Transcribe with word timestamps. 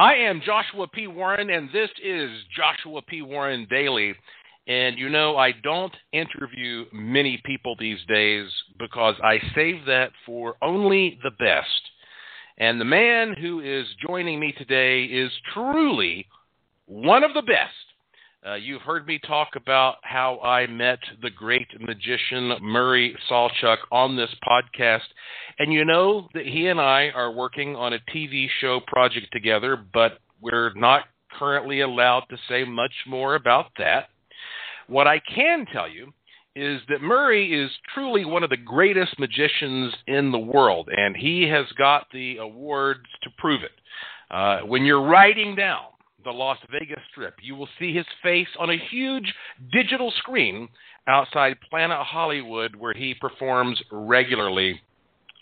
I 0.00 0.14
am 0.14 0.40
Joshua 0.40 0.88
P. 0.88 1.08
Warren, 1.08 1.50
and 1.50 1.68
this 1.74 1.90
is 2.02 2.30
Joshua 2.56 3.02
P. 3.02 3.20
Warren 3.20 3.66
Daily. 3.68 4.14
And 4.66 4.98
you 4.98 5.10
know, 5.10 5.36
I 5.36 5.52
don't 5.52 5.94
interview 6.10 6.86
many 6.90 7.38
people 7.44 7.76
these 7.78 7.98
days 8.08 8.46
because 8.78 9.16
I 9.22 9.38
save 9.54 9.84
that 9.84 10.12
for 10.24 10.56
only 10.62 11.18
the 11.22 11.32
best. 11.32 11.68
And 12.56 12.80
the 12.80 12.86
man 12.86 13.34
who 13.38 13.60
is 13.60 13.84
joining 14.06 14.40
me 14.40 14.52
today 14.56 15.04
is 15.04 15.30
truly 15.52 16.24
one 16.86 17.22
of 17.22 17.34
the 17.34 17.42
best. 17.42 17.89
Uh, 18.46 18.54
you've 18.54 18.80
heard 18.80 19.06
me 19.06 19.20
talk 19.26 19.50
about 19.54 19.96
how 20.00 20.40
I 20.40 20.66
met 20.66 20.98
the 21.20 21.28
great 21.28 21.68
magician 21.78 22.54
Murray 22.62 23.14
Sawchuck 23.30 23.76
on 23.92 24.16
this 24.16 24.30
podcast. 24.48 25.00
And 25.58 25.70
you 25.74 25.84
know 25.84 26.26
that 26.32 26.46
he 26.46 26.68
and 26.68 26.80
I 26.80 27.10
are 27.14 27.30
working 27.30 27.76
on 27.76 27.92
a 27.92 27.98
TV 28.14 28.48
show 28.62 28.80
project 28.86 29.26
together, 29.30 29.84
but 29.92 30.20
we're 30.40 30.72
not 30.74 31.04
currently 31.38 31.80
allowed 31.80 32.24
to 32.30 32.38
say 32.48 32.64
much 32.64 32.94
more 33.06 33.34
about 33.34 33.72
that. 33.76 34.08
What 34.86 35.06
I 35.06 35.20
can 35.20 35.66
tell 35.70 35.88
you 35.88 36.10
is 36.56 36.80
that 36.88 37.02
Murray 37.02 37.52
is 37.52 37.70
truly 37.92 38.24
one 38.24 38.42
of 38.42 38.48
the 38.48 38.56
greatest 38.56 39.18
magicians 39.18 39.92
in 40.06 40.32
the 40.32 40.38
world, 40.38 40.88
and 40.90 41.14
he 41.14 41.42
has 41.42 41.66
got 41.76 42.06
the 42.10 42.38
awards 42.38 43.04
to 43.22 43.30
prove 43.36 43.62
it. 43.62 43.70
Uh, 44.30 44.60
when 44.60 44.86
you're 44.86 45.06
writing 45.06 45.54
down 45.54 45.82
the 46.24 46.30
Las 46.30 46.58
Vegas 46.70 47.00
Strip. 47.10 47.34
You 47.42 47.56
will 47.56 47.68
see 47.78 47.94
his 47.94 48.06
face 48.22 48.48
on 48.58 48.70
a 48.70 48.78
huge 48.90 49.32
digital 49.72 50.12
screen 50.18 50.68
outside 51.08 51.56
Planet 51.68 51.98
Hollywood, 52.00 52.76
where 52.76 52.94
he 52.94 53.14
performs 53.14 53.80
regularly. 53.90 54.80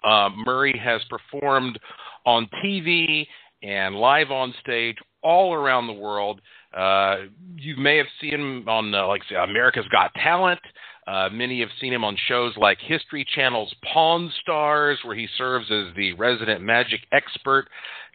Uh, 0.04 0.30
Murray 0.46 0.78
has 0.82 1.00
performed 1.10 1.78
on 2.24 2.48
TV 2.64 3.26
and 3.62 3.96
live 3.96 4.30
on 4.30 4.54
stage 4.60 4.96
all 5.22 5.52
around 5.52 5.86
the 5.86 5.92
world. 5.92 6.40
Uh, 6.76 7.16
you 7.56 7.76
may 7.76 7.96
have 7.96 8.06
seen 8.20 8.34
him 8.34 8.68
on, 8.68 8.94
uh, 8.94 9.06
like, 9.06 9.22
America's 9.30 9.88
Got 9.90 10.14
Talent. 10.14 10.60
Uh, 11.08 11.30
many 11.32 11.60
have 11.60 11.70
seen 11.80 11.92
him 11.92 12.04
on 12.04 12.18
shows 12.28 12.52
like 12.58 12.76
History 12.80 13.24
Channel's 13.34 13.74
Pawn 13.94 14.30
Stars, 14.42 14.98
where 15.02 15.16
he 15.16 15.26
serves 15.38 15.64
as 15.70 15.94
the 15.96 16.12
resident 16.12 16.60
magic 16.60 17.00
expert 17.12 17.66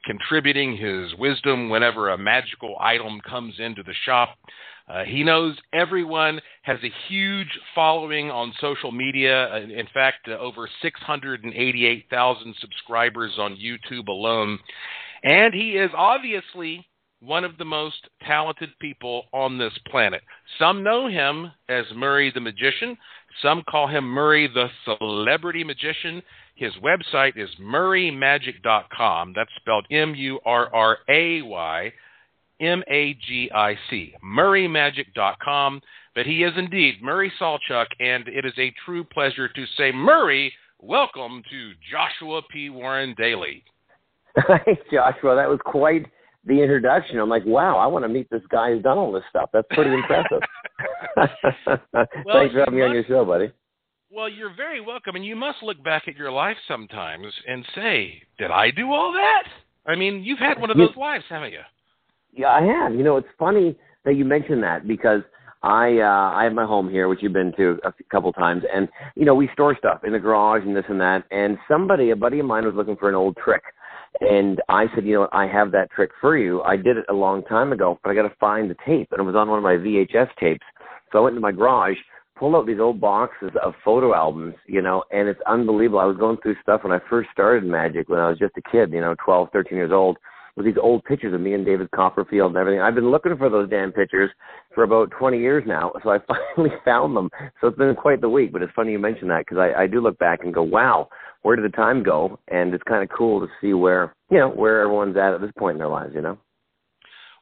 contributing 0.06 0.78
his 0.78 1.16
wisdom 1.18 1.70
whenever 1.70 2.10
a 2.10 2.18
magical 2.18 2.76
item 2.80 3.20
comes 3.28 3.56
into 3.58 3.82
the 3.82 3.96
shop. 4.06 4.38
Uh, 4.88 5.06
he 5.06 5.24
knows 5.24 5.56
everyone, 5.74 6.40
has 6.62 6.78
a 6.84 6.94
huge 7.08 7.48
following 7.74 8.30
on 8.30 8.54
social 8.62 8.92
media. 8.92 9.56
In 9.58 9.88
fact, 9.92 10.28
uh, 10.28 10.34
over 10.34 10.70
688,000 10.84 12.56
subscribers 12.60 13.32
on 13.40 13.56
YouTube 13.56 14.08
alone. 14.08 14.60
And 15.24 15.52
he 15.52 15.78
is 15.78 15.90
obviously 15.96 16.86
one 17.24 17.44
of 17.44 17.58
the 17.58 17.66
most 17.66 18.08
talented 18.22 18.70
people 18.80 19.26
on 19.32 19.58
this 19.58 19.74
planet. 19.90 20.22
Some 20.60 20.84
know 20.84 21.08
him 21.08 21.52
as 21.70 21.86
Murray 21.96 22.32
the 22.32 22.42
Magician. 22.42 22.98
Some 23.42 23.64
call 23.70 23.88
him 23.88 24.04
Murray 24.04 24.48
the 24.48 24.68
Celebrity 24.86 25.64
Magician. 25.64 26.22
His 26.56 26.74
website 26.84 27.38
is 27.38 27.50
murraymagic.com. 27.62 29.34
That's 29.36 29.50
spelled 29.56 29.88
M 29.90 30.14
U 30.16 30.40
R 30.46 30.74
R 30.74 30.98
A 31.10 31.42
Y 31.42 31.94
M 32.60 32.84
A 32.90 33.14
G 33.26 33.50
I 33.54 33.76
C. 33.90 34.14
Murraymagic.com. 34.24 35.82
But 36.16 36.26
he 36.26 36.44
is 36.44 36.54
indeed 36.58 37.02
Murray 37.02 37.32
Sawchuck, 37.42 37.88
and 38.00 38.28
it 38.28 38.46
is 38.46 38.54
a 38.60 38.74
true 38.86 39.04
pleasure 39.04 39.48
to 39.48 39.66
say, 39.78 39.92
Murray, 39.92 40.54
welcome 40.80 41.42
to 41.50 41.72
Joshua 41.90 42.42
P. 42.52 42.70
Warren 42.70 43.16
Daily. 43.18 43.64
Thanks, 44.48 44.82
Joshua. 44.92 45.36
That 45.36 45.50
was 45.50 45.60
quite 45.66 46.06
the 46.46 46.62
introduction. 46.62 47.20
I'm 47.20 47.30
like, 47.30 47.46
wow, 47.46 47.78
I 47.78 47.88
want 47.88 48.04
to 48.06 48.10
meet 48.10 48.30
this 48.30 48.42
guy 48.50 48.72
who's 48.72 48.84
done 48.84 48.98
all 48.98 49.12
this 49.12 49.24
stuff. 49.30 49.50
That's 49.54 49.68
pretty 49.72 49.94
impressive. 49.94 50.42
well, 51.16 51.78
Thanks 51.96 52.54
for 52.54 52.60
having 52.60 52.76
me 52.76 52.82
on 52.82 52.94
your 52.94 53.04
show, 53.06 53.26
buddy. 53.26 53.52
Well, 54.12 54.30
you're 54.30 54.54
very 54.56 54.80
welcome, 54.80 55.16
and 55.16 55.26
you 55.26 55.36
must 55.36 55.64
look 55.64 55.84
back 55.84 56.04
at 56.08 56.16
your 56.16 56.32
life 56.32 56.58
sometimes 56.68 57.26
and 57.48 57.66
say, 57.74 58.22
"Did 58.38 58.52
I 58.52 58.70
do 58.70 58.92
all 58.92 59.12
that?" 59.12 59.44
I 59.86 59.96
mean, 59.96 60.24
you've 60.24 60.40
had 60.40 60.60
one 60.60 60.70
of 60.70 60.78
those 60.78 60.96
lives, 60.96 61.26
haven't 61.30 61.52
you? 61.52 61.62
Yeah, 62.32 62.50
I 62.50 62.62
have. 62.62 62.94
You 62.94 63.04
know, 63.04 63.18
it's 63.18 63.28
funny 63.40 63.76
that 64.06 64.16
you 64.16 64.24
mentioned 64.24 64.62
that 64.64 64.88
because 64.88 65.22
I 65.64 65.98
uh 66.00 66.36
I 66.36 66.44
have 66.44 66.54
my 66.54 66.66
home 66.66 66.90
here, 66.90 67.08
which 67.08 67.20
you've 67.22 67.34
been 67.34 67.54
to 67.58 67.80
a 67.86 67.94
couple 68.12 68.32
times, 68.34 68.64
and 68.72 68.88
you 69.16 69.26
know 69.26 69.34
we 69.34 69.50
store 69.54 69.76
stuff 69.78 70.04
in 70.04 70.12
the 70.12 70.20
garage 70.20 70.64
and 70.66 70.76
this 70.76 70.86
and 70.90 71.00
that. 71.02 71.24
And 71.32 71.58
somebody, 71.68 72.12
a 72.12 72.16
buddy 72.16 72.40
of 72.40 72.46
mine, 72.46 72.66
was 72.66 72.76
looking 72.76 72.98
for 72.98 73.10
an 73.10 73.16
old 73.16 73.38
trick, 73.38 73.64
and 74.22 74.62
I 74.70 74.86
said, 74.94 75.06
you 75.06 75.14
know, 75.14 75.28
I 75.32 75.48
have 75.48 75.72
that 75.72 75.92
trick 75.92 76.12
for 76.22 76.38
you. 76.38 76.62
I 76.62 76.76
did 76.76 76.98
it 76.98 77.06
a 77.10 77.14
long 77.14 77.44
time 77.44 77.72
ago, 77.72 78.00
but 78.04 78.10
I 78.10 78.16
got 78.16 78.24
to 78.24 78.36
find 78.40 78.70
the 78.70 78.76
tape, 78.86 79.10
and 79.12 79.20
it 79.20 79.24
was 79.24 79.36
on 79.36 79.50
one 79.50 79.58
of 79.58 79.64
my 79.64 79.76
VHS 79.76 80.30
tapes. 80.40 80.66
So 81.12 81.20
I 81.20 81.22
went 81.22 81.34
into 81.34 81.42
my 81.42 81.52
garage 81.52 81.98
pulled 82.44 82.56
out 82.56 82.66
these 82.66 82.80
old 82.80 83.00
boxes 83.00 83.52
of 83.64 83.74
photo 83.86 84.14
albums, 84.14 84.56
you 84.68 84.82
know, 84.82 85.04
and 85.12 85.28
it's 85.28 85.40
unbelievable. 85.48 86.00
I 86.00 86.06
was 86.06 86.18
going 86.18 86.38
through 86.44 86.56
stuff 86.62 86.84
when 86.84 86.92
I 86.92 87.00
first 87.10 87.30
started 87.32 87.64
magic 87.64 88.10
when 88.10 88.20
I 88.20 88.30
was 88.30 88.40
just 88.40 88.58
a 88.58 88.70
kid, 88.70 88.92
you 88.92 89.02
know, 89.02 89.16
12, 89.24 89.50
13 89.54 89.78
years 89.78 89.92
old, 89.94 90.18
with 90.56 90.66
these 90.66 90.76
old 90.82 91.04
pictures 91.06 91.34
of 91.34 91.42
me 91.42 91.54
and 91.54 91.66
David 91.66 91.90
Copperfield 91.92 92.52
and 92.52 92.58
everything. 92.58 92.82
I've 92.82 92.96
been 92.96 93.12
looking 93.12 93.38
for 93.38 93.50
those 93.50 93.70
damn 93.70 93.92
pictures 93.92 94.30
for 94.74 94.84
about 94.84 95.12
20 95.18 95.40
years 95.40 95.64
now, 95.66 95.94
so 96.04 96.10
I 96.10 96.18
finally 96.56 96.76
found 96.84 97.16
them. 97.16 97.30
So 97.62 97.68
it's 97.68 97.78
been 97.78 97.96
quite 97.96 98.22
the 98.22 98.30
week, 98.30 98.52
but 98.52 98.62
it's 98.62 98.74
funny 98.76 98.92
you 98.92 99.00
mention 99.00 99.28
that 99.30 99.46
because 99.48 99.58
I, 99.58 99.84
I 99.84 99.88
do 99.88 100.02
look 100.02 100.18
back 100.20 100.40
and 100.44 100.54
go, 100.54 100.64
wow, 100.64 101.10
where 101.44 101.56
did 101.56 101.66
the 101.66 101.76
time 101.76 102.04
go? 102.04 102.40
And 102.48 102.74
it's 102.74 102.84
kind 102.84 103.04
of 103.04 103.16
cool 103.16 103.40
to 103.40 103.48
see 103.62 103.74
where, 103.74 104.14
you 104.32 104.40
know, 104.40 104.50
where 104.50 104.82
everyone's 104.82 105.16
at 105.16 105.34
at 105.34 105.42
this 105.42 105.52
point 105.58 105.76
in 105.76 105.80
their 105.80 105.88
lives, 105.88 106.14
you 106.16 106.22
know? 106.22 106.38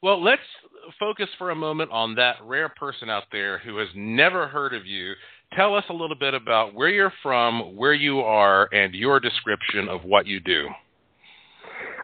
Well, 0.03 0.21
let's 0.21 0.41
focus 0.99 1.29
for 1.37 1.51
a 1.51 1.55
moment 1.55 1.91
on 1.91 2.15
that 2.15 2.37
rare 2.43 2.69
person 2.69 3.09
out 3.09 3.23
there 3.31 3.59
who 3.59 3.77
has 3.77 3.87
never 3.95 4.47
heard 4.47 4.73
of 4.73 4.85
you. 4.85 5.13
Tell 5.53 5.75
us 5.75 5.83
a 5.89 5.93
little 5.93 6.15
bit 6.15 6.33
about 6.33 6.73
where 6.73 6.89
you're 6.89 7.13
from, 7.21 7.75
where 7.75 7.93
you 7.93 8.19
are, 8.19 8.67
and 8.73 8.93
your 8.93 9.19
description 9.19 9.87
of 9.87 10.03
what 10.03 10.25
you 10.25 10.39
do. 10.39 10.67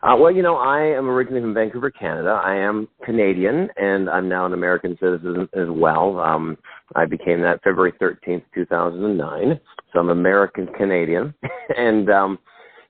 Uh, 0.03 0.15
well, 0.15 0.31
you 0.31 0.43
know, 0.43 0.57
I 0.57 0.81
am 0.81 1.09
originally 1.09 1.41
from 1.41 1.53
Vancouver, 1.53 1.89
Canada. 1.89 2.39
I 2.43 2.55
am 2.55 2.87
Canadian, 3.03 3.67
and 3.77 4.09
I'm 4.09 4.29
now 4.29 4.45
an 4.45 4.53
American 4.53 4.95
citizen 4.99 5.49
as 5.53 5.67
well. 5.69 6.19
Um, 6.19 6.57
I 6.95 7.05
became 7.05 7.41
that 7.41 7.63
February 7.63 7.93
13th, 7.99 8.43
2009. 8.53 9.59
So 9.91 9.99
I'm 9.99 10.09
American 10.09 10.67
Canadian, 10.77 11.33
and 11.77 12.09
um, 12.11 12.37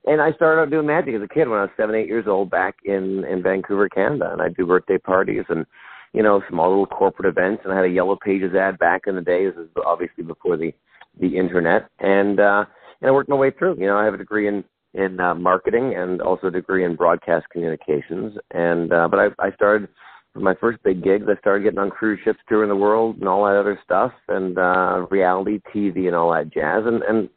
and 0.05 0.21
I 0.21 0.33
started 0.33 0.61
out 0.61 0.69
doing 0.69 0.87
magic 0.87 1.15
as 1.15 1.21
a 1.21 1.27
kid 1.27 1.47
when 1.47 1.59
I 1.59 1.63
was 1.63 1.71
seven, 1.77 1.95
eight 1.95 2.07
years 2.07 2.25
old 2.27 2.49
back 2.49 2.75
in 2.83 3.23
in 3.23 3.41
Vancouver, 3.41 3.87
Canada, 3.87 4.29
and 4.31 4.41
I 4.41 4.49
do 4.49 4.65
birthday 4.65 4.97
parties 4.97 5.43
and 5.47 5.65
you 6.13 6.23
know 6.23 6.41
small 6.49 6.69
little 6.69 6.87
corporate 6.87 7.29
events. 7.29 7.61
And 7.63 7.71
I 7.71 7.77
had 7.77 7.85
a 7.85 7.89
Yellow 7.89 8.17
Pages 8.21 8.53
ad 8.53 8.79
back 8.79 9.03
in 9.07 9.15
the 9.15 9.21
day. 9.21 9.45
This 9.45 9.55
is 9.55 9.69
obviously 9.85 10.23
before 10.25 10.57
the 10.57 10.73
the 11.21 11.37
internet, 11.37 11.89
and 11.99 12.39
uh, 12.39 12.65
and 12.99 13.09
I 13.09 13.11
worked 13.11 13.29
my 13.29 13.35
way 13.37 13.51
through. 13.51 13.77
You 13.79 13.87
know, 13.87 13.97
I 13.97 14.03
have 14.03 14.13
a 14.13 14.17
degree 14.17 14.47
in 14.47 14.63
in 14.97 15.19
uh, 15.19 15.35
marketing 15.35 15.95
and 15.95 16.21
also 16.21 16.47
a 16.47 16.51
degree 16.51 16.83
in 16.83 16.95
broadcast 16.95 17.45
communications. 17.51 18.37
And 18.51 18.91
uh, 18.91 19.07
but 19.07 19.19
I 19.19 19.27
I 19.39 19.51
started 19.53 19.87
my 20.33 20.55
first 20.55 20.81
big 20.83 21.03
gigs. 21.03 21.25
I 21.29 21.39
started 21.39 21.63
getting 21.63 21.79
on 21.79 21.89
cruise 21.89 22.19
ships 22.23 22.39
touring 22.47 22.69
the 22.69 22.75
world 22.75 23.17
and 23.17 23.27
all 23.27 23.45
that 23.45 23.59
other 23.59 23.79
stuff, 23.83 24.11
and 24.27 24.57
uh, 24.57 25.05
reality 25.09 25.59
TV 25.73 26.07
and 26.07 26.15
all 26.15 26.31
that 26.33 26.51
jazz. 26.51 26.83
And 26.85 27.03
and 27.03 27.29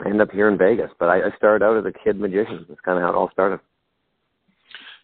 I 0.00 0.06
ended 0.06 0.20
up 0.20 0.30
here 0.30 0.48
in 0.48 0.58
Vegas. 0.58 0.90
But 0.98 1.06
I, 1.06 1.18
I 1.18 1.36
started 1.36 1.64
out 1.64 1.76
as 1.76 1.84
a 1.84 2.04
kid 2.04 2.18
magician. 2.18 2.66
That's 2.68 2.80
kind 2.80 2.98
of 2.98 3.02
how 3.02 3.10
it 3.10 3.14
all 3.14 3.30
started. 3.32 3.60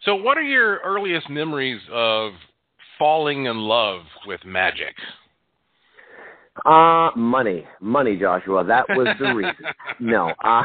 So, 0.04 0.14
what 0.14 0.36
are 0.38 0.42
your 0.42 0.78
earliest 0.84 1.30
memories 1.30 1.80
of 1.92 2.32
falling 2.98 3.46
in 3.46 3.58
love 3.58 4.02
with 4.26 4.44
magic? 4.44 4.94
Uh 6.64 7.10
money, 7.14 7.66
money, 7.80 8.16
Joshua. 8.16 8.64
That 8.64 8.86
was 8.88 9.08
the 9.18 9.34
reason. 9.34 9.54
no, 10.00 10.32
uh, 10.42 10.62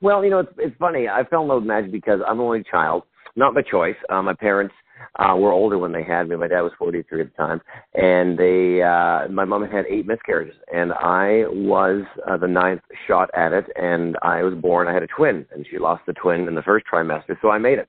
well, 0.00 0.24
you 0.24 0.30
know, 0.30 0.40
it's 0.40 0.52
it's 0.58 0.76
funny. 0.78 1.08
I 1.08 1.24
fell 1.24 1.42
in 1.42 1.48
love 1.48 1.62
with 1.62 1.68
magic 1.68 1.92
because 1.92 2.20
I'm 2.26 2.40
an 2.40 2.46
only 2.46 2.64
child, 2.70 3.04
not 3.36 3.54
by 3.54 3.62
choice. 3.62 3.96
Uh, 4.08 4.22
my 4.22 4.34
parents 4.34 4.74
uh, 5.18 5.34
were 5.36 5.52
older 5.52 5.78
when 5.78 5.92
they 5.92 6.02
had 6.02 6.28
me. 6.28 6.36
My 6.36 6.48
dad 6.48 6.60
was 6.62 6.72
43 6.78 7.22
at 7.22 7.30
the 7.30 7.36
time, 7.36 7.60
and 7.94 8.38
they, 8.38 8.82
uh, 8.82 9.28
my 9.28 9.44
mom 9.44 9.66
had 9.66 9.86
eight 9.86 10.06
miscarriages, 10.06 10.56
and 10.72 10.92
I 10.92 11.44
was 11.48 12.04
uh, 12.28 12.36
the 12.36 12.48
ninth 12.48 12.82
shot 13.06 13.30
at 13.34 13.52
it, 13.52 13.66
and 13.76 14.16
I 14.22 14.42
was 14.42 14.54
born. 14.54 14.88
I 14.88 14.94
had 14.94 15.02
a 15.02 15.08
twin, 15.08 15.46
and 15.54 15.66
she 15.70 15.78
lost 15.78 16.02
the 16.06 16.12
twin 16.14 16.48
in 16.48 16.54
the 16.54 16.62
first 16.62 16.86
trimester, 16.92 17.36
so 17.40 17.50
I 17.50 17.58
made 17.58 17.78
it. 17.78 17.88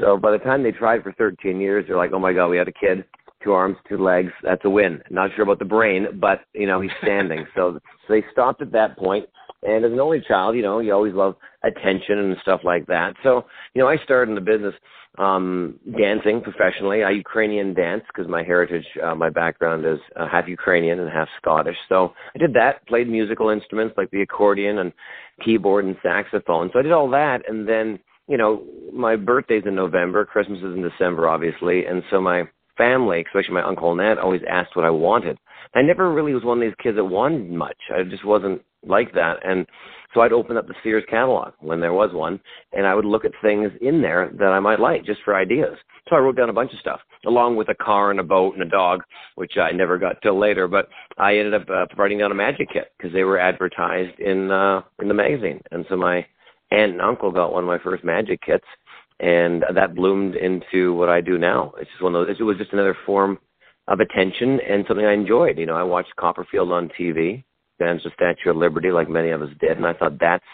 So 0.00 0.16
by 0.16 0.30
the 0.30 0.38
time 0.38 0.62
they 0.62 0.72
tried 0.72 1.02
for 1.02 1.12
13 1.12 1.60
years, 1.60 1.84
they're 1.86 1.96
like, 1.96 2.12
"Oh 2.12 2.18
my 2.18 2.32
God, 2.32 2.48
we 2.48 2.56
had 2.56 2.68
a 2.68 2.72
kid, 2.72 3.04
two 3.44 3.52
arms, 3.52 3.76
two 3.88 3.98
legs. 3.98 4.32
That's 4.42 4.64
a 4.64 4.70
win." 4.70 5.02
Not 5.10 5.30
sure 5.34 5.42
about 5.42 5.58
the 5.58 5.66
brain, 5.66 6.18
but 6.18 6.40
you 6.54 6.66
know 6.66 6.80
he's 6.80 6.92
standing. 7.02 7.46
so, 7.54 7.78
so 8.06 8.12
they 8.12 8.24
stopped 8.32 8.62
at 8.62 8.72
that 8.72 8.96
point. 8.96 9.26
And 9.62 9.84
as 9.84 9.92
an 9.92 10.00
only 10.00 10.22
child, 10.26 10.56
you 10.56 10.62
know, 10.62 10.80
you 10.80 10.92
always 10.92 11.14
love 11.14 11.36
attention 11.62 12.18
and 12.18 12.36
stuff 12.42 12.60
like 12.64 12.86
that. 12.86 13.14
So, 13.22 13.44
you 13.74 13.82
know, 13.82 13.88
I 13.88 13.96
started 13.98 14.30
in 14.30 14.34
the 14.34 14.40
business 14.40 14.74
um, 15.18 15.78
dancing 15.96 16.40
professionally. 16.40 17.04
I 17.04 17.10
Ukrainian 17.10 17.74
dance 17.74 18.02
because 18.08 18.28
my 18.30 18.42
heritage, 18.42 18.86
uh, 19.02 19.14
my 19.14 19.30
background 19.30 19.84
is 19.84 19.98
uh, 20.16 20.26
half 20.28 20.48
Ukrainian 20.48 20.98
and 20.98 21.10
half 21.10 21.28
Scottish. 21.40 21.76
So 21.88 22.12
I 22.34 22.38
did 22.38 22.54
that. 22.54 22.86
Played 22.86 23.08
musical 23.08 23.50
instruments 23.50 23.94
like 23.96 24.10
the 24.10 24.22
accordion 24.22 24.78
and 24.78 24.92
keyboard 25.44 25.84
and 25.84 25.96
saxophone. 26.02 26.70
So 26.72 26.78
I 26.78 26.82
did 26.82 26.92
all 26.92 27.10
that, 27.10 27.48
and 27.48 27.68
then 27.68 27.98
you 28.28 28.38
know, 28.38 28.62
my 28.92 29.16
birthday's 29.16 29.64
in 29.66 29.74
November, 29.74 30.24
Christmas 30.24 30.58
is 30.58 30.76
in 30.76 30.82
December, 30.82 31.28
obviously, 31.28 31.86
and 31.86 32.02
so 32.10 32.20
my 32.20 32.44
family, 32.76 33.24
especially 33.26 33.54
my 33.54 33.62
uncle 33.62 33.92
and 33.92 34.00
aunt, 34.00 34.18
always 34.18 34.42
asked 34.48 34.76
what 34.76 34.84
I 34.84 34.90
wanted. 34.90 35.38
I 35.74 35.82
never 35.82 36.12
really 36.12 36.34
was 36.34 36.44
one 36.44 36.58
of 36.58 36.62
these 36.62 36.76
kids 36.82 36.96
that 36.96 37.04
wanted 37.04 37.50
much. 37.50 37.76
I 37.94 38.02
just 38.02 38.24
wasn't 38.24 38.62
like 38.86 39.14
that, 39.14 39.38
and 39.46 39.66
so 40.12 40.20
I'd 40.20 40.32
open 40.32 40.56
up 40.56 40.66
the 40.66 40.74
Sears 40.82 41.04
catalog 41.08 41.54
when 41.60 41.80
there 41.80 41.94
was 41.94 42.12
one, 42.12 42.38
and 42.72 42.86
I 42.86 42.94
would 42.94 43.04
look 43.04 43.24
at 43.24 43.32
things 43.40 43.70
in 43.80 44.02
there 44.02 44.30
that 44.38 44.48
I 44.48 44.60
might 44.60 44.80
like 44.80 45.04
just 45.04 45.20
for 45.24 45.34
ideas. 45.34 45.76
So 46.08 46.16
I 46.16 46.18
wrote 46.18 46.36
down 46.36 46.50
a 46.50 46.54
bunch 46.54 46.72
of 46.72 46.80
stuff, 46.80 47.00
along 47.26 47.56
with 47.56 47.68
a 47.68 47.74
car 47.74 48.10
and 48.10 48.20
a 48.20 48.24
boat 48.24 48.54
and 48.54 48.62
a 48.62 48.68
dog, 48.68 49.00
which 49.36 49.56
I 49.56 49.70
never 49.70 49.98
got 49.98 50.20
till 50.22 50.38
later. 50.38 50.68
But 50.68 50.88
I 51.16 51.38
ended 51.38 51.54
up 51.54 51.70
uh, 51.70 51.86
writing 51.96 52.18
down 52.18 52.32
a 52.32 52.34
magic 52.34 52.68
kit 52.72 52.92
because 52.96 53.12
they 53.12 53.24
were 53.24 53.38
advertised 53.38 54.18
in 54.18 54.50
uh, 54.50 54.82
in 55.00 55.08
the 55.08 55.14
magazine, 55.14 55.60
and 55.70 55.86
so 55.88 55.96
my 55.96 56.26
aunt 56.70 56.92
and 56.92 57.00
uncle 57.00 57.30
got 57.30 57.52
one 57.52 57.64
of 57.64 57.68
my 57.68 57.78
first 57.78 58.04
magic 58.04 58.40
kits, 58.42 58.64
and 59.22 59.64
that 59.74 59.94
bloomed 59.94 60.34
into 60.34 60.92
what 60.94 61.08
I 61.08 61.20
do 61.20 61.38
now. 61.38 61.72
It's 61.80 61.90
just 61.90 62.02
one 62.02 62.14
of 62.14 62.26
those. 62.26 62.36
It 62.38 62.42
was 62.42 62.58
just 62.58 62.72
another 62.72 62.96
form 63.06 63.38
of 63.88 64.00
attention 64.00 64.60
and 64.68 64.84
something 64.86 65.06
I 65.06 65.14
enjoyed. 65.14 65.58
You 65.58 65.66
know, 65.66 65.76
I 65.76 65.82
watched 65.82 66.14
Copperfield 66.16 66.70
on 66.70 66.90
TV 67.00 67.44
stands 67.76 68.04
the 68.04 68.10
Statue 68.14 68.50
of 68.50 68.56
Liberty, 68.56 68.90
like 68.90 69.08
many 69.08 69.30
of 69.30 69.42
us 69.42 69.50
did, 69.60 69.76
and 69.76 69.86
I 69.86 69.92
thought 69.92 70.18
that's 70.20 70.44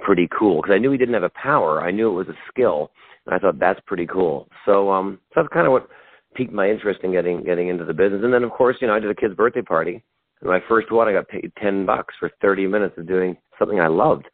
pretty 0.00 0.28
cool 0.36 0.60
because 0.60 0.74
I 0.74 0.78
knew 0.78 0.90
he 0.90 0.98
didn't 0.98 1.14
have 1.14 1.22
a 1.22 1.30
power. 1.30 1.82
I 1.82 1.90
knew 1.90 2.08
it 2.08 2.14
was 2.14 2.28
a 2.28 2.38
skill, 2.48 2.90
and 3.26 3.34
I 3.34 3.38
thought 3.38 3.58
that's 3.58 3.80
pretty 3.86 4.06
cool. 4.06 4.48
So, 4.64 4.90
um, 4.90 5.18
so 5.34 5.42
that's 5.42 5.52
kind 5.52 5.66
of 5.66 5.72
what 5.72 5.88
piqued 6.34 6.52
my 6.52 6.68
interest 6.68 7.00
in 7.02 7.12
getting 7.12 7.42
getting 7.44 7.68
into 7.68 7.84
the 7.84 7.94
business. 7.94 8.22
And 8.24 8.32
then, 8.32 8.42
of 8.42 8.50
course, 8.50 8.76
you 8.80 8.88
know, 8.88 8.94
I 8.94 9.00
did 9.00 9.10
a 9.10 9.14
kid's 9.14 9.34
birthday 9.34 9.62
party. 9.62 10.02
And 10.40 10.50
my 10.50 10.60
first 10.68 10.90
one, 10.90 11.08
I 11.08 11.12
got 11.12 11.28
paid 11.28 11.52
ten 11.60 11.86
bucks 11.86 12.14
for 12.18 12.30
thirty 12.40 12.66
minutes 12.66 12.98
of 12.98 13.06
doing 13.06 13.36
something 13.58 13.80
I 13.80 13.88
loved. 13.88 14.26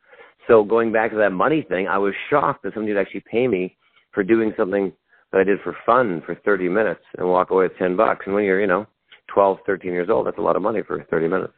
So 0.49 0.65
going 0.65 0.93
back 0.93 1.11
to 1.11 1.17
that 1.19 1.33
money 1.33 1.63
thing, 1.63 1.89
I 1.89 1.99
was 1.99 2.15
shocked 2.29 2.63
that 2.65 2.75
somebody 2.75 2.95
would 2.95 3.01
actually 3.01 3.25
pay 3.31 3.47
me 3.49 3.77
for 4.13 4.23
doing 4.23 4.53
something 4.57 4.93
that 5.31 5.41
I 5.41 5.45
did 5.45 5.61
for 5.63 5.77
fun 5.87 6.23
for 6.27 6.35
30 6.35 6.69
minutes 6.69 7.03
and 7.17 7.29
walk 7.29 7.51
away 7.51 7.65
with 7.65 7.79
10 7.79 7.97
bucks. 7.97 8.27
And 8.27 8.35
when 8.35 8.45
you're, 8.45 8.61
you 8.61 8.67
know, 8.67 8.87
12, 9.33 9.59
13 9.67 9.93
years 9.93 10.11
old, 10.11 10.27
that's 10.27 10.39
a 10.39 10.43
lot 10.43 10.57
of 10.57 10.63
money 10.63 10.83
for 10.87 11.05
30 11.11 11.29
minutes. 11.29 11.53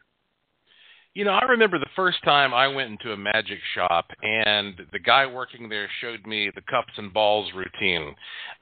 You 1.15 1.23
know, 1.23 1.31
I 1.31 1.45
remember 1.45 1.79
the 1.79 1.85
first 1.95 2.17
time 2.25 2.53
I 2.53 2.67
went 2.67 2.91
into 2.91 3.13
a 3.13 3.17
magic 3.17 3.59
shop, 3.73 4.07
and 4.21 4.81
the 4.91 4.99
guy 4.99 5.25
working 5.25 5.69
there 5.69 5.89
showed 6.01 6.27
me 6.27 6.51
the 6.53 6.61
cups 6.69 6.91
and 6.97 7.13
balls 7.13 7.49
routine, 7.55 8.13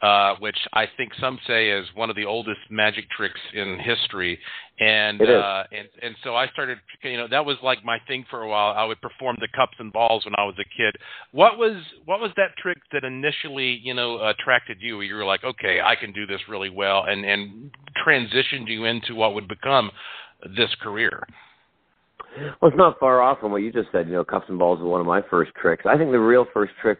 uh, 0.03 0.35
which 0.39 0.59
I 0.71 0.85
think 0.95 1.13
some 1.19 1.39
say 1.47 1.71
is 1.71 1.87
one 1.95 2.11
of 2.11 2.15
the 2.15 2.25
oldest 2.25 2.59
magic 2.69 3.09
tricks 3.09 3.39
in 3.55 3.79
history. 3.79 4.37
And 4.79 5.19
uh, 5.19 5.63
and 5.71 5.87
and 6.03 6.15
so 6.23 6.35
I 6.35 6.47
started, 6.49 6.77
you 7.03 7.17
know, 7.17 7.27
that 7.27 7.43
was 7.43 7.57
like 7.63 7.83
my 7.83 7.97
thing 8.07 8.23
for 8.29 8.43
a 8.43 8.47
while. 8.47 8.75
I 8.77 8.85
would 8.85 9.01
perform 9.01 9.37
the 9.39 9.47
cups 9.55 9.77
and 9.79 9.91
balls 9.91 10.23
when 10.23 10.35
I 10.37 10.43
was 10.43 10.55
a 10.59 10.77
kid. 10.77 10.95
What 11.31 11.57
was 11.57 11.81
what 12.05 12.19
was 12.19 12.29
that 12.37 12.55
trick 12.61 12.77
that 12.91 13.03
initially, 13.03 13.79
you 13.83 13.95
know, 13.95 14.23
attracted 14.29 14.77
you? 14.79 14.97
Where 14.97 15.05
you 15.05 15.15
were 15.15 15.25
like, 15.25 15.43
okay, 15.43 15.79
I 15.83 15.95
can 15.95 16.13
do 16.13 16.27
this 16.27 16.41
really 16.47 16.69
well, 16.69 17.05
and 17.07 17.25
and 17.25 17.71
transitioned 18.05 18.67
you 18.67 18.85
into 18.85 19.15
what 19.15 19.33
would 19.33 19.47
become 19.47 19.89
this 20.55 20.69
career. 20.83 21.23
Well, 22.61 22.69
it's 22.69 22.77
not 22.77 22.99
far 22.99 23.21
off 23.21 23.39
from 23.39 23.51
what 23.51 23.61
you 23.61 23.71
just 23.71 23.89
said. 23.91 24.07
You 24.07 24.13
know, 24.13 24.23
cups 24.23 24.45
and 24.49 24.57
balls 24.57 24.79
was 24.79 24.89
one 24.89 25.01
of 25.01 25.07
my 25.07 25.21
first 25.29 25.51
tricks. 25.59 25.85
I 25.87 25.97
think 25.97 26.11
the 26.11 26.19
real 26.19 26.45
first 26.53 26.73
trick 26.81 26.99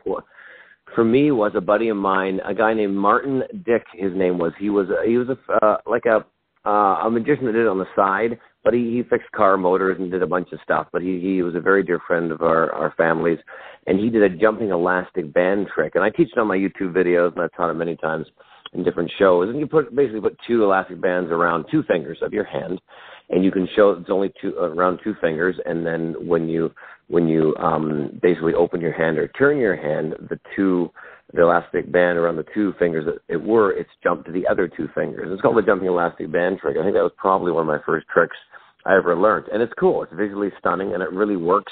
for 0.94 1.04
me 1.04 1.32
was 1.32 1.54
a 1.56 1.62
buddy 1.62 1.90
of 1.90 1.98
mine, 1.98 2.40
a 2.46 2.54
guy 2.54 2.74
named 2.74 2.96
Martin 2.96 3.44
Dick. 3.66 3.84
His 3.94 4.12
name 4.16 4.38
was. 4.38 4.54
He 4.60 4.70
was 4.70 4.88
he 5.06 5.18
was 5.18 5.28
a 5.30 5.66
uh, 5.66 5.78
like 5.86 6.06
a 6.06 6.26
uh, 6.66 7.06
a 7.06 7.10
magician 7.10 7.46
that 7.46 7.54
did 7.54 7.64
it 7.64 7.68
on 7.68 7.80
the 7.80 7.86
side, 7.96 8.40
but 8.64 8.74
he, 8.74 8.92
he 8.92 9.04
fixed 9.10 9.32
car 9.32 9.58
motors 9.58 9.98
and 10.00 10.10
did 10.10 10.24
a 10.24 10.28
bunch 10.28 10.50
of 10.52 10.60
stuff. 10.64 10.88
But 10.94 11.02
he 11.02 11.20
he 11.20 11.42
was 11.42 11.56
a 11.56 11.60
very 11.60 11.84
dear 11.84 12.00
friend 12.06 12.32
of 12.32 12.42
our 12.42 12.72
our 12.72 12.94
families, 12.96 13.40
and 13.88 14.00
he 14.00 14.10
did 14.10 14.24
a 14.24 14.30
jumping 14.30 14.70
elastic 14.70 15.34
band 15.34 15.68
trick. 15.74 15.96
And 15.96 16.04
I 16.04 16.10
teach 16.10 16.30
it 16.32 16.40
on 16.40 16.48
my 16.48 16.58
YouTube 16.58 16.94
videos, 16.94 17.34
and 17.34 17.42
I've 17.42 17.54
taught 17.54 17.72
it 17.72 17.76
many 17.76 17.96
times 17.98 18.28
in 18.74 18.84
different 18.84 19.12
shows. 19.20 19.50
And 19.50 19.60
you 19.60 19.68
put 19.68 19.96
basically 19.96 20.22
put 20.22 20.38
two 20.48 20.64
elastic 20.64 21.02
bands 21.02 21.32
around 21.32 21.66
two 21.72 21.84
fingers 21.84 22.18
of 22.22 22.34
your 22.34 22.46
hand, 22.46 22.80
and 23.30 23.44
you 23.44 23.52
can 23.52 23.68
show 23.76 23.92
it's 23.92 24.10
only 24.10 24.32
two 24.42 24.56
around 24.58 25.00
two 25.04 25.16
fingers 25.22 25.56
and 25.66 25.86
then 25.86 26.16
when 26.28 26.48
you 26.48 26.72
when 27.08 27.28
you 27.28 27.56
um 27.58 28.20
basically 28.22 28.54
open 28.54 28.82
your 28.82 28.94
hand 28.94 29.18
or 29.18 29.28
turn 29.30 29.58
your 29.58 29.76
hand 29.76 30.16
the 30.30 30.40
two 30.56 30.90
the 31.34 31.42
elastic 31.42 31.92
band 31.92 32.18
around 32.18 32.36
the 32.36 32.46
two 32.54 32.74
fingers 32.78 33.06
that 33.06 33.18
it 33.34 33.42
were 33.42 33.72
it's 33.72 33.90
jumped 34.04 34.26
to 34.26 34.32
the 34.32 34.48
other 34.48 34.68
two 34.68 34.88
fingers. 34.94 35.30
It's 35.32 35.42
called 35.42 35.58
the 35.58 35.62
jumping 35.62 35.88
elastic 35.88 36.32
band 36.32 36.60
trick. 36.60 36.78
I 36.78 36.84
think 36.84 36.96
that 36.96 37.04
was 37.04 37.14
probably 37.18 37.52
one 37.52 37.62
of 37.62 37.68
my 37.68 37.84
first 37.86 38.08
tricks 38.08 38.38
i 38.86 38.98
ever 38.98 39.16
learned. 39.16 39.48
And 39.48 39.62
it's 39.62 39.72
cool. 39.80 40.04
It's 40.04 40.12
visually 40.14 40.50
stunning 40.60 40.94
and 40.94 41.02
it 41.02 41.12
really 41.12 41.38
works 41.38 41.72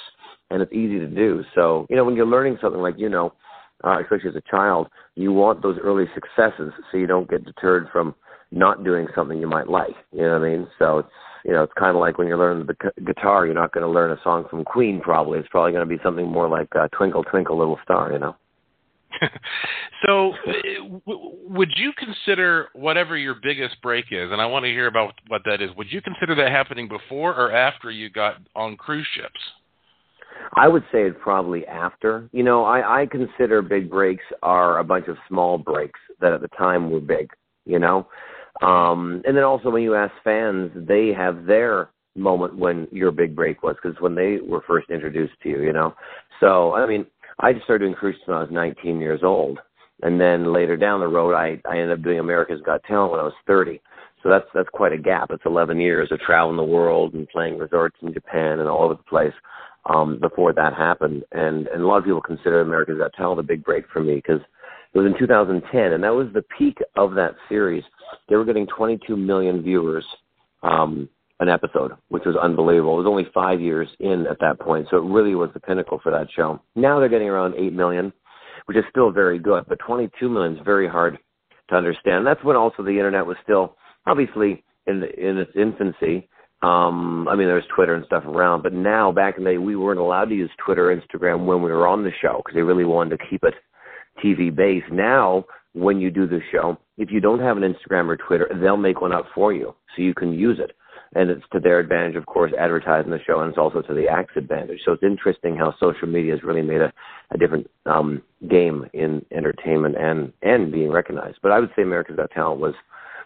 and 0.50 0.62
it's 0.62 0.72
easy 0.72 1.00
to 1.00 1.08
do. 1.08 1.44
So 1.56 1.86
you 1.90 1.96
know 1.96 2.04
when 2.04 2.16
you're 2.16 2.26
learning 2.26 2.58
something 2.62 2.82
like 2.82 2.96
you 2.98 3.10
know 3.10 3.34
uh, 3.84 4.00
especially 4.02 4.30
as 4.30 4.36
a 4.36 4.52
child 4.52 4.88
you 5.16 5.32
want 5.34 5.62
those 5.62 5.78
early 5.84 6.06
successes 6.14 6.72
so 6.92 6.98
you 6.98 7.08
don't 7.08 7.30
get 7.30 7.46
deterred 7.46 7.88
from 7.92 8.16
not 8.52 8.84
doing 8.84 9.08
something 9.16 9.40
you 9.40 9.48
might 9.48 9.70
like. 9.70 9.96
You 10.12 10.24
know 10.24 10.40
what 10.40 10.48
i 10.48 10.50
mean? 10.50 10.68
So 10.80 11.00
it's 11.00 11.10
you 11.46 11.52
know, 11.52 11.64
it's 11.64 11.74
kind 11.78 11.96
of 11.96 12.00
like 12.00 12.18
when 12.18 12.28
you're 12.28 12.38
learning 12.38 12.68
the 12.68 13.04
guitar, 13.04 13.46
you're 13.46 13.56
not 13.56 13.74
going 13.74 13.86
to 13.86 13.90
learn 13.90 14.12
a 14.12 14.22
song 14.24 14.46
from 14.50 14.64
Queen. 14.64 15.02
Probably 15.02 15.40
it's 15.40 15.48
probably 15.50 15.72
going 15.72 15.88
to 15.88 15.98
be 15.98 16.02
something 16.04 16.28
more 16.28 16.48
like 16.48 16.68
uh, 16.76 16.88
"Twinkle 16.90 17.24
Twinkle 17.24 17.58
Little 17.58 17.80
Star." 17.84 18.12
You 18.12 18.20
know. 18.20 18.36
so, 20.06 20.34
w- 21.06 21.36
would 21.44 21.72
you 21.76 21.92
consider 21.98 22.70
whatever 22.74 23.18
your 23.18 23.36
biggest 23.36 23.82
break 23.82 24.06
is, 24.12 24.32
and 24.32 24.42
I 24.42 24.46
want 24.46 24.64
to 24.64 24.70
hear 24.70 24.88
about 24.88 25.14
what 25.28 25.42
that 25.46 25.62
is? 25.62 25.70
Would 25.76 25.92
you 25.92 26.02
consider 26.02 26.36
that 26.36 26.52
happening 26.52 26.88
before 26.88 27.34
or 27.36 27.52
after 27.52 27.92
you 27.92 28.10
got 28.10 28.36
on 28.56 28.78
cruise 28.78 29.08
ships? 29.16 29.40
I 30.56 30.68
would 30.68 30.84
say 30.92 31.04
it 31.04 31.20
probably 31.20 31.66
after. 31.68 32.30
You 32.32 32.44
know, 32.44 32.64
I, 32.64 33.02
I 33.02 33.06
consider 33.06 33.62
big 33.62 33.90
breaks 33.90 34.24
are 34.44 34.80
a 34.80 34.84
bunch 34.84 35.08
of 35.08 35.18
small 35.28 35.58
breaks 35.58 36.00
that 36.20 36.34
at 36.34 36.42
the 36.42 36.48
time 36.50 36.90
were 36.90 37.00
big. 37.00 37.30
You 37.66 37.80
know, 37.80 38.08
um, 38.62 39.22
and 39.26 39.36
then 39.36 39.44
also 39.44 39.70
when 39.70 39.84
you 39.84 39.96
ask 39.96 40.14
fans, 40.24 40.72
they 40.76 41.10
have 41.16 41.46
their 41.46 41.90
moment 42.16 42.58
when 42.58 42.88
your 42.92 43.12
big 43.12 43.36
break 43.36 43.64
was 43.64 43.76
because 43.82 44.00
when 44.02 44.16
they 44.16 44.38
were 44.46 44.64
first 44.68 44.90
introduced 44.90 45.34
to 45.44 45.50
you, 45.50 45.64
you 45.64 45.74
know. 45.74 45.94
So 46.40 46.74
I 46.76 46.86
mean, 46.86 47.06
I 47.40 47.54
just 47.54 47.66
started 47.66 47.86
doing 47.86 47.96
cruises 47.96 48.22
when 48.26 48.38
I 48.38 48.42
was 48.42 48.52
19 48.52 49.00
years 49.00 49.22
old, 49.24 49.60
and 50.04 50.20
then 50.20 50.54
later 50.54 50.78
down 50.78 51.00
the 51.00 51.08
road, 51.08 51.34
I 51.34 51.62
I 51.70 51.78
ended 51.78 51.92
up 51.98 52.04
doing 52.04 52.20
America's 52.20 52.62
Got 52.66 52.84
Talent 52.84 53.12
when 53.12 53.22
I 53.22 53.24
was 53.24 53.34
30. 53.48 53.82
So 54.24 54.30
that's 54.30 54.46
that's 54.54 54.70
quite 54.70 54.94
a 54.94 54.98
gap. 54.98 55.32
It's 55.32 55.46
11 55.46 55.80
years 55.80 56.12
of 56.12 56.20
traveling 56.20 56.58
the 56.58 56.64
world 56.64 57.14
and 57.14 57.28
playing 57.30 57.58
resorts 57.58 57.98
in 58.02 58.14
Japan 58.14 58.60
and 58.60 58.70
all 58.70 58.84
over 58.84 58.94
the 58.94 59.04
place 59.04 59.34
um, 59.86 60.20
before 60.20 60.54
that 60.54 60.74
happened. 60.76 61.24
And 61.32 61.68
and 61.68 61.82
a 61.82 61.88
lot 61.88 61.98
of 61.98 62.04
people 62.04 62.22
consider 62.22 62.62
America's 62.62 63.00
Got 63.00 63.14
Talent 63.14 63.40
a 63.40 63.44
big 63.44 63.64
break 63.64 63.86
for 63.92 64.02
me 64.02 64.16
because 64.16 64.42
it 64.94 64.98
was 64.98 65.08
in 65.08 65.18
2010, 65.18 65.94
and 65.94 66.04
that 66.04 66.14
was 66.14 66.28
the 66.34 66.44
peak 66.58 66.78
of 66.98 67.16
that 67.16 67.36
series. 67.48 67.84
They 68.30 68.36
were 68.36 68.46
getting 68.46 68.68
22 68.68 69.16
million 69.16 69.62
viewers 69.62 70.06
um, 70.64 71.10
an 71.40 71.50
episode, 71.50 71.94
which 72.10 72.24
was 72.26 72.36
unbelievable. 72.36 72.94
It 72.94 73.04
was 73.04 73.10
only 73.10 73.28
five 73.34 73.60
years 73.60 73.90
in 74.00 74.28
at 74.30 74.40
that 74.40 74.60
point, 74.60 74.88
so 74.90 74.98
it 74.98 75.12
really 75.12 75.36
was 75.36 75.50
the 75.54 75.60
pinnacle 75.60 76.00
for 76.02 76.12
that 76.12 76.28
show. 76.36 76.62
Now 76.76 77.00
they're 77.00 77.10
getting 77.10 77.30
around 77.30 77.56
8 77.56 77.74
million, 77.74 78.14
which 78.66 78.78
is 78.78 78.84
still 78.90 79.12
very 79.12 79.40
good, 79.40 79.66
but 79.68 79.80
22 79.80 80.30
million 80.30 80.56
is 80.56 80.62
very 80.64 80.88
hard 80.88 81.18
to 81.70 81.76
understand. 81.76 82.28
That's 82.28 82.44
when 82.44 82.56
also 82.56 82.84
the 82.84 82.92
internet 82.92 83.26
was 83.26 83.38
still 83.44 83.76
obviously 84.06 84.64
in 84.88 85.00
the, 85.00 85.30
in 85.30 85.38
its 85.38 85.52
infancy. 85.56 86.30
Um, 86.62 87.28
I 87.28 87.36
mean, 87.36 87.48
there's 87.48 87.64
Twitter 87.76 87.96
and 87.96 88.06
stuff 88.06 88.24
around, 88.26 88.62
but 88.62 88.74
now 88.74 89.12
back 89.12 89.38
in 89.38 89.44
the 89.44 89.52
day, 89.52 89.58
we 89.58 89.76
weren't 89.76 90.00
allowed 90.00 90.26
to 90.26 90.36
use 90.36 90.52
Twitter, 90.64 90.96
Instagram 90.96 91.46
when 91.46 91.64
we 91.64 91.72
were 91.72 91.88
on 91.88 92.04
the 92.04 92.12
show 92.22 92.42
because 92.46 92.54
they 92.56 92.62
really 92.62 92.86
wanted 92.86 93.18
to 93.18 93.26
keep 93.30 93.44
it 93.44 93.56
TV 94.24 94.56
based. 94.56 94.92
Now, 94.92 95.46
when 95.74 96.00
you 96.00 96.12
do 96.12 96.28
the 96.28 96.42
show, 96.52 96.78
if 96.98 97.12
you 97.12 97.20
don't 97.20 97.40
have 97.40 97.58
an 97.58 97.64
Instagram 97.64 98.10
or 98.10 98.18
Twitter, 98.18 98.50
they'll 98.62 98.78
make 98.78 99.02
one 99.02 99.14
up 99.14 99.26
for 99.34 99.54
you 99.54 99.74
so 99.96 100.02
you 100.02 100.14
can 100.14 100.34
use 100.34 100.60
it. 100.60 100.76
And 101.14 101.30
it's 101.30 101.44
to 101.52 101.60
their 101.60 101.80
advantage, 101.80 102.16
of 102.16 102.26
course, 102.26 102.54
advertising 102.58 103.12
the 103.12 103.20
show, 103.26 103.42
and 103.42 103.50
it's 103.50 103.58
also 103.58 103.82
to 103.82 103.94
the 103.94 104.08
act's 104.08 104.38
advantage. 104.38 104.80
So 104.86 104.94
it's 104.94 105.04
interesting 105.04 105.58
how 105.58 105.76
social 105.78 106.08
media 106.08 106.32
has 106.34 106.44
really 106.44 106.62
made 106.62 106.80
a, 106.82 106.94
a 107.32 107.38
different 107.38 107.70
um, 107.86 108.22
game 108.50 108.86
in 108.94 109.26
entertainment 109.32 109.96
and 109.98 110.32
and 110.42 110.72
being 110.72 110.90
recognized. 110.90 111.40
But 111.42 111.52
I 111.52 111.60
would 111.60 111.72
say 111.76 111.82
America's 111.82 112.16
Got 112.16 112.32
Talent 112.32 112.62
was 112.62 112.76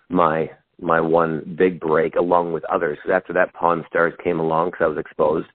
my 0.09 0.49
my 0.81 0.99
one 0.99 1.55
big 1.57 1.79
break, 1.79 2.15
along 2.15 2.53
with 2.53 2.65
others. 2.65 2.97
Because 2.97 3.15
after 3.15 3.33
that, 3.33 3.53
Pawn 3.53 3.85
Stars 3.87 4.13
came 4.23 4.39
along 4.39 4.71
because 4.71 4.83
I 4.83 4.87
was 4.87 4.97
exposed. 4.97 5.47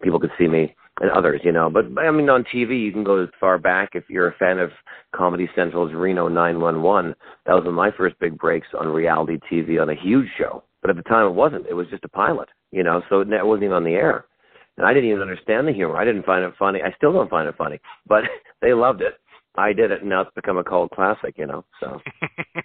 People 0.00 0.20
could 0.20 0.32
see 0.38 0.46
me 0.46 0.76
and 1.00 1.10
others, 1.10 1.40
you 1.44 1.52
know. 1.52 1.70
But 1.70 1.86
I 1.98 2.10
mean, 2.10 2.28
on 2.28 2.44
TV, 2.44 2.80
you 2.80 2.92
can 2.92 3.04
go 3.04 3.22
as 3.22 3.28
far 3.40 3.58
back 3.58 3.90
if 3.94 4.04
you're 4.08 4.28
a 4.28 4.36
fan 4.36 4.58
of 4.58 4.70
Comedy 5.14 5.48
Central's 5.54 5.92
Reno 5.92 6.28
911. 6.28 7.14
That 7.46 7.54
was 7.54 7.64
one 7.64 7.68
of 7.68 7.74
my 7.74 7.90
first 7.96 8.18
big 8.20 8.38
breaks 8.38 8.68
on 8.78 8.88
reality 8.88 9.38
TV 9.50 9.80
on 9.80 9.90
a 9.90 9.94
huge 9.94 10.28
show. 10.38 10.62
But 10.80 10.90
at 10.90 10.96
the 10.96 11.02
time, 11.02 11.26
it 11.26 11.34
wasn't. 11.34 11.66
It 11.66 11.74
was 11.74 11.86
just 11.88 12.04
a 12.04 12.08
pilot, 12.08 12.48
you 12.70 12.82
know. 12.82 13.02
So 13.08 13.20
it 13.20 13.28
wasn't 13.30 13.64
even 13.64 13.76
on 13.76 13.84
the 13.84 13.94
air, 13.94 14.26
and 14.76 14.86
I 14.86 14.92
didn't 14.92 15.10
even 15.10 15.22
understand 15.22 15.66
the 15.66 15.72
humor. 15.72 15.96
I 15.96 16.04
didn't 16.04 16.26
find 16.26 16.44
it 16.44 16.52
funny. 16.58 16.80
I 16.82 16.92
still 16.96 17.12
don't 17.12 17.30
find 17.30 17.48
it 17.48 17.56
funny, 17.56 17.80
but 18.06 18.24
they 18.62 18.74
loved 18.74 19.00
it. 19.00 19.14
I 19.56 19.72
did 19.72 19.90
it, 19.90 20.00
and 20.00 20.10
now 20.10 20.22
it's 20.22 20.34
become 20.34 20.58
a 20.58 20.64
cult 20.64 20.90
classic, 20.90 21.34
you 21.36 21.46
know. 21.46 21.64
So, 21.80 22.00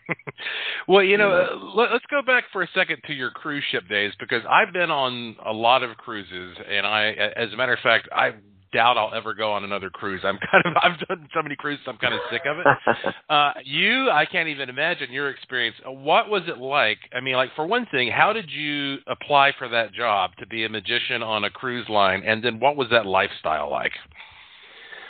well, 0.87 1.03
you 1.03 1.17
know, 1.17 1.31
uh, 1.31 1.75
let, 1.75 1.91
us 1.91 2.01
go 2.09 2.21
back 2.21 2.45
for 2.51 2.63
a 2.63 2.67
second 2.73 2.97
to 3.07 3.13
your 3.13 3.29
cruise 3.29 3.63
ship 3.71 3.87
days 3.87 4.11
because 4.19 4.41
I've 4.49 4.73
been 4.73 4.89
on 4.89 5.35
a 5.45 5.53
lot 5.53 5.83
of 5.83 5.95
cruises, 5.97 6.57
and 6.67 6.87
I, 6.87 7.11
as 7.35 7.53
a 7.53 7.57
matter 7.57 7.73
of 7.73 7.79
fact, 7.79 8.09
I 8.11 8.31
doubt 8.71 8.97
I'll 8.97 9.13
ever 9.13 9.33
go 9.33 9.51
on 9.51 9.63
another 9.63 9.89
cruise. 9.89 10.21
I'm 10.23 10.37
kind 10.51 10.63
of 10.65 10.73
I've 10.81 11.07
done 11.07 11.27
so 11.33 11.41
many 11.41 11.55
cruises, 11.55 11.85
I'm 11.87 11.97
kind 11.97 12.13
of 12.13 12.21
sick 12.31 12.41
of 12.45 12.57
it. 12.59 13.13
uh, 13.29 13.53
you, 13.63 14.09
I 14.09 14.25
can't 14.25 14.49
even 14.49 14.69
imagine 14.69 15.11
your 15.11 15.29
experience. 15.29 15.75
What 15.85 16.29
was 16.29 16.43
it 16.47 16.57
like? 16.57 16.97
I 17.13 17.19
mean, 17.21 17.35
like 17.35 17.49
for 17.55 17.67
one 17.67 17.87
thing, 17.91 18.11
how 18.11 18.33
did 18.33 18.49
you 18.49 18.97
apply 19.07 19.51
for 19.57 19.69
that 19.69 19.93
job 19.93 20.31
to 20.39 20.47
be 20.47 20.65
a 20.65 20.69
magician 20.69 21.21
on 21.23 21.43
a 21.43 21.49
cruise 21.49 21.87
line, 21.89 22.23
and 22.25 22.43
then 22.43 22.59
what 22.59 22.75
was 22.75 22.87
that 22.91 23.05
lifestyle 23.05 23.69
like? 23.69 23.91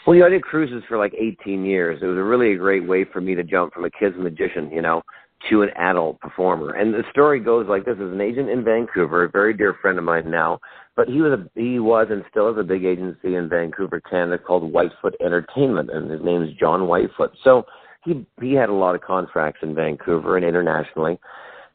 Well, 0.06 0.16
you 0.16 0.22
know, 0.22 0.28
I 0.28 0.30
did 0.30 0.44
cruises 0.44 0.84
for 0.88 0.98
like 0.98 1.14
18 1.14 1.66
years. 1.66 2.00
It 2.02 2.06
was 2.06 2.18
a 2.18 2.24
really 2.24 2.54
a 2.54 2.58
great 2.58 2.88
way 2.88 3.06
for 3.06 3.22
me 3.22 3.36
to 3.36 3.44
jump 3.44 3.74
from 3.74 3.86
a 3.86 3.90
kid's 3.90 4.16
magician, 4.18 4.72
you 4.72 4.82
know, 4.82 5.02
to 5.50 5.62
an 5.62 5.70
adult 5.76 6.20
performer. 6.20 6.72
And 6.76 6.94
the 6.94 7.04
story 7.12 7.40
goes 7.40 7.68
like 7.68 7.86
this: 7.86 7.96
is 7.96 8.12
an 8.12 8.22
agent 8.22 8.50
in 8.50 8.64
Vancouver, 8.64 9.26
a 9.26 9.30
very 9.30 9.54
dear 9.54 9.76
friend 9.82 9.98
of 9.98 10.04
mine 10.04 10.30
now, 10.30 10.60
but 10.96 11.08
he 11.08 11.22
was 11.22 11.40
a 11.40 11.60
he 11.60 11.80
was 11.80 12.08
and 12.10 12.24
still 12.30 12.50
is 12.50 12.58
a 12.58 12.64
big 12.64 12.86
agency 12.86 13.36
in 13.36 13.50
Vancouver, 13.50 14.02
Canada 14.02 14.38
called 14.38 14.72
Whitefoot 14.72 15.16
Entertainment, 15.24 15.90
and 15.92 16.10
his 16.10 16.22
name 16.24 16.44
is 16.44 16.50
John 16.60 16.82
Whitefoot. 16.82 17.32
So 17.44 17.64
he 18.04 18.26
he 18.42 18.54
had 18.54 18.70
a 18.70 18.74
lot 18.74 18.96
of 18.96 19.02
contracts 19.02 19.60
in 19.64 19.76
Vancouver 19.76 20.38
and 20.38 20.46
internationally. 20.46 21.20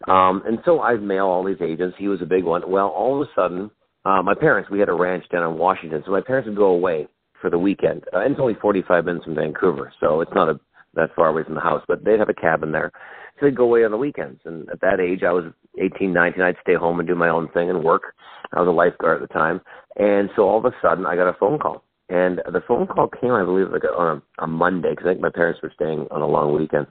Um, 0.09 0.43
and 0.45 0.59
so 0.65 0.81
I'd 0.81 1.03
mail 1.03 1.27
all 1.27 1.45
these 1.45 1.63
agents. 1.63 1.97
He 1.99 2.09
was 2.09 2.21
a 2.21 2.27
big 2.27 2.45
one. 2.45 2.69
Well, 2.71 2.89
all 2.89 3.23
of 3.23 3.27
a 3.27 3.31
sudden, 3.35 3.71
uh, 4.05 4.23
my 4.23 4.35
parents, 4.35 4.69
we 4.69 4.81
had 4.81 4.91
a 4.91 4.93
ranch 4.93 5.25
down 5.31 5.51
in 5.51 5.59
Washington, 5.59 6.03
so 6.05 6.13
my 6.13 6.21
parents 6.21 6.47
would 6.47 6.57
go 6.57 6.67
away 6.67 7.09
for 7.45 7.51
the 7.51 7.59
weekend. 7.59 8.05
Uh, 8.15 8.21
and 8.21 8.33
it's 8.33 8.41
only 8.41 8.55
45 8.55 9.05
minutes 9.05 9.27
from 9.27 9.35
Vancouver, 9.35 9.93
so 10.01 10.23
it's 10.23 10.33
not 10.35 10.49
a 10.49 10.59
that 10.95 11.15
far 11.15 11.27
away 11.29 11.43
from 11.45 11.57
the 11.57 11.61
house, 11.61 11.83
but 11.87 12.05
they'd 12.05 12.19
have 12.21 12.31
a 12.31 12.35
cabin 12.35 12.73
there. 12.73 12.91
So 13.39 13.45
they'd 13.45 13.57
go 13.57 13.65
away 13.65 13.85
on 13.85 13.91
the 13.91 13.99
weekends. 13.99 14.41
And 14.45 14.67
at 14.71 14.81
that 14.81 15.01
age, 15.01 15.23
I 15.27 15.33
was 15.33 15.53
18, 15.79 16.13
19. 16.13 16.41
I'd 16.41 16.57
stay 16.63 16.75
home 16.75 17.01
and 17.01 17.09
do 17.09 17.17
my 17.17 17.29
own 17.29 17.49
thing 17.49 17.69
and 17.69 17.83
work. 17.83 18.15
I 18.53 18.61
was 18.61 18.69
a 18.69 18.71
lifeguard 18.71 19.21
at 19.21 19.29
the 19.29 19.35
time. 19.35 19.61
And 19.97 20.31
so 20.37 20.43
all 20.49 20.59
of 20.59 20.65
a 20.65 20.71
sudden, 20.81 21.05
I 21.05 21.17
got 21.17 21.29
a 21.29 21.37
phone 21.39 21.59
call. 21.59 21.83
And 22.09 22.41
the 22.47 22.63
phone 22.67 22.87
call 22.87 23.09
came, 23.09 23.33
I 23.33 23.45
believe, 23.45 23.73
like 23.73 23.83
on 23.85 24.23
a, 24.39 24.45
a 24.45 24.47
Monday, 24.47 24.91
because 24.91 25.07
I 25.07 25.11
think 25.11 25.21
my 25.21 25.31
parents 25.35 25.61
were 25.63 25.73
staying 25.75 26.07
on 26.13 26.23
a 26.23 26.29
long 26.29 26.57
weekend. 26.57 26.87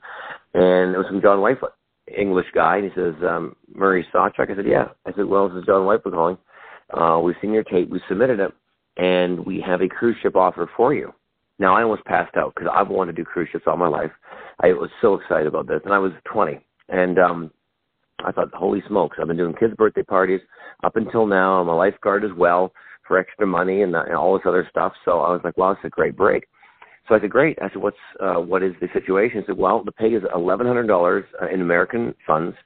And 0.52 0.94
it 0.94 0.98
was 0.98 1.06
from 1.08 1.22
John 1.22 1.38
Whitefoot, 1.38 1.72
English 2.14 2.48
guy. 2.54 2.76
And 2.76 2.84
he 2.84 2.90
says, 2.94 3.14
um, 3.26 3.56
Murray 3.74 4.06
Sawchuck. 4.14 4.50
I 4.50 4.54
said, 4.54 4.66
yeah. 4.68 4.88
I 5.06 5.12
said, 5.16 5.24
well, 5.24 5.48
this 5.48 5.60
is 5.60 5.66
John 5.66 5.86
Whitefoot 5.86 6.12
calling. 6.12 6.38
Uh, 6.92 7.20
we've 7.20 7.36
seen 7.40 7.54
your 7.54 7.64
tape. 7.64 7.88
We 7.88 8.02
submitted 8.06 8.38
it. 8.38 8.52
And 8.96 9.44
we 9.44 9.60
have 9.60 9.80
a 9.80 9.88
cruise 9.88 10.16
ship 10.22 10.36
offer 10.36 10.70
for 10.76 10.94
you. 10.94 11.12
Now, 11.58 11.76
I 11.76 11.82
almost 11.82 12.04
passed 12.04 12.36
out 12.36 12.54
because 12.54 12.70
I've 12.72 12.88
wanted 12.88 13.16
to 13.16 13.22
do 13.22 13.24
cruise 13.24 13.48
ships 13.50 13.64
all 13.66 13.76
my 13.76 13.88
life. 13.88 14.10
I 14.60 14.68
was 14.72 14.90
so 15.00 15.14
excited 15.14 15.46
about 15.46 15.68
this. 15.68 15.80
And 15.84 15.92
I 15.92 15.98
was 15.98 16.12
20. 16.32 16.58
And 16.88 17.18
um, 17.18 17.50
I 18.24 18.32
thought, 18.32 18.52
holy 18.54 18.82
smokes, 18.88 19.18
I've 19.20 19.28
been 19.28 19.36
doing 19.36 19.54
kids' 19.54 19.74
birthday 19.74 20.02
parties 20.02 20.40
up 20.82 20.96
until 20.96 21.26
now. 21.26 21.60
I'm 21.60 21.68
a 21.68 21.76
lifeguard 21.76 22.24
as 22.24 22.32
well 22.36 22.72
for 23.06 23.18
extra 23.18 23.46
money 23.46 23.82
and, 23.82 23.94
uh, 23.94 24.04
and 24.06 24.14
all 24.14 24.34
this 24.34 24.46
other 24.46 24.66
stuff. 24.70 24.92
So 25.04 25.20
I 25.20 25.30
was 25.30 25.40
like, 25.44 25.56
wow, 25.56 25.72
it's 25.72 25.80
a 25.84 25.88
great 25.88 26.16
break. 26.16 26.46
So 27.08 27.14
I 27.14 27.20
said, 27.20 27.30
great. 27.30 27.58
I 27.60 27.68
said, 27.68 27.82
what's 27.82 27.96
uh, 28.18 28.36
what 28.36 28.62
is 28.62 28.72
the 28.80 28.88
situation? 28.94 29.40
He 29.40 29.46
said, 29.46 29.58
well, 29.58 29.84
the 29.84 29.92
pay 29.92 30.08
is 30.08 30.22
eleven 30.34 30.66
hundred 30.66 30.86
dollars 30.86 31.24
uh, 31.40 31.48
in 31.48 31.60
American 31.60 32.14
funds 32.26 32.56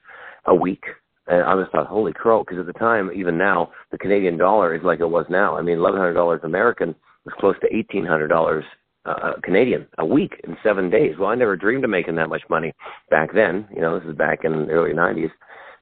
a 0.45 0.55
week. 0.55 0.83
And 1.29 1.43
I 1.43 1.55
just 1.59 1.71
thought, 1.71 1.87
holy 1.87 2.11
crow, 2.11 2.43
because 2.43 2.59
at 2.59 2.65
the 2.65 2.73
time, 2.73 3.11
even 3.15 3.37
now, 3.37 3.71
the 3.91 3.97
Canadian 3.97 4.37
dollar 4.37 4.75
is 4.75 4.83
like 4.83 4.99
it 4.99 5.09
was 5.09 5.25
now. 5.29 5.57
I 5.57 5.61
mean, 5.61 5.77
eleven 5.77 5.99
hundred 5.99 6.15
dollars 6.15 6.41
American 6.43 6.95
was 7.25 7.33
close 7.39 7.55
to 7.61 7.75
eighteen 7.75 8.05
hundred 8.05 8.29
dollars 8.29 8.65
uh, 9.05 9.33
Canadian 9.43 9.87
a 9.99 10.05
week 10.05 10.41
in 10.43 10.57
seven 10.63 10.89
days. 10.89 11.15
Well, 11.19 11.29
I 11.29 11.35
never 11.35 11.55
dreamed 11.55 11.83
of 11.83 11.89
making 11.89 12.15
that 12.15 12.29
much 12.29 12.41
money 12.49 12.73
back 13.09 13.33
then. 13.33 13.67
You 13.73 13.81
know, 13.81 13.99
this 13.99 14.09
is 14.09 14.17
back 14.17 14.39
in 14.43 14.51
the 14.51 14.71
early 14.71 14.93
'90s. 14.93 15.31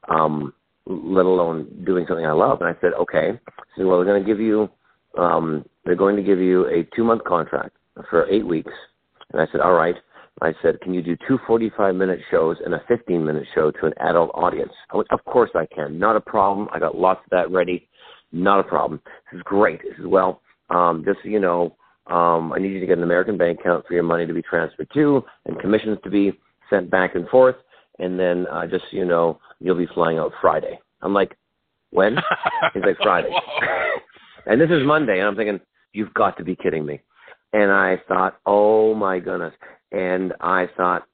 Um, 0.09 0.53
let 0.89 1.25
alone 1.25 1.67
doing 1.85 2.05
something 2.07 2.25
I 2.25 2.31
love. 2.31 2.61
And 2.61 2.69
I 2.69 2.79
said, 2.81 2.93
okay. 2.93 3.39
So 3.77 3.87
well, 3.87 3.97
we're 3.97 4.05
going 4.05 4.23
to 4.23 4.27
give 4.27 4.39
you, 4.39 4.69
um, 5.17 5.65
they're 5.85 5.95
going 5.95 6.15
to 6.15 6.23
give 6.23 6.39
you 6.39 6.65
a 6.67 6.87
two 6.95 7.03
month 7.03 7.23
contract 7.25 7.75
for 8.09 8.29
eight 8.29 8.45
weeks. 8.45 8.71
And 9.31 9.41
I 9.41 9.47
said, 9.51 9.61
all 9.61 9.73
right. 9.73 9.95
I 10.41 10.53
said, 10.61 10.79
can 10.81 10.93
you 10.93 11.01
do 11.01 11.17
two 11.27 11.39
45 11.47 11.95
minute 11.95 12.19
shows 12.29 12.57
and 12.63 12.73
a 12.73 12.83
15 12.87 13.25
minute 13.25 13.45
show 13.55 13.71
to 13.71 13.85
an 13.87 13.93
adult 13.99 14.31
audience? 14.33 14.71
I 14.91 14.97
went, 14.97 15.11
of 15.11 15.23
course 15.25 15.49
I 15.55 15.65
can. 15.73 15.97
Not 15.97 16.15
a 16.15 16.21
problem. 16.21 16.67
I 16.71 16.79
got 16.79 16.95
lots 16.95 17.21
of 17.25 17.29
that 17.31 17.51
ready. 17.51 17.87
Not 18.31 18.59
a 18.59 18.63
problem. 18.63 19.01
This 19.31 19.39
is 19.39 19.43
great. 19.43 19.81
This 19.81 19.97
is 19.99 20.05
well, 20.05 20.41
um, 20.69 21.03
just 21.05 21.19
so 21.23 21.29
you 21.29 21.39
know, 21.39 21.75
um, 22.07 22.53
I 22.53 22.59
need 22.59 22.71
you 22.71 22.79
to 22.79 22.85
get 22.85 22.97
an 22.97 23.03
American 23.03 23.37
bank 23.37 23.59
account 23.59 23.85
for 23.87 23.93
your 23.93 24.03
money 24.03 24.25
to 24.25 24.33
be 24.33 24.41
transferred 24.41 24.89
to 24.93 25.23
and 25.45 25.59
commissions 25.59 25.97
to 26.03 26.09
be 26.09 26.37
sent 26.69 26.89
back 26.89 27.15
and 27.15 27.27
forth. 27.29 27.55
And 27.99 28.19
then 28.19 28.45
uh, 28.51 28.67
just 28.67 28.83
so 28.91 28.97
you 28.97 29.05
know, 29.05 29.39
you'll 29.59 29.77
be 29.77 29.87
flying 29.93 30.17
out 30.17 30.31
Friday. 30.39 30.79
I'm 31.01 31.13
like, 31.13 31.35
when? 31.91 32.15
He's 32.73 32.83
like, 32.85 32.97
Friday. 33.01 33.29
and 34.45 34.61
this 34.61 34.69
is 34.69 34.85
Monday. 34.85 35.19
And 35.19 35.27
I'm 35.27 35.35
thinking, 35.35 35.59
you've 35.93 36.13
got 36.13 36.37
to 36.37 36.43
be 36.43 36.55
kidding 36.55 36.85
me. 36.85 37.01
And 37.53 37.71
I 37.71 38.01
thought, 38.07 38.39
oh 38.45 38.93
my 38.93 39.19
goodness. 39.19 39.53
And 39.91 40.33
I 40.41 40.67
thought, 40.75 41.07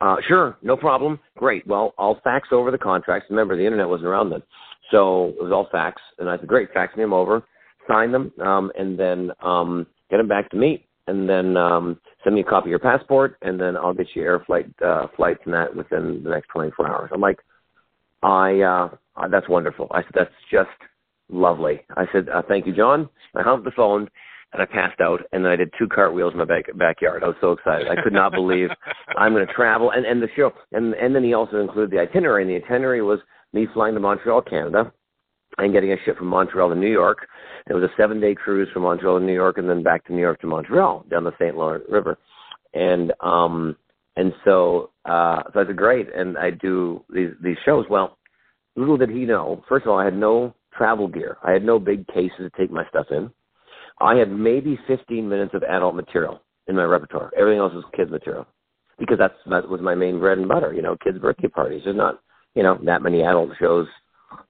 uh, 0.00 0.16
sure, 0.26 0.56
no 0.62 0.76
problem. 0.76 1.18
Great. 1.36 1.66
Well, 1.66 1.94
I'll 1.98 2.20
fax 2.22 2.48
over 2.52 2.70
the 2.70 2.78
contracts. 2.78 3.30
Remember, 3.30 3.56
the 3.56 3.64
internet 3.64 3.88
wasn't 3.88 4.08
around 4.08 4.30
then. 4.30 4.42
So 4.90 5.28
it 5.38 5.42
was 5.42 5.52
all 5.52 5.68
fax. 5.72 6.00
And 6.18 6.28
I 6.28 6.38
said, 6.38 6.46
great, 6.46 6.72
fax 6.72 6.96
me 6.96 7.02
them 7.02 7.12
over, 7.12 7.42
sign 7.88 8.12
them, 8.12 8.32
um, 8.40 8.70
and 8.78 8.98
then 8.98 9.30
um, 9.42 9.86
get 10.10 10.18
them 10.18 10.28
back 10.28 10.50
to 10.50 10.56
me. 10.56 10.86
And 11.08 11.28
then 11.28 11.56
um, 11.56 12.00
send 12.24 12.34
me 12.34 12.40
a 12.40 12.44
copy 12.44 12.66
of 12.66 12.70
your 12.70 12.78
passport, 12.80 13.36
and 13.42 13.60
then 13.60 13.76
I'll 13.76 13.94
get 13.94 14.08
you 14.14 14.22
air 14.22 14.40
flight 14.40 14.66
uh, 14.84 15.06
flights 15.16 15.40
and 15.44 15.54
that 15.54 15.74
within 15.74 16.22
the 16.24 16.30
next 16.30 16.48
24 16.48 16.88
hours. 16.88 17.10
I'm 17.14 17.20
like, 17.20 17.38
I 18.22 18.60
uh, 18.60 18.88
that's 19.30 19.48
wonderful. 19.48 19.86
I 19.92 20.02
said 20.02 20.10
that's 20.14 20.30
just 20.50 20.68
lovely. 21.28 21.82
I 21.96 22.06
said 22.12 22.28
uh, 22.28 22.42
thank 22.48 22.66
you, 22.66 22.74
John. 22.74 23.08
I 23.36 23.42
hung 23.42 23.58
up 23.58 23.64
the 23.64 23.70
phone 23.70 24.08
and 24.52 24.62
I 24.62 24.64
passed 24.64 25.00
out, 25.00 25.20
and 25.32 25.44
then 25.44 25.52
I 25.52 25.56
did 25.56 25.72
two 25.78 25.88
cartwheels 25.88 26.32
in 26.32 26.38
my 26.38 26.44
back, 26.44 26.64
backyard. 26.76 27.22
I 27.24 27.28
was 27.28 27.36
so 27.40 27.52
excited. 27.52 27.88
I 27.88 28.00
could 28.02 28.12
not 28.12 28.32
believe 28.32 28.68
I'm 29.16 29.32
going 29.32 29.46
to 29.46 29.52
travel, 29.52 29.90
and 29.90 30.06
and 30.06 30.22
the 30.22 30.28
show, 30.36 30.52
and 30.72 30.94
and 30.94 31.14
then 31.14 31.24
he 31.24 31.34
also 31.34 31.60
included 31.60 31.90
the 31.90 32.00
itinerary, 32.00 32.42
and 32.42 32.50
the 32.50 32.64
itinerary 32.64 33.02
was 33.02 33.18
me 33.52 33.66
flying 33.74 33.94
to 33.94 34.00
Montreal, 34.00 34.42
Canada, 34.42 34.92
and 35.58 35.72
getting 35.72 35.92
a 35.92 35.96
ship 36.04 36.18
from 36.18 36.28
Montreal 36.28 36.70
to 36.70 36.74
New 36.74 36.90
York. 36.90 37.26
It 37.68 37.74
was 37.74 37.82
a 37.82 37.92
seven 37.96 38.20
day 38.20 38.34
cruise 38.34 38.68
from 38.72 38.82
Montreal 38.82 39.18
to 39.18 39.24
New 39.24 39.34
York, 39.34 39.58
and 39.58 39.68
then 39.68 39.82
back 39.82 40.04
to 40.06 40.12
New 40.12 40.20
York 40.20 40.40
to 40.40 40.46
Montreal 40.46 41.04
down 41.10 41.24
the 41.24 41.32
St. 41.38 41.56
Lawrence 41.56 41.84
River, 41.88 42.18
and 42.74 43.12
um 43.20 43.76
and 44.16 44.32
so 44.44 44.90
uh 45.04 45.42
so 45.52 45.60
I 45.60 45.66
said 45.66 45.76
great, 45.76 46.14
and 46.14 46.38
I 46.38 46.50
do 46.50 47.04
these 47.12 47.30
these 47.42 47.56
shows. 47.64 47.86
Well, 47.90 48.16
little 48.76 48.96
did 48.96 49.10
he 49.10 49.24
know. 49.24 49.64
First 49.68 49.86
of 49.86 49.92
all, 49.92 49.98
I 49.98 50.04
had 50.04 50.16
no 50.16 50.54
travel 50.76 51.08
gear. 51.08 51.38
I 51.42 51.52
had 51.52 51.64
no 51.64 51.78
big 51.78 52.06
cases 52.08 52.38
to 52.38 52.50
take 52.56 52.70
my 52.70 52.86
stuff 52.88 53.06
in. 53.10 53.30
I 54.00 54.16
had 54.16 54.30
maybe 54.30 54.78
15 54.86 55.28
minutes 55.28 55.54
of 55.54 55.62
adult 55.62 55.94
material 55.94 56.42
in 56.66 56.76
my 56.76 56.84
repertoire. 56.84 57.30
Everything 57.36 57.60
else 57.60 57.72
was 57.72 57.84
kids 57.96 58.10
material 58.10 58.46
because 58.98 59.18
that's 59.18 59.34
that 59.46 59.68
was 59.68 59.80
my 59.80 59.94
main 59.94 60.18
bread 60.18 60.38
and 60.38 60.48
butter. 60.48 60.72
You 60.72 60.82
know, 60.82 60.96
kids' 61.02 61.18
birthday 61.18 61.48
parties. 61.48 61.82
There's 61.84 61.96
not 61.96 62.20
you 62.54 62.62
know 62.62 62.78
that 62.84 63.02
many 63.02 63.22
adult 63.22 63.50
shows 63.58 63.86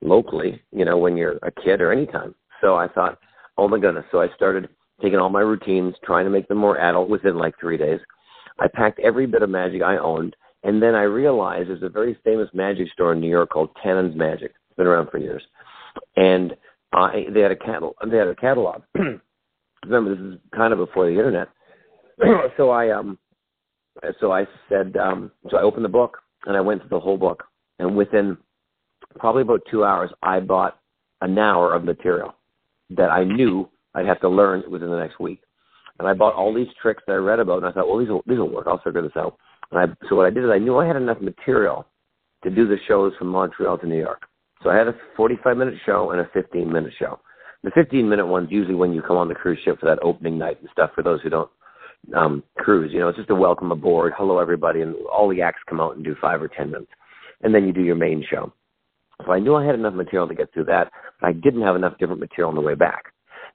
locally. 0.01 0.63
You 0.73 0.85
know, 0.85 0.99
when 0.99 1.17
you're 1.17 1.39
a 1.43 1.53
kid 1.65 1.81
or 1.81 1.93
anytime. 1.93 2.35
So 2.61 2.77
I 2.77 2.89
thought, 2.89 3.19
oh 3.59 3.69
my 3.69 3.79
goodness. 3.79 4.05
So 4.11 4.21
I 4.21 4.29
started 4.35 4.69
taking 5.03 5.19
all 5.19 5.29
my 5.29 5.41
routines, 5.41 5.95
trying 6.05 6.25
to 6.25 6.31
make 6.31 6.49
them 6.49 6.59
more 6.59 6.79
adult 6.79 7.09
within 7.09 7.37
like 7.37 7.55
three 7.61 7.77
days. 7.77 8.01
I 8.59 8.67
packed 8.73 8.99
every 9.01 9.27
bit 9.27 9.43
of 9.43 9.51
magic 9.51 9.83
I 9.83 9.99
owned 9.99 10.35
and 10.67 10.83
then 10.83 10.97
I 10.97 11.03
realized 11.03 11.69
there's 11.69 11.83
a 11.85 11.89
very 11.89 12.19
famous 12.25 12.49
magic 12.53 12.89
store 12.93 13.13
in 13.13 13.21
New 13.21 13.31
York 13.31 13.51
called 13.51 13.71
Tannen's 13.83 14.17
Magic. 14.17 14.53
It's 14.69 14.77
been 14.77 14.89
around 14.89 15.11
for 15.11 15.19
years, 15.19 15.43
and 16.17 16.57
I 16.93 17.27
they 17.33 17.41
had 17.41 17.53
a 17.53 17.57
catalog. 17.57 17.95
They 18.11 18.17
had 18.17 18.27
a 18.27 18.35
catalog. 18.35 18.83
Remember, 19.87 20.15
this 20.15 20.35
is 20.35 20.41
kind 20.55 20.73
of 20.73 20.79
before 20.79 21.07
the 21.07 21.17
internet. 21.17 21.49
so 22.57 22.71
I 22.71 22.91
um, 22.91 23.19
so 24.21 24.33
I 24.33 24.47
said, 24.69 24.97
um, 24.97 25.31
so 25.51 25.57
I 25.57 25.63
opened 25.63 25.85
the 25.85 25.91
book 25.91 26.19
and 26.47 26.57
I 26.57 26.61
went 26.61 26.83
through 26.83 26.91
the 26.91 27.01
whole 27.01 27.17
book, 27.17 27.45
and 27.79 27.97
within 27.97 28.37
probably 29.19 29.43
about 29.43 29.63
two 29.71 29.85
hours, 29.85 30.11
I 30.23 30.41
bought 30.41 30.79
an 31.21 31.39
hour 31.39 31.75
of 31.75 31.85
material 31.85 32.35
that 32.91 33.11
I 33.11 33.25
knew 33.25 33.69
I'd 33.95 34.07
have 34.07 34.21
to 34.21 34.29
learn 34.29 34.63
within 34.71 34.91
the 34.91 34.99
next 34.99 35.19
week. 35.19 35.41
And 35.99 36.07
I 36.07 36.13
bought 36.13 36.35
all 36.35 36.55
these 36.55 36.69
tricks 36.81 37.03
that 37.07 37.15
I 37.15 37.17
read 37.17 37.41
about, 37.41 37.59
and 37.59 37.67
I 37.67 37.73
thought, 37.73 37.89
well, 37.89 37.99
these 37.99 38.09
will 38.09 38.23
these 38.27 38.39
will 38.39 38.51
work. 38.51 38.67
I'll 38.67 38.81
figure 38.83 39.03
this 39.03 39.17
out. 39.17 39.39
And 39.71 39.81
I, 39.81 40.09
so 40.09 40.17
what 40.17 40.27
I 40.27 40.31
did 40.31 40.45
is 40.45 40.51
I 40.51 40.59
knew 40.59 40.77
I 40.77 40.87
had 40.87 40.97
enough 40.97 41.21
material 41.21 41.87
to 42.45 42.51
do 42.51 42.69
the 42.69 42.77
shows 42.87 43.13
from 43.19 43.29
Montreal 43.29 43.79
to 43.79 43.87
New 43.87 43.99
York. 43.99 44.23
So 44.63 44.71
I 44.71 44.77
had 44.77 44.89
a 44.89 44.95
45 45.17 45.57
minute 45.57 45.75
show 45.85 46.11
and 46.11 46.21
a 46.21 46.29
15 46.33 46.71
minute 46.71 46.93
show. 46.99 47.19
The 47.67 47.73
15 47.73 48.09
minute 48.09 48.27
one's 48.29 48.53
usually 48.53 48.77
when 48.77 48.93
you 48.93 49.03
come 49.03 49.17
on 49.17 49.27
the 49.27 49.35
cruise 49.35 49.59
ship 49.65 49.81
for 49.81 49.87
that 49.87 49.99
opening 50.01 50.39
night 50.39 50.61
and 50.61 50.71
stuff 50.71 50.91
for 50.95 51.03
those 51.03 51.21
who 51.23 51.31
don't 51.31 51.51
um, 52.17 52.45
cruise. 52.57 52.93
You 52.93 53.01
know, 53.01 53.09
it's 53.09 53.19
just 53.19 53.31
a 53.31 53.35
welcome 53.35 53.73
aboard, 53.73 54.13
hello 54.17 54.39
everybody, 54.39 54.83
and 54.83 54.95
all 55.13 55.29
the 55.29 55.43
acts 55.43 55.63
come 55.69 55.81
out 55.81 55.97
and 55.97 56.05
do 56.05 56.15
five 56.21 56.41
or 56.41 56.47
10 56.47 56.71
minutes. 56.71 56.93
And 57.43 57.53
then 57.53 57.67
you 57.67 57.73
do 57.73 57.83
your 57.83 57.97
main 57.97 58.25
show. 58.31 58.53
So 59.25 59.33
I 59.33 59.41
knew 59.41 59.57
I 59.57 59.67
had 59.67 59.75
enough 59.75 59.95
material 59.95 60.29
to 60.29 60.35
get 60.37 60.53
through 60.55 60.67
that, 60.67 60.93
but 61.21 61.27
I 61.27 61.33
didn't 61.33 61.63
have 61.63 61.75
enough 61.75 61.99
different 61.99 62.21
material 62.21 62.51
on 62.51 62.55
the 62.55 62.61
way 62.61 62.77
back. 62.77 63.07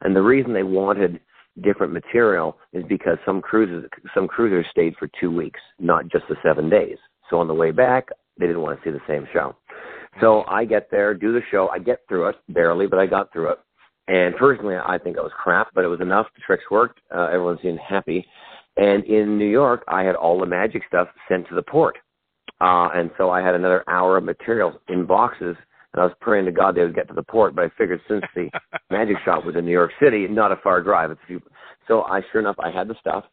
And 0.01 0.13
the 0.13 0.21
reason 0.21 0.51
they 0.51 0.63
wanted 0.63 1.21
different 1.63 1.93
material 1.93 2.57
is 2.73 2.83
because 2.89 3.17
some 3.25 3.41
cruises 3.41 3.89
some 4.13 4.27
cruisers 4.27 4.65
stayed 4.71 4.95
for 4.99 5.09
two 5.21 5.31
weeks, 5.33 5.61
not 5.79 6.09
just 6.09 6.25
the 6.27 6.35
seven 6.43 6.69
days. 6.69 6.97
So 7.29 7.39
on 7.39 7.47
the 7.47 7.53
way 7.53 7.71
back, 7.71 8.09
they 8.37 8.45
didn't 8.45 8.61
want 8.61 8.77
to 8.77 8.83
see 8.83 8.91
the 8.91 8.99
same 9.07 9.25
show. 9.31 9.55
So 10.19 10.43
I 10.49 10.65
get 10.65 10.91
there, 10.91 11.13
do 11.13 11.31
the 11.31 11.43
show, 11.49 11.69
I 11.69 11.79
get 11.79 11.99
through 12.09 12.27
it 12.27 12.35
barely, 12.49 12.87
but 12.87 12.99
I 12.99 13.05
got 13.05 13.31
through 13.31 13.51
it. 13.51 13.59
And 14.07 14.35
personally, 14.35 14.75
I 14.75 14.97
think 14.97 15.17
it 15.17 15.23
was 15.23 15.31
crap, 15.41 15.67
but 15.73 15.83
it 15.83 15.87
was 15.87 16.01
enough. 16.01 16.27
The 16.35 16.41
tricks 16.45 16.63
worked. 16.71 16.99
Uh, 17.15 17.25
everyone 17.25 17.59
seemed 17.61 17.79
happy. 17.79 18.25
And 18.77 19.03
in 19.05 19.37
New 19.37 19.49
York, 19.49 19.83
I 19.87 20.03
had 20.03 20.15
all 20.15 20.39
the 20.39 20.45
magic 20.45 20.83
stuff 20.87 21.07
sent 21.29 21.47
to 21.49 21.55
the 21.55 21.61
port. 21.61 21.97
Uh, 22.59 22.89
and 22.93 23.11
so 23.17 23.29
I 23.29 23.41
had 23.41 23.55
another 23.55 23.83
hour 23.87 24.17
of 24.17 24.23
materials 24.23 24.75
in 24.87 25.05
boxes, 25.05 25.55
and 25.93 26.01
I 26.01 26.05
was 26.05 26.13
praying 26.21 26.45
to 26.45 26.51
God 26.51 26.75
they 26.75 26.81
would 26.81 26.95
get 26.95 27.07
to 27.09 27.13
the 27.13 27.23
port. 27.23 27.55
But 27.55 27.65
I 27.65 27.69
figured 27.77 28.01
since 28.07 28.23
the 28.35 28.49
magic 28.91 29.17
shop 29.25 29.45
was 29.45 29.55
in 29.55 29.65
New 29.65 29.71
York 29.71 29.91
City, 30.01 30.27
not 30.27 30.51
a 30.51 30.57
far 30.57 30.81
drive. 30.81 31.11
It's 31.11 31.21
a 31.23 31.27
few. 31.27 31.41
So 31.87 32.03
I, 32.03 32.21
sure 32.31 32.41
enough, 32.41 32.57
I 32.59 32.71
had 32.71 32.87
the 32.87 32.95
stuff, 32.99 33.25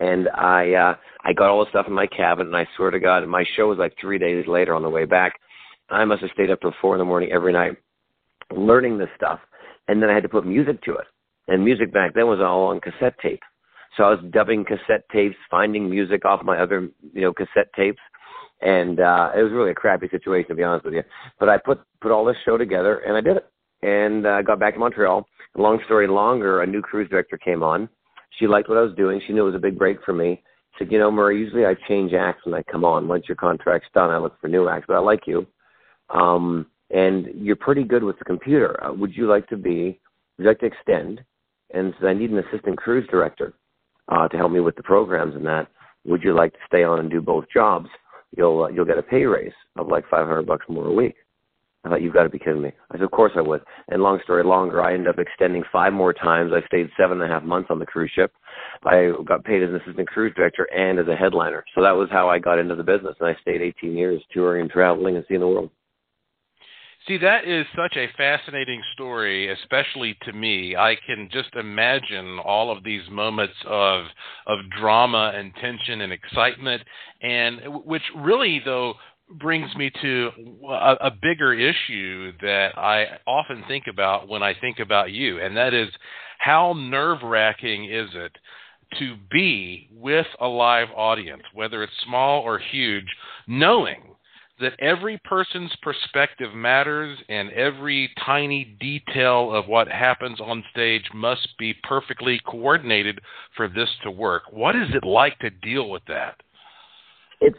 and 0.00 0.28
I 0.28 0.72
uh, 0.72 0.94
I 1.24 1.32
got 1.32 1.50
all 1.50 1.64
the 1.64 1.70
stuff 1.70 1.86
in 1.86 1.92
my 1.92 2.06
cabin. 2.06 2.48
And 2.48 2.56
I 2.56 2.66
swear 2.76 2.90
to 2.90 3.00
God, 3.00 3.26
my 3.26 3.44
show 3.56 3.68
was 3.68 3.78
like 3.78 3.94
three 4.00 4.18
days 4.18 4.46
later 4.46 4.74
on 4.74 4.82
the 4.82 4.90
way 4.90 5.06
back. 5.06 5.34
I 5.90 6.04
must 6.04 6.22
have 6.22 6.30
stayed 6.32 6.50
up 6.50 6.60
till 6.60 6.74
four 6.80 6.94
in 6.94 6.98
the 6.98 7.04
morning 7.04 7.32
every 7.32 7.52
night 7.52 7.76
learning 8.52 8.98
this 8.98 9.08
stuff, 9.16 9.40
and 9.88 10.02
then 10.02 10.10
I 10.10 10.14
had 10.14 10.22
to 10.22 10.28
put 10.28 10.46
music 10.46 10.82
to 10.82 10.94
it. 10.94 11.06
And 11.48 11.64
music 11.64 11.92
back 11.92 12.14
then 12.14 12.26
was 12.26 12.40
all 12.40 12.66
on 12.66 12.80
cassette 12.80 13.18
tape. 13.20 13.40
So 13.96 14.04
I 14.04 14.10
was 14.10 14.18
dubbing 14.32 14.64
cassette 14.64 15.04
tapes, 15.12 15.36
finding 15.50 15.88
music 15.88 16.24
off 16.24 16.42
my 16.42 16.58
other, 16.58 16.88
you 17.12 17.20
know, 17.20 17.32
cassette 17.32 17.72
tapes, 17.76 18.00
and 18.60 18.98
uh, 18.98 19.30
it 19.36 19.42
was 19.42 19.52
really 19.52 19.70
a 19.70 19.74
crappy 19.74 20.08
situation 20.08 20.48
to 20.48 20.54
be 20.54 20.62
honest 20.62 20.84
with 20.84 20.94
you. 20.94 21.02
But 21.38 21.48
I 21.48 21.58
put 21.58 21.80
put 22.00 22.10
all 22.10 22.24
this 22.24 22.36
show 22.44 22.56
together, 22.56 22.98
and 22.98 23.16
I 23.16 23.20
did 23.20 23.36
it, 23.36 23.46
and 23.82 24.26
I 24.26 24.40
uh, 24.40 24.42
got 24.42 24.58
back 24.58 24.74
to 24.74 24.80
Montreal. 24.80 25.26
Long 25.56 25.78
story 25.84 26.08
longer, 26.08 26.62
a 26.62 26.66
new 26.66 26.82
cruise 26.82 27.08
director 27.08 27.36
came 27.36 27.62
on. 27.62 27.88
She 28.38 28.48
liked 28.48 28.68
what 28.68 28.78
I 28.78 28.82
was 28.82 28.96
doing. 28.96 29.20
She 29.24 29.32
knew 29.32 29.42
it 29.42 29.52
was 29.52 29.54
a 29.54 29.60
big 29.60 29.78
break 29.78 29.98
for 30.04 30.12
me. 30.12 30.42
Said, 30.78 30.90
you 30.90 30.98
know, 30.98 31.10
Murray, 31.10 31.38
usually 31.38 31.64
I 31.64 31.74
change 31.86 32.12
acts 32.12 32.44
when 32.44 32.54
I 32.54 32.62
come 32.62 32.84
on. 32.84 33.06
Once 33.06 33.26
your 33.28 33.36
contract's 33.36 33.88
done, 33.94 34.10
I 34.10 34.18
look 34.18 34.40
for 34.40 34.48
new 34.48 34.68
acts, 34.68 34.86
but 34.88 34.96
I 34.96 34.98
like 34.98 35.26
you. 35.26 35.46
Um, 36.10 36.66
and 36.90 37.26
you're 37.34 37.56
pretty 37.56 37.84
good 37.84 38.04
with 38.04 38.18
the 38.18 38.24
computer. 38.24 38.82
Uh, 38.84 38.92
would 38.92 39.16
you 39.16 39.26
like 39.26 39.48
to 39.48 39.56
be? 39.56 40.00
Would 40.38 40.44
you 40.44 40.48
like 40.48 40.60
to 40.60 40.66
extend? 40.66 41.22
And 41.72 41.94
so 42.00 42.06
I 42.06 42.14
need 42.14 42.30
an 42.30 42.38
assistant 42.38 42.78
cruise 42.78 43.06
director 43.10 43.54
uh, 44.08 44.28
to 44.28 44.36
help 44.36 44.52
me 44.52 44.60
with 44.60 44.76
the 44.76 44.82
programs 44.82 45.34
and 45.34 45.46
that. 45.46 45.68
Would 46.04 46.22
you 46.22 46.34
like 46.34 46.52
to 46.52 46.58
stay 46.66 46.84
on 46.84 47.00
and 47.00 47.10
do 47.10 47.20
both 47.20 47.46
jobs? 47.52 47.88
You'll 48.36 48.64
uh, 48.64 48.68
you'll 48.68 48.84
get 48.84 48.98
a 48.98 49.02
pay 49.02 49.24
raise 49.24 49.52
of 49.76 49.88
like 49.88 50.04
500 50.10 50.46
bucks 50.46 50.66
more 50.68 50.86
a 50.86 50.92
week. 50.92 51.14
I 51.84 51.90
thought 51.90 52.02
you've 52.02 52.14
got 52.14 52.22
to 52.22 52.30
be 52.30 52.38
kidding 52.38 52.62
me. 52.62 52.72
I 52.90 52.94
said, 52.94 53.02
of 53.04 53.10
course 53.10 53.32
I 53.36 53.42
would. 53.42 53.60
And 53.88 54.02
long 54.02 54.18
story 54.24 54.42
longer, 54.42 54.82
I 54.82 54.94
ended 54.94 55.08
up 55.08 55.18
extending 55.18 55.62
five 55.70 55.92
more 55.92 56.14
times. 56.14 56.52
I 56.54 56.66
stayed 56.66 56.88
seven 56.98 57.20
and 57.20 57.30
a 57.30 57.34
half 57.34 57.42
months 57.42 57.68
on 57.70 57.78
the 57.78 57.84
cruise 57.84 58.10
ship. 58.14 58.32
I 58.84 59.12
got 59.26 59.44
paid 59.44 59.62
as 59.62 59.68
an 59.68 59.76
assistant 59.76 60.08
cruise 60.08 60.32
director 60.34 60.64
and 60.74 60.98
as 60.98 61.08
a 61.08 61.14
headliner. 61.14 61.62
So 61.74 61.82
that 61.82 61.92
was 61.92 62.08
how 62.10 62.28
I 62.28 62.38
got 62.38 62.58
into 62.58 62.74
the 62.74 62.82
business. 62.82 63.16
And 63.20 63.28
I 63.28 63.36
stayed 63.42 63.60
18 63.60 63.92
years 63.92 64.22
touring 64.32 64.62
and 64.62 64.70
traveling 64.70 65.16
and 65.16 65.24
seeing 65.28 65.40
the 65.40 65.48
world. 65.48 65.70
See, 67.06 67.18
that 67.18 67.46
is 67.46 67.66
such 67.76 67.98
a 67.98 68.08
fascinating 68.16 68.82
story, 68.94 69.52
especially 69.52 70.16
to 70.22 70.32
me. 70.32 70.74
I 70.74 70.96
can 71.06 71.28
just 71.30 71.54
imagine 71.54 72.38
all 72.38 72.74
of 72.74 72.82
these 72.82 73.02
moments 73.10 73.54
of 73.66 74.06
of 74.46 74.58
drama 74.78 75.32
and 75.34 75.52
tension 75.56 76.00
and 76.00 76.12
excitement, 76.12 76.82
and 77.20 77.60
which 77.84 78.02
really, 78.16 78.62
though, 78.64 78.94
brings 79.32 79.74
me 79.76 79.90
to 80.00 80.30
a, 80.66 80.96
a 81.02 81.10
bigger 81.10 81.52
issue 81.52 82.32
that 82.40 82.78
I 82.78 83.18
often 83.26 83.64
think 83.68 83.84
about 83.86 84.28
when 84.28 84.42
I 84.42 84.54
think 84.58 84.78
about 84.78 85.10
you, 85.10 85.40
and 85.40 85.54
that 85.58 85.74
is 85.74 85.90
how 86.38 86.72
nerve 86.72 87.22
wracking 87.22 87.84
is 87.84 88.08
it 88.14 88.32
to 88.98 89.16
be 89.30 89.88
with 89.92 90.26
a 90.40 90.46
live 90.46 90.88
audience, 90.96 91.42
whether 91.52 91.82
it's 91.82 91.92
small 92.06 92.40
or 92.40 92.58
huge, 92.58 93.08
knowing 93.46 94.13
that 94.60 94.78
every 94.78 95.18
person's 95.24 95.74
perspective 95.82 96.54
matters 96.54 97.18
and 97.28 97.50
every 97.50 98.10
tiny 98.24 98.76
detail 98.80 99.52
of 99.52 99.66
what 99.66 99.88
happens 99.88 100.40
on 100.40 100.62
stage 100.70 101.04
must 101.12 101.48
be 101.58 101.74
perfectly 101.82 102.40
coordinated 102.46 103.20
for 103.56 103.68
this 103.68 103.88
to 104.04 104.10
work. 104.10 104.44
What 104.50 104.76
is 104.76 104.88
it 104.94 105.04
like 105.04 105.38
to 105.40 105.50
deal 105.50 105.90
with 105.90 106.02
that? 106.06 106.36
It's 107.40 107.58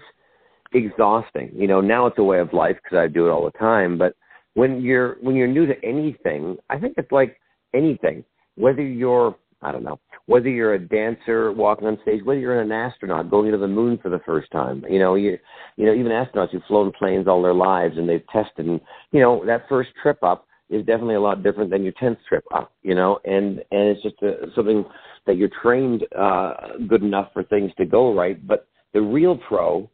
exhausting. 0.74 1.52
You 1.54 1.68
know, 1.68 1.82
now 1.82 2.06
it's 2.06 2.18
a 2.18 2.24
way 2.24 2.40
of 2.40 2.54
life 2.54 2.78
because 2.84 2.98
I 2.98 3.08
do 3.08 3.28
it 3.28 3.32
all 3.32 3.46
the 3.46 3.58
time, 3.58 3.98
but 3.98 4.16
when 4.54 4.82
you're 4.82 5.18
when 5.22 5.36
you're 5.36 5.48
new 5.48 5.66
to 5.66 5.76
anything, 5.84 6.58
I 6.70 6.80
think 6.80 6.96
it's 6.98 7.12
like 7.12 7.38
anything. 7.74 8.24
Whether 8.56 8.82
you're 8.82 9.36
I 9.66 9.72
don't 9.72 9.84
know, 9.84 10.00
whether 10.28 10.50
you're 10.50 10.76
a 10.76 10.80
dancer 10.80 11.52
walking 11.52 11.88
on 11.88 11.98
stage, 12.04 12.24
whether 12.24 12.40
you're 12.40 12.62
an 12.62 12.72
astronaut 12.72 13.32
going 13.32 13.52
to 13.52 13.58
the 13.58 13.68
moon 13.68 13.98
for 14.02 14.10
the 14.10 14.22
first 14.26 14.52
time, 14.52 14.86
you 14.88 15.00
know, 15.00 15.16
you, 15.16 15.40
you 15.76 15.86
know, 15.86 15.94
even 15.94 16.12
astronauts 16.12 16.52
who've 16.52 16.62
flown 16.68 16.92
planes 16.92 17.28
all 17.28 17.42
their 17.42 17.54
lives 17.54 17.98
and 17.98 18.08
they've 18.08 18.28
tested, 18.32 18.68
and 18.68 18.80
you 19.12 19.20
know, 19.20 19.44
that 19.46 19.68
first 19.68 19.90
trip 20.02 20.22
up 20.24 20.48
is 20.70 20.86
definitely 20.86 21.16
a 21.16 21.22
lot 21.22 21.42
different 21.42 21.72
than 21.72 21.84
your 21.84 21.94
tenth 22.00 22.20
trip 22.30 22.44
up, 22.54 22.72
you 22.84 22.94
know, 22.94 23.20
and 23.26 23.60
and 23.72 23.90
it's 23.90 24.04
just 24.04 24.22
a, 24.22 24.48
something 24.56 24.86
that 25.26 25.38
you're 25.38 25.50
trained 25.62 26.04
uh, 26.18 26.54
good 26.88 27.02
enough 27.02 27.30
for 27.34 27.44
things 27.44 27.72
to 27.78 27.86
go 27.86 28.14
right, 28.14 28.46
but 28.48 28.68
the 28.94 29.02
real 29.02 29.36
pro 29.48 29.90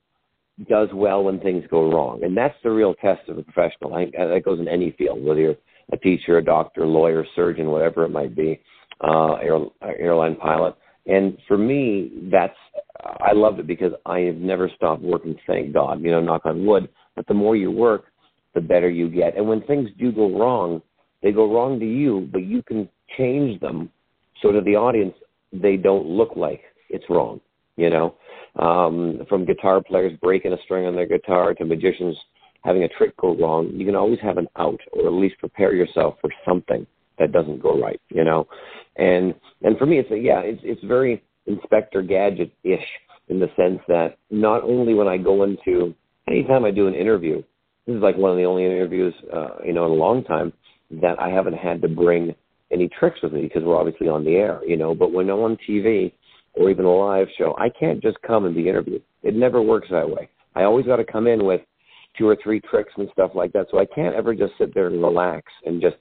does 0.70 0.90
well 0.94 1.24
when 1.24 1.40
things 1.40 1.64
go 1.72 1.90
wrong, 1.90 2.24
and 2.24 2.36
that's 2.36 2.56
the 2.62 2.70
real 2.70 2.94
test 2.96 3.28
of 3.30 3.38
a 3.38 3.44
professional. 3.44 3.94
I, 3.94 4.06
that 4.18 4.44
goes 4.44 4.60
in 4.60 4.68
any 4.68 4.92
field, 4.98 5.24
whether 5.24 5.40
you're 5.40 5.56
a 5.94 5.98
teacher, 5.98 6.38
a 6.38 6.44
doctor, 6.44 6.86
lawyer, 6.86 7.26
surgeon, 7.36 7.68
whatever 7.68 8.04
it 8.04 8.10
might 8.10 8.36
be 8.36 8.62
uh, 9.04 9.34
air, 9.36 9.60
airline 10.00 10.36
pilot. 10.36 10.76
And 11.08 11.38
for 11.48 11.58
me, 11.58 12.12
that's 12.32 12.56
I 13.04 13.34
loved 13.34 13.60
it 13.60 13.68
because 13.68 13.94
I 14.06 14.20
have 14.20 14.36
never 14.36 14.70
stopped 14.76 15.02
working. 15.02 15.36
Thank 15.48 15.74
God, 15.74 16.02
you 16.02 16.12
know, 16.12 16.22
knock 16.22 16.46
on 16.46 16.66
wood. 16.66 16.88
But 17.16 17.28
the 17.28 17.34
more 17.34 17.56
you 17.56 17.72
work, 17.72 18.06
the 18.54 18.62
better 18.62 18.90
you 18.90 19.10
get. 19.10 19.36
And 19.36 19.48
when 19.48 19.62
things 19.64 19.90
do 19.98 20.12
go 20.12 20.38
wrong, 20.38 20.82
they 21.24 21.32
go 21.32 21.52
wrong 21.52 21.80
to 21.80 21.86
you, 21.86 22.30
but 22.32 22.44
you 22.44 22.62
can 22.64 22.88
change 23.18 23.60
them 23.60 23.90
so 24.42 24.52
to 24.52 24.62
the 24.62 24.76
audience 24.76 25.14
they 25.54 25.78
don't 25.78 26.06
look 26.06 26.36
like 26.36 26.62
it's 26.90 27.06
wrong. 27.10 27.42
You 27.78 27.90
know, 27.90 28.16
um, 28.60 29.22
from 29.30 29.46
guitar 29.46 29.82
players 29.82 30.18
breaking 30.22 30.54
a 30.54 30.58
string 30.64 30.86
on 30.86 30.96
their 30.96 31.08
guitar 31.08 31.54
to 31.56 31.66
magicians 31.66 32.18
having 32.64 32.84
a 32.84 32.88
trick 32.90 33.18
go 33.18 33.36
wrong, 33.36 33.72
you 33.74 33.86
can 33.86 33.96
always 33.96 34.20
have 34.22 34.38
an 34.38 34.48
out, 34.58 34.80
or 34.94 35.08
at 35.08 35.14
least 35.14 35.40
prepare 35.40 35.74
yourself 35.74 36.16
for 36.22 36.30
something 36.46 36.86
that 37.22 37.32
doesn't 37.32 37.62
go 37.62 37.80
right, 37.80 38.02
you 38.10 38.24
know. 38.24 38.48
And 38.98 39.34
and 39.62 39.78
for 39.78 39.86
me, 39.86 40.00
it's 40.00 40.12
a, 40.12 40.18
yeah, 40.18 40.40
it's 40.40 40.62
it's 40.64 40.84
very 40.84 41.24
Inspector 41.46 42.02
Gadget 42.04 42.52
ish 42.64 42.80
in 43.30 43.40
the 43.40 43.48
sense 43.56 43.80
that 43.88 44.18
not 44.30 44.64
only 44.64 44.94
when 44.94 45.08
I 45.08 45.18
go 45.18 45.44
into 45.44 45.94
anytime 46.28 46.66
I 46.66 46.72
do 46.72 46.88
an 46.88 46.96
interview, 46.96 47.42
this 47.86 47.96
is 47.96 48.02
like 48.02 48.18
one 48.18 48.32
of 48.32 48.38
the 48.38 48.44
only 48.44 48.66
interviews 48.66 49.14
uh, 49.34 49.64
you 49.64 49.74
know 49.74 49.86
in 49.86 49.92
a 49.92 49.96
long 49.96 50.24
time 50.24 50.52
that 51.02 51.20
I 51.20 51.30
haven't 51.30 51.58
had 51.58 51.82
to 51.84 51.88
bring 51.88 52.36
any 52.72 52.90
tricks 53.00 53.20
with 53.22 53.34
me 53.34 53.44
because 53.44 53.64
we're 53.64 53.78
obviously 53.78 54.08
on 54.08 54.26
the 54.26 54.36
air, 54.36 54.62
you 54.66 54.78
know. 54.78 54.96
But 54.96 55.14
when 55.14 55.30
I'm 55.30 55.40
on 55.40 55.58
TV 55.70 56.12
or 56.54 56.70
even 56.70 56.86
a 56.86 56.92
live 56.92 57.28
show, 57.38 57.56
I 57.58 57.70
can't 57.70 58.02
just 58.02 58.18
come 58.26 58.46
and 58.46 58.56
be 58.56 58.68
interviewed. 58.68 59.04
It 59.24 59.36
never 59.36 59.62
works 59.62 59.88
that 59.92 60.10
way. 60.10 60.30
I 60.56 60.64
always 60.64 60.86
got 60.86 60.98
to 60.98 61.06
come 61.06 61.28
in 61.28 61.46
with 61.46 61.62
two 62.18 62.28
or 62.28 62.38
three 62.44 62.60
tricks 62.60 62.92
and 62.98 63.08
stuff 63.14 63.32
like 63.36 63.54
that. 63.54 63.68
So 63.72 63.80
I 63.80 63.86
can't 63.86 64.16
ever 64.16 64.34
just 64.34 64.54
sit 64.58 64.74
there 64.74 64.88
and 64.88 65.02
relax 65.02 65.46
and 65.66 65.82
just 65.82 65.96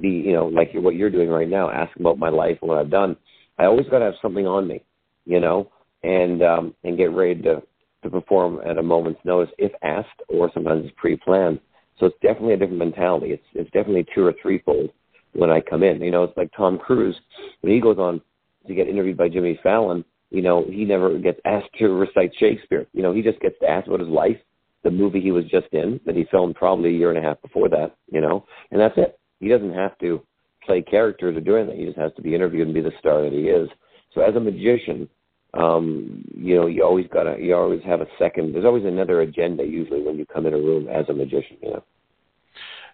be, 0.00 0.08
you 0.08 0.32
know, 0.32 0.46
like 0.46 0.70
what 0.74 0.94
you're 0.94 1.10
doing 1.10 1.28
right 1.28 1.48
now, 1.48 1.70
ask 1.70 1.94
about 1.98 2.18
my 2.18 2.28
life 2.28 2.58
and 2.60 2.68
what 2.68 2.78
I've 2.78 2.90
done. 2.90 3.16
I 3.58 3.64
always 3.64 3.86
got 3.88 4.00
to 4.00 4.06
have 4.06 4.14
something 4.20 4.46
on 4.46 4.66
me, 4.66 4.82
you 5.24 5.40
know, 5.40 5.70
and 6.02 6.42
um, 6.42 6.74
and 6.84 6.96
get 6.96 7.12
ready 7.12 7.40
to 7.42 7.62
to 8.02 8.10
perform 8.10 8.60
at 8.66 8.78
a 8.78 8.82
moment's 8.82 9.20
notice 9.24 9.52
if 9.58 9.72
asked, 9.82 10.20
or 10.28 10.50
sometimes 10.52 10.84
it's 10.84 10.94
pre-planned. 10.96 11.58
So 11.98 12.06
it's 12.06 12.16
definitely 12.22 12.54
a 12.54 12.56
different 12.56 12.78
mentality. 12.78 13.32
It's 13.32 13.44
it's 13.54 13.70
definitely 13.70 14.06
two 14.14 14.26
or 14.26 14.34
threefold 14.40 14.90
when 15.32 15.50
I 15.50 15.60
come 15.60 15.82
in. 15.82 16.00
You 16.00 16.10
know, 16.10 16.24
it's 16.24 16.36
like 16.36 16.50
Tom 16.56 16.78
Cruise 16.78 17.16
when 17.60 17.72
he 17.72 17.80
goes 17.80 17.98
on 17.98 18.20
to 18.66 18.74
get 18.74 18.88
interviewed 18.88 19.16
by 19.16 19.28
Jimmy 19.28 19.58
Fallon. 19.62 20.04
You 20.30 20.42
know, 20.42 20.64
he 20.68 20.84
never 20.84 21.16
gets 21.18 21.38
asked 21.44 21.68
to 21.78 21.88
recite 21.88 22.32
Shakespeare. 22.38 22.86
You 22.92 23.02
know, 23.02 23.12
he 23.12 23.22
just 23.22 23.40
gets 23.40 23.56
asked 23.66 23.86
about 23.86 24.00
his 24.00 24.08
life, 24.08 24.38
the 24.82 24.90
movie 24.90 25.20
he 25.20 25.30
was 25.30 25.44
just 25.44 25.68
in 25.72 26.00
that 26.06 26.16
he 26.16 26.26
filmed 26.30 26.56
probably 26.56 26.90
a 26.90 26.98
year 26.98 27.10
and 27.10 27.18
a 27.18 27.22
half 27.22 27.40
before 27.40 27.68
that. 27.68 27.96
You 28.10 28.20
know, 28.20 28.44
and 28.70 28.80
that's 28.80 28.98
it. 28.98 29.18
He 29.40 29.48
doesn't 29.48 29.74
have 29.74 29.98
to 29.98 30.22
play 30.64 30.82
characters 30.82 31.36
or 31.36 31.40
do 31.40 31.56
anything. 31.56 31.78
He 31.78 31.86
just 31.86 31.98
has 31.98 32.12
to 32.16 32.22
be 32.22 32.34
interviewed 32.34 32.66
and 32.66 32.74
be 32.74 32.80
the 32.80 32.92
star 32.98 33.22
that 33.22 33.32
he 33.32 33.48
is. 33.48 33.68
So 34.14 34.22
as 34.22 34.34
a 34.36 34.40
magician, 34.40 35.08
um, 35.54 36.24
you 36.36 36.56
know, 36.56 36.66
you 36.66 36.82
always 36.84 37.06
gotta, 37.12 37.36
you 37.38 37.54
always 37.54 37.82
have 37.84 38.00
a 38.00 38.06
second. 38.18 38.54
There's 38.54 38.64
always 38.64 38.84
another 38.84 39.20
agenda 39.20 39.64
usually 39.64 40.02
when 40.02 40.16
you 40.16 40.26
come 40.26 40.46
in 40.46 40.54
a 40.54 40.58
room 40.58 40.88
as 40.88 41.08
a 41.08 41.12
magician. 41.12 41.56
You 41.62 41.70
know. 41.70 41.84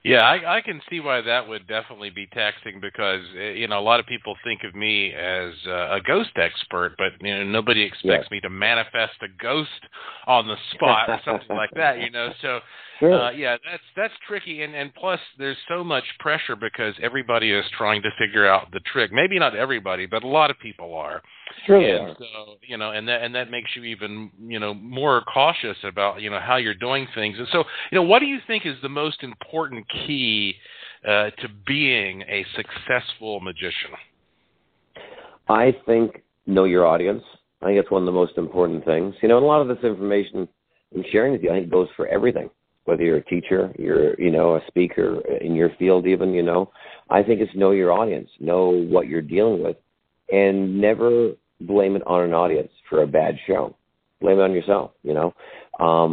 Yeah, 0.03 0.23
I, 0.23 0.57
I 0.57 0.61
can 0.63 0.81
see 0.89 1.01
why 1.01 1.21
that 1.21 1.47
would 1.47 1.69
definitely 1.69 2.09
be 2.09 2.27
taxing 2.33 2.81
because 2.81 3.21
eh, 3.39 3.51
you 3.51 3.69
know 3.69 3.79
a 3.79 3.83
lot 3.85 4.01
of 4.01 4.07
people 4.07 4.35
think 4.43 4.63
of 4.65 4.75
me 4.75 5.13
as 5.13 5.53
uh, 5.67 5.97
a 5.97 6.01
ghost 6.01 6.31
expert, 6.37 6.95
but 6.97 7.13
you 7.21 7.35
know 7.35 7.45
nobody 7.45 7.83
expects 7.83 8.29
yeah. 8.31 8.37
me 8.37 8.41
to 8.41 8.49
manifest 8.49 9.13
a 9.21 9.29
ghost 9.43 9.69
on 10.27 10.47
the 10.47 10.57
spot 10.73 11.11
or 11.11 11.21
something 11.27 11.55
like 11.55 11.71
that. 11.77 12.01
You 12.01 12.11
know, 12.11 12.33
so 12.41 12.61
sure. 12.99 13.13
uh, 13.13 13.31
yeah, 13.33 13.59
that's 13.71 13.83
that's 13.95 14.15
tricky, 14.27 14.63
and 14.63 14.75
and 14.75 14.95
plus 14.95 15.21
there's 15.37 15.59
so 15.69 15.85
much 15.85 16.05
pressure 16.19 16.57
because 16.57 16.95
everybody 17.03 17.53
is 17.53 17.67
trying 17.77 18.01
to 18.01 18.11
figure 18.19 18.47
out 18.47 18.73
the 18.73 18.81
trick. 18.81 19.13
Maybe 19.13 19.39
not 19.39 19.55
everybody, 19.55 20.07
but 20.07 20.23
a 20.23 20.29
lot 20.29 20.51
of 20.51 20.59
people 20.61 20.95
are. 20.95 21.21
Sure 21.67 21.81
and 21.81 22.17
so 22.19 22.55
you 22.67 22.77
know, 22.77 22.93
and 22.93 23.07
that 23.09 23.23
and 23.23 23.35
that 23.35 23.51
makes 23.51 23.71
you 23.75 23.85
even 23.85 24.31
you 24.41 24.59
know 24.59 24.75
more 24.75 25.23
cautious 25.33 25.77
about 25.85 26.21
you 26.21 26.31
know 26.31 26.41
how 26.41 26.57
you're 26.57 26.75
doing 26.75 27.07
things. 27.15 27.37
And 27.39 27.47
so 27.53 27.65
you 27.91 27.97
know, 27.97 28.03
what 28.03 28.21
do 28.21 28.27
you 28.27 28.39
think 28.47 28.67
is 28.67 28.77
the 28.83 28.89
most 28.89 29.23
important 29.23 29.87
key 30.07 30.55
uh, 31.05 31.31
to 31.31 31.49
being 31.67 32.23
a 32.23 32.45
successful 32.57 33.41
magician? 33.41 33.91
I 35.49 35.77
think 35.87 36.23
know 36.47 36.65
your 36.65 36.87
audience. 36.87 37.23
I 37.63 37.67
think 37.67 37.79
it's 37.79 37.91
one 37.91 38.03
of 38.03 38.07
the 38.07 38.13
most 38.13 38.39
important 38.39 38.85
things. 38.85 39.15
You 39.23 39.29
know, 39.29 39.37
and 39.37 39.45
a 39.45 39.49
lot 39.49 39.61
of 39.61 39.69
this 39.69 39.85
information 39.85 40.49
I'm 40.95 41.05
sharing 41.13 41.33
with 41.33 41.43
you, 41.43 41.51
I 41.51 41.55
think 41.55 41.71
goes 41.71 41.89
for 41.97 42.07
everything. 42.09 42.51
Whether 42.85 43.05
you're 43.05 43.19
a 43.19 43.25
teacher, 43.25 43.73
you're 43.79 44.19
you 44.21 44.31
know 44.31 44.57
a 44.57 44.61
speaker 44.67 45.21
in 45.41 45.55
your 45.55 45.71
field, 45.79 46.07
even 46.07 46.33
you 46.33 46.43
know, 46.43 46.71
I 47.09 47.23
think 47.23 47.41
it's 47.41 47.55
know 47.55 47.71
your 47.73 47.93
audience, 47.93 48.29
know 48.41 48.71
what 48.71 49.07
you're 49.07 49.23
dealing 49.23 49.63
with, 49.63 49.77
and 50.33 50.81
never 50.81 51.33
blame 51.61 51.97
it 51.97 52.03
on 52.07 52.23
an 52.23 52.33
audience 52.33 52.71
for 52.89 53.03
a 53.03 53.07
bad 53.07 53.37
show. 53.47 53.77
Blame 54.21 54.39
it 54.39 54.43
on 54.43 54.53
yourself, 54.53 54.93
you 55.03 55.15
know, 55.15 55.35
because 55.73 56.07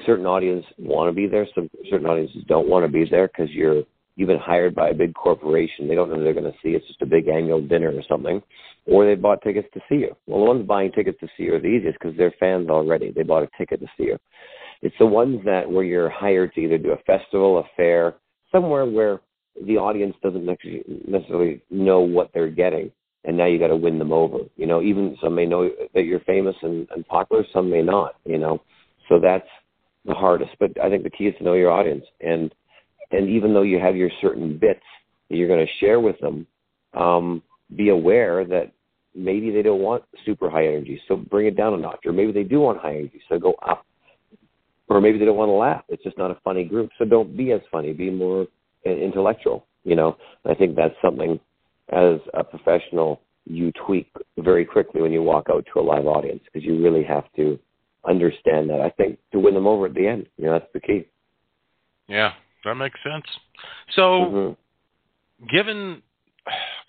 um, 0.00 0.06
certain 0.06 0.26
audiences 0.26 0.70
want 0.78 1.10
to 1.10 1.12
be 1.14 1.26
there, 1.26 1.46
some 1.54 1.68
certain 1.90 2.06
audiences 2.06 2.42
don't 2.48 2.68
want 2.68 2.84
to 2.84 2.90
be 2.90 3.04
there 3.08 3.28
because 3.28 3.50
you're 3.50 3.82
you've 4.16 4.28
been 4.28 4.38
hired 4.38 4.74
by 4.74 4.90
a 4.90 4.94
big 4.94 5.14
corporation. 5.14 5.88
They 5.88 5.94
don't 5.94 6.10
know 6.10 6.22
they're 6.22 6.34
going 6.34 6.50
to 6.50 6.58
see. 6.62 6.70
It's 6.70 6.86
just 6.86 7.02
a 7.02 7.06
big 7.06 7.28
annual 7.28 7.60
dinner 7.60 7.90
or 7.90 8.02
something, 8.08 8.42
or 8.86 9.06
they 9.06 9.14
bought 9.14 9.42
tickets 9.42 9.68
to 9.74 9.80
see 9.88 9.96
you. 9.96 10.16
Well, 10.26 10.40
the 10.40 10.50
ones 10.50 10.66
buying 10.66 10.92
tickets 10.92 11.18
to 11.20 11.28
see 11.36 11.44
you 11.44 11.54
are 11.54 11.60
the 11.60 11.68
easiest 11.68 11.98
because 11.98 12.16
they're 12.16 12.34
fans 12.38 12.68
already. 12.68 13.10
They 13.10 13.22
bought 13.22 13.42
a 13.42 13.48
ticket 13.58 13.80
to 13.80 13.86
see 13.96 14.04
you. 14.04 14.18
It's 14.80 14.96
the 14.98 15.06
ones 15.06 15.40
that 15.44 15.70
where 15.70 15.84
you're 15.84 16.10
hired 16.10 16.54
to 16.54 16.60
either 16.60 16.78
do 16.78 16.92
a 16.92 17.02
festival, 17.06 17.58
a 17.58 17.64
fair, 17.76 18.14
somewhere 18.50 18.84
where 18.84 19.20
the 19.66 19.76
audience 19.76 20.16
doesn't 20.22 20.44
necessarily 21.06 21.62
know 21.70 22.00
what 22.00 22.30
they're 22.32 22.50
getting 22.50 22.90
and 23.24 23.36
now 23.36 23.46
you 23.46 23.58
got 23.58 23.68
to 23.68 23.76
win 23.76 23.98
them 23.98 24.12
over. 24.12 24.38
You 24.56 24.66
know, 24.66 24.82
even 24.82 25.16
some 25.22 25.34
may 25.34 25.46
know 25.46 25.70
that 25.94 26.04
you're 26.04 26.20
famous 26.20 26.56
and, 26.62 26.88
and 26.94 27.06
popular, 27.06 27.44
some 27.52 27.70
may 27.70 27.82
not. 27.82 28.16
You 28.24 28.38
know, 28.38 28.62
so 29.08 29.18
that's 29.20 29.48
the 30.04 30.14
hardest. 30.14 30.52
But 30.58 30.72
I 30.82 30.88
think 30.88 31.04
the 31.04 31.10
key 31.10 31.24
is 31.24 31.34
to 31.38 31.44
know 31.44 31.54
your 31.54 31.70
audience, 31.70 32.04
and 32.20 32.54
and 33.10 33.28
even 33.28 33.54
though 33.54 33.62
you 33.62 33.78
have 33.78 33.96
your 33.96 34.10
certain 34.20 34.58
bits 34.58 34.82
that 35.28 35.36
you're 35.36 35.48
going 35.48 35.66
to 35.66 35.84
share 35.84 36.00
with 36.00 36.18
them, 36.20 36.46
um, 36.94 37.42
be 37.76 37.90
aware 37.90 38.44
that 38.44 38.72
maybe 39.14 39.50
they 39.50 39.62
don't 39.62 39.80
want 39.80 40.04
super 40.24 40.50
high 40.50 40.66
energy, 40.66 41.00
so 41.06 41.16
bring 41.16 41.46
it 41.46 41.56
down 41.56 41.74
a 41.74 41.76
notch, 41.76 42.00
or 42.06 42.12
maybe 42.12 42.32
they 42.32 42.42
do 42.42 42.60
want 42.60 42.78
high 42.78 42.94
energy, 42.96 43.20
so 43.28 43.38
go 43.38 43.54
up. 43.66 43.84
Or 44.88 45.00
maybe 45.00 45.18
they 45.18 45.24
don't 45.24 45.36
want 45.36 45.48
to 45.48 45.52
laugh. 45.52 45.84
It's 45.88 46.02
just 46.02 46.18
not 46.18 46.30
a 46.30 46.38
funny 46.44 46.64
group, 46.64 46.90
so 46.98 47.04
don't 47.04 47.36
be 47.36 47.52
as 47.52 47.60
funny. 47.70 47.92
Be 47.92 48.10
more 48.10 48.46
intellectual. 48.84 49.66
You 49.84 49.96
know, 49.96 50.16
I 50.44 50.54
think 50.54 50.76
that's 50.76 50.94
something 51.02 51.40
as 51.92 52.20
a 52.34 52.44
professional 52.44 53.20
you 53.44 53.72
tweak 53.86 54.10
very 54.38 54.64
quickly 54.64 55.02
when 55.02 55.12
you 55.12 55.22
walk 55.22 55.46
out 55.50 55.66
to 55.72 55.80
a 55.80 55.82
live 55.82 56.06
audience 56.06 56.40
because 56.44 56.64
you 56.64 56.82
really 56.82 57.02
have 57.02 57.24
to 57.36 57.58
understand 58.08 58.70
that. 58.70 58.80
I 58.80 58.90
think 58.90 59.18
to 59.32 59.38
win 59.38 59.54
them 59.54 59.66
over 59.66 59.86
at 59.86 59.94
the 59.94 60.06
end, 60.06 60.26
you 60.36 60.46
know, 60.46 60.52
that's 60.52 60.72
the 60.72 60.80
key. 60.80 61.06
Yeah, 62.08 62.32
that 62.64 62.74
makes 62.74 62.98
sense. 63.02 63.24
So, 63.94 64.02
mm-hmm. 64.02 65.46
given, 65.54 66.02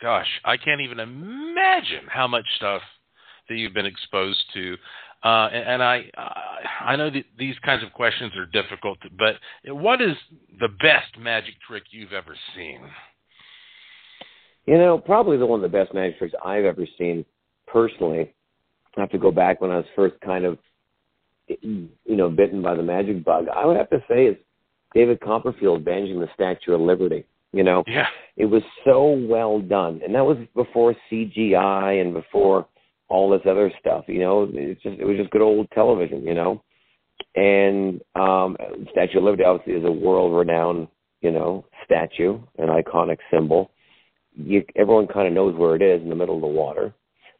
gosh, 0.02 0.28
I 0.46 0.58
can't 0.58 0.82
even 0.82 1.00
imagine 1.00 2.06
how 2.08 2.28
much 2.28 2.46
stuff 2.58 2.82
that 3.50 3.56
you've 3.56 3.74
been 3.74 3.86
exposed 3.86 4.44
to. 4.54 4.78
Uh, 5.24 5.50
and, 5.54 5.70
and 5.70 5.84
I, 5.84 6.06
I 6.82 6.96
know 6.96 7.10
that 7.10 7.24
these 7.38 7.56
kinds 7.60 7.84
of 7.84 7.94
questions 7.94 8.34
are 8.36 8.46
difficult, 8.46 8.98
but 9.18 9.36
what 9.74 10.02
is 10.02 10.18
the 10.60 10.68
best 10.68 11.18
magic 11.18 11.56
trick 11.66 11.84
you've 11.92 12.13
ever 12.13 12.36
seen? 12.56 12.82
You 14.65 14.78
know, 14.78 14.97
probably 14.97 15.38
the 15.38 15.45
one 15.45 15.63
of 15.63 15.69
the 15.69 15.78
best 15.78 15.93
magic 15.93 16.17
tricks 16.17 16.34
I've 16.43 16.65
ever 16.65 16.86
seen 16.97 17.26
personally. 17.67 18.34
I 18.95 19.02
have 19.02 19.10
to 19.12 19.17
go 19.17 19.32
back 19.32 19.60
when 19.60 19.71
I 19.71 19.78
was 19.78 19.86
first 19.95 20.15
kind 20.21 20.45
of, 20.45 20.58
you 21.47 21.89
know, 22.06 22.30
bitten 22.30 22.62
by 22.62 22.76
the 22.76 22.84
magic 22.84 23.26
bug. 23.26 23.47
I 23.54 23.65
would 23.65 23.76
have 23.76 23.89
to 23.89 24.04
say 24.08 24.28
is 24.28 24.38
David 24.93 25.19
Copperfield 25.19 25.84
bandaging 25.84 26.19
the 26.19 26.30
Statue 26.34 26.73
of 26.73 26.82
Liberty. 26.82 27.26
You 27.52 27.63
know, 27.63 27.84
yeah. 27.86 28.08
it 28.36 28.45
was 28.45 28.63
so 28.84 29.12
well 29.12 29.60
done, 29.60 30.02
and 30.04 30.15
that 30.15 30.26
was 30.26 30.38
before 30.56 30.95
CGI 31.12 32.02
and 32.02 32.13
before 32.13 32.67
all 33.10 33.30
this 33.30 33.41
other 33.47 33.71
stuff. 33.80 34.06
You 34.08 34.19
know, 34.21 34.49
it's 34.52 34.82
just 34.82 34.99
it 34.99 35.06
was 35.06 35.17
just 35.17 35.30
good 35.30 35.41
old 35.41 35.67
television. 35.71 36.23
You 36.23 36.34
know, 36.34 36.63
and 37.36 38.02
um, 38.15 38.58
Statue 38.91 39.19
of 39.19 39.26
Liberty 39.26 39.43
obviously 39.43 39.73
is 39.73 39.86
a 39.86 39.91
world-renowned, 39.91 40.88
you 41.21 41.32
know, 41.32 41.65
statue, 41.86 42.39
an 42.58 42.69
iconic 42.69 43.17
symbol 43.32 43.69
you, 44.36 44.63
everyone 44.76 45.08
kind 45.08 45.28
of 45.28 45.34
knows 45.34 45.56
where 45.56 45.76
it 45.76 45.82
is 45.82 46.02
in 46.02 46.10
the 46.10 46.15
middle 46.15 46.36
of 46.36 46.41
the 46.41 46.48
water. 46.48 46.93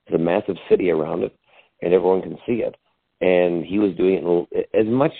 There's 0.08 0.20
a 0.20 0.24
massive 0.24 0.58
city 0.70 0.90
around 0.90 1.24
it, 1.24 1.36
and 1.82 1.94
everyone 1.94 2.22
can 2.22 2.38
see 2.46 2.64
it. 2.64 2.76
And 3.22 3.66
he 3.66 3.80
was 3.80 3.96
doing 3.96 4.48
it 4.52 4.70
as 4.74 4.86
much 4.86 5.14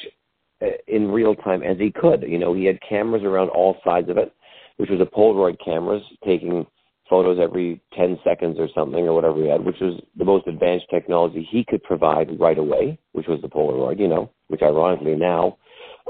uh, 0.62 0.68
in 0.88 1.10
real 1.10 1.36
time 1.36 1.64
as 1.64 1.78
he 1.78 1.92
could. 1.92 2.24
You 2.24 2.38
know, 2.38 2.54
he 2.54 2.66
had 2.66 2.80
cameras 2.88 3.24
around 3.24 3.50
all 3.50 3.78
sides 3.84 4.10
of 4.10 4.18
it, 4.18 4.34
which 4.78 4.90
was 4.90 5.02
a 5.02 5.06
Polaroid 5.06 5.58
cameras 5.64 6.04
taking 6.26 6.66
photos 7.10 7.38
every 7.42 7.82
10 7.96 8.18
seconds 8.24 8.58
or 8.60 8.68
something 8.74 9.06
or 9.06 9.14
whatever 9.14 9.42
he 9.42 9.48
had, 9.48 9.64
which 9.64 9.80
was 9.80 10.02
the 10.18 10.26
most 10.26 10.48
advanced 10.48 10.86
technology 10.90 11.48
he 11.50 11.64
could 11.64 11.84
provide 11.84 12.40
right 12.40 12.58
away, 12.58 12.98
which 13.12 13.28
was 13.28 13.42
the 13.42 13.48
Polaroid, 13.48 14.00
you 14.00 14.08
know, 14.08 14.32
which 14.48 14.62
ironically 14.62 15.16
now, 15.16 15.58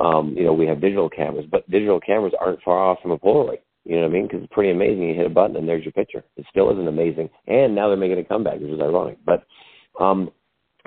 um, 0.02 0.34
you 0.36 0.44
know, 0.44 0.54
we 0.54 0.66
have 0.66 0.82
digital 0.82 1.10
cameras, 1.10 1.46
but 1.50 1.70
digital 1.70 2.00
cameras 2.00 2.34
aren't 2.40 2.62
far 2.64 2.80
off 2.80 3.00
from 3.02 3.12
a 3.12 3.18
Polaroid. 3.18 3.60
You 3.86 3.98
know 3.98 4.04
what 4.04 4.12
I 4.12 4.14
mean? 4.14 4.28
Because 4.28 4.44
it's 4.44 4.54
pretty 4.54 4.72
amazing. 4.72 5.04
You 5.04 5.16
hit 5.16 5.26
a 5.26 5.30
button 5.30 5.58
and 5.58 5.68
there's 5.68 5.84
your 5.84 5.92
picture. 5.92 6.24
It 6.38 6.46
still 6.50 6.72
isn't 6.72 6.88
amazing. 6.88 7.30
And 7.48 7.76
now 7.76 7.88
they're 7.88 7.98
making 7.98 8.20
a 8.20 8.24
comeback, 8.24 8.60
which 8.60 8.72
is 8.72 8.80
ironic. 8.80 9.18
But 9.26 9.46
um, 10.00 10.32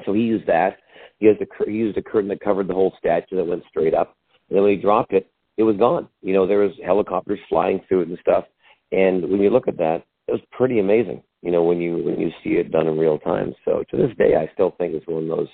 so 0.05 0.13
he 0.13 0.23
used 0.23 0.47
that. 0.47 0.79
He, 1.19 1.27
has 1.27 1.37
a, 1.41 1.65
he 1.65 1.77
used 1.77 1.99
a 1.99 2.03
curtain 2.03 2.29
that 2.29 2.41
covered 2.41 2.69
the 2.69 2.75
whole 2.75 2.95
statue 2.99 3.37
that 3.37 3.47
went 3.47 3.65
straight 3.69 3.95
up. 3.95 4.17
And 4.49 4.57
then 4.57 4.63
when 4.63 4.73
he 4.73 4.81
dropped 4.81 5.13
it, 5.13 5.31
it 5.57 5.63
was 5.63 5.77
gone. 5.77 6.09
You 6.23 6.35
know, 6.35 6.47
there 6.47 6.59
was 6.59 6.73
helicopters 6.85 7.39
flying 7.49 7.81
through 7.89 8.03
it 8.03 8.09
and 8.09 8.19
stuff. 8.21 8.45
And 8.93 9.31
when 9.31 9.41
you 9.41 9.51
look 9.51 9.69
at 9.69 9.79
that, 9.79 10.05
it 10.29 10.33
was 10.33 10.41
pretty 10.51 10.79
amazing. 10.79 11.23
You 11.43 11.53
know, 11.53 11.63
when 11.63 11.81
you 11.81 12.03
when 12.03 12.19
you 12.19 12.31
see 12.43 12.51
it 12.51 12.73
done 12.73 12.89
in 12.89 12.99
real 12.99 13.19
time. 13.19 13.55
So 13.65 13.85
to 13.91 13.97
this 13.97 14.17
day, 14.19 14.35
I 14.35 14.51
still 14.55 14.75
think 14.79 14.95
it's 14.95 15.07
one 15.07 15.25
of 15.25 15.29
those 15.29 15.49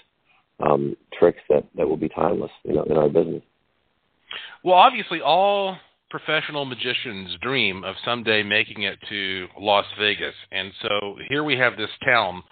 um, 0.61 0.97
tricks 1.19 1.41
that 1.51 1.65
that 1.77 1.89
will 1.89 1.97
be 1.97 2.09
timeless. 2.09 2.51
You 2.65 2.75
know, 2.75 2.85
in 2.85 2.97
our 2.97 3.09
business. 3.09 3.43
Well, 4.65 4.77
obviously, 4.77 5.21
all 5.21 5.77
professional 6.13 6.67
magician's 6.67 7.35
dream 7.41 7.83
of 7.85 7.97
someday 8.05 8.43
making 8.43 8.83
it 8.83 8.99
to 9.09 9.49
Las 9.59 9.87
Vegas. 9.99 10.35
And 10.53 10.71
so 10.83 11.17
here 11.31 11.43
we 11.43 11.57
have 11.57 11.79
this 11.79 11.91
town 12.05 12.43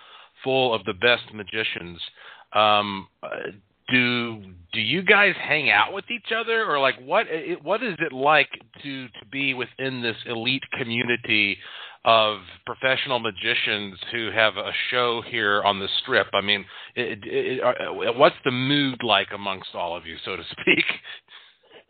full 0.42 0.74
of 0.74 0.82
the 0.86 0.94
best 0.94 1.24
magicians. 1.34 2.00
Um, 2.54 3.06
do 3.92 4.42
do 4.72 4.80
you 4.80 5.02
guys 5.02 5.34
hang 5.38 5.68
out 5.68 5.92
with 5.92 6.06
each 6.10 6.32
other, 6.34 6.64
or 6.64 6.80
like 6.80 6.94
what 7.04 7.26
what 7.62 7.82
is 7.82 7.96
it 7.98 8.12
like 8.14 8.48
to 8.82 9.08
to 9.08 9.26
be 9.30 9.52
within 9.52 10.00
this 10.00 10.16
elite 10.24 10.64
community 10.78 11.58
of 12.06 12.38
professional 12.64 13.18
magicians 13.18 13.98
who 14.10 14.30
have 14.32 14.56
a 14.56 14.72
show 14.90 15.22
here 15.26 15.62
on 15.64 15.80
the 15.80 15.88
strip? 16.00 16.28
I 16.32 16.40
mean, 16.40 16.64
it, 16.94 17.18
it, 17.24 17.60
it, 17.62 18.16
what's 18.16 18.36
the 18.42 18.52
mood 18.52 19.02
like 19.02 19.28
amongst 19.34 19.74
all 19.74 19.94
of 19.94 20.06
you, 20.06 20.16
so 20.24 20.34
to 20.36 20.44
speak? 20.44 20.84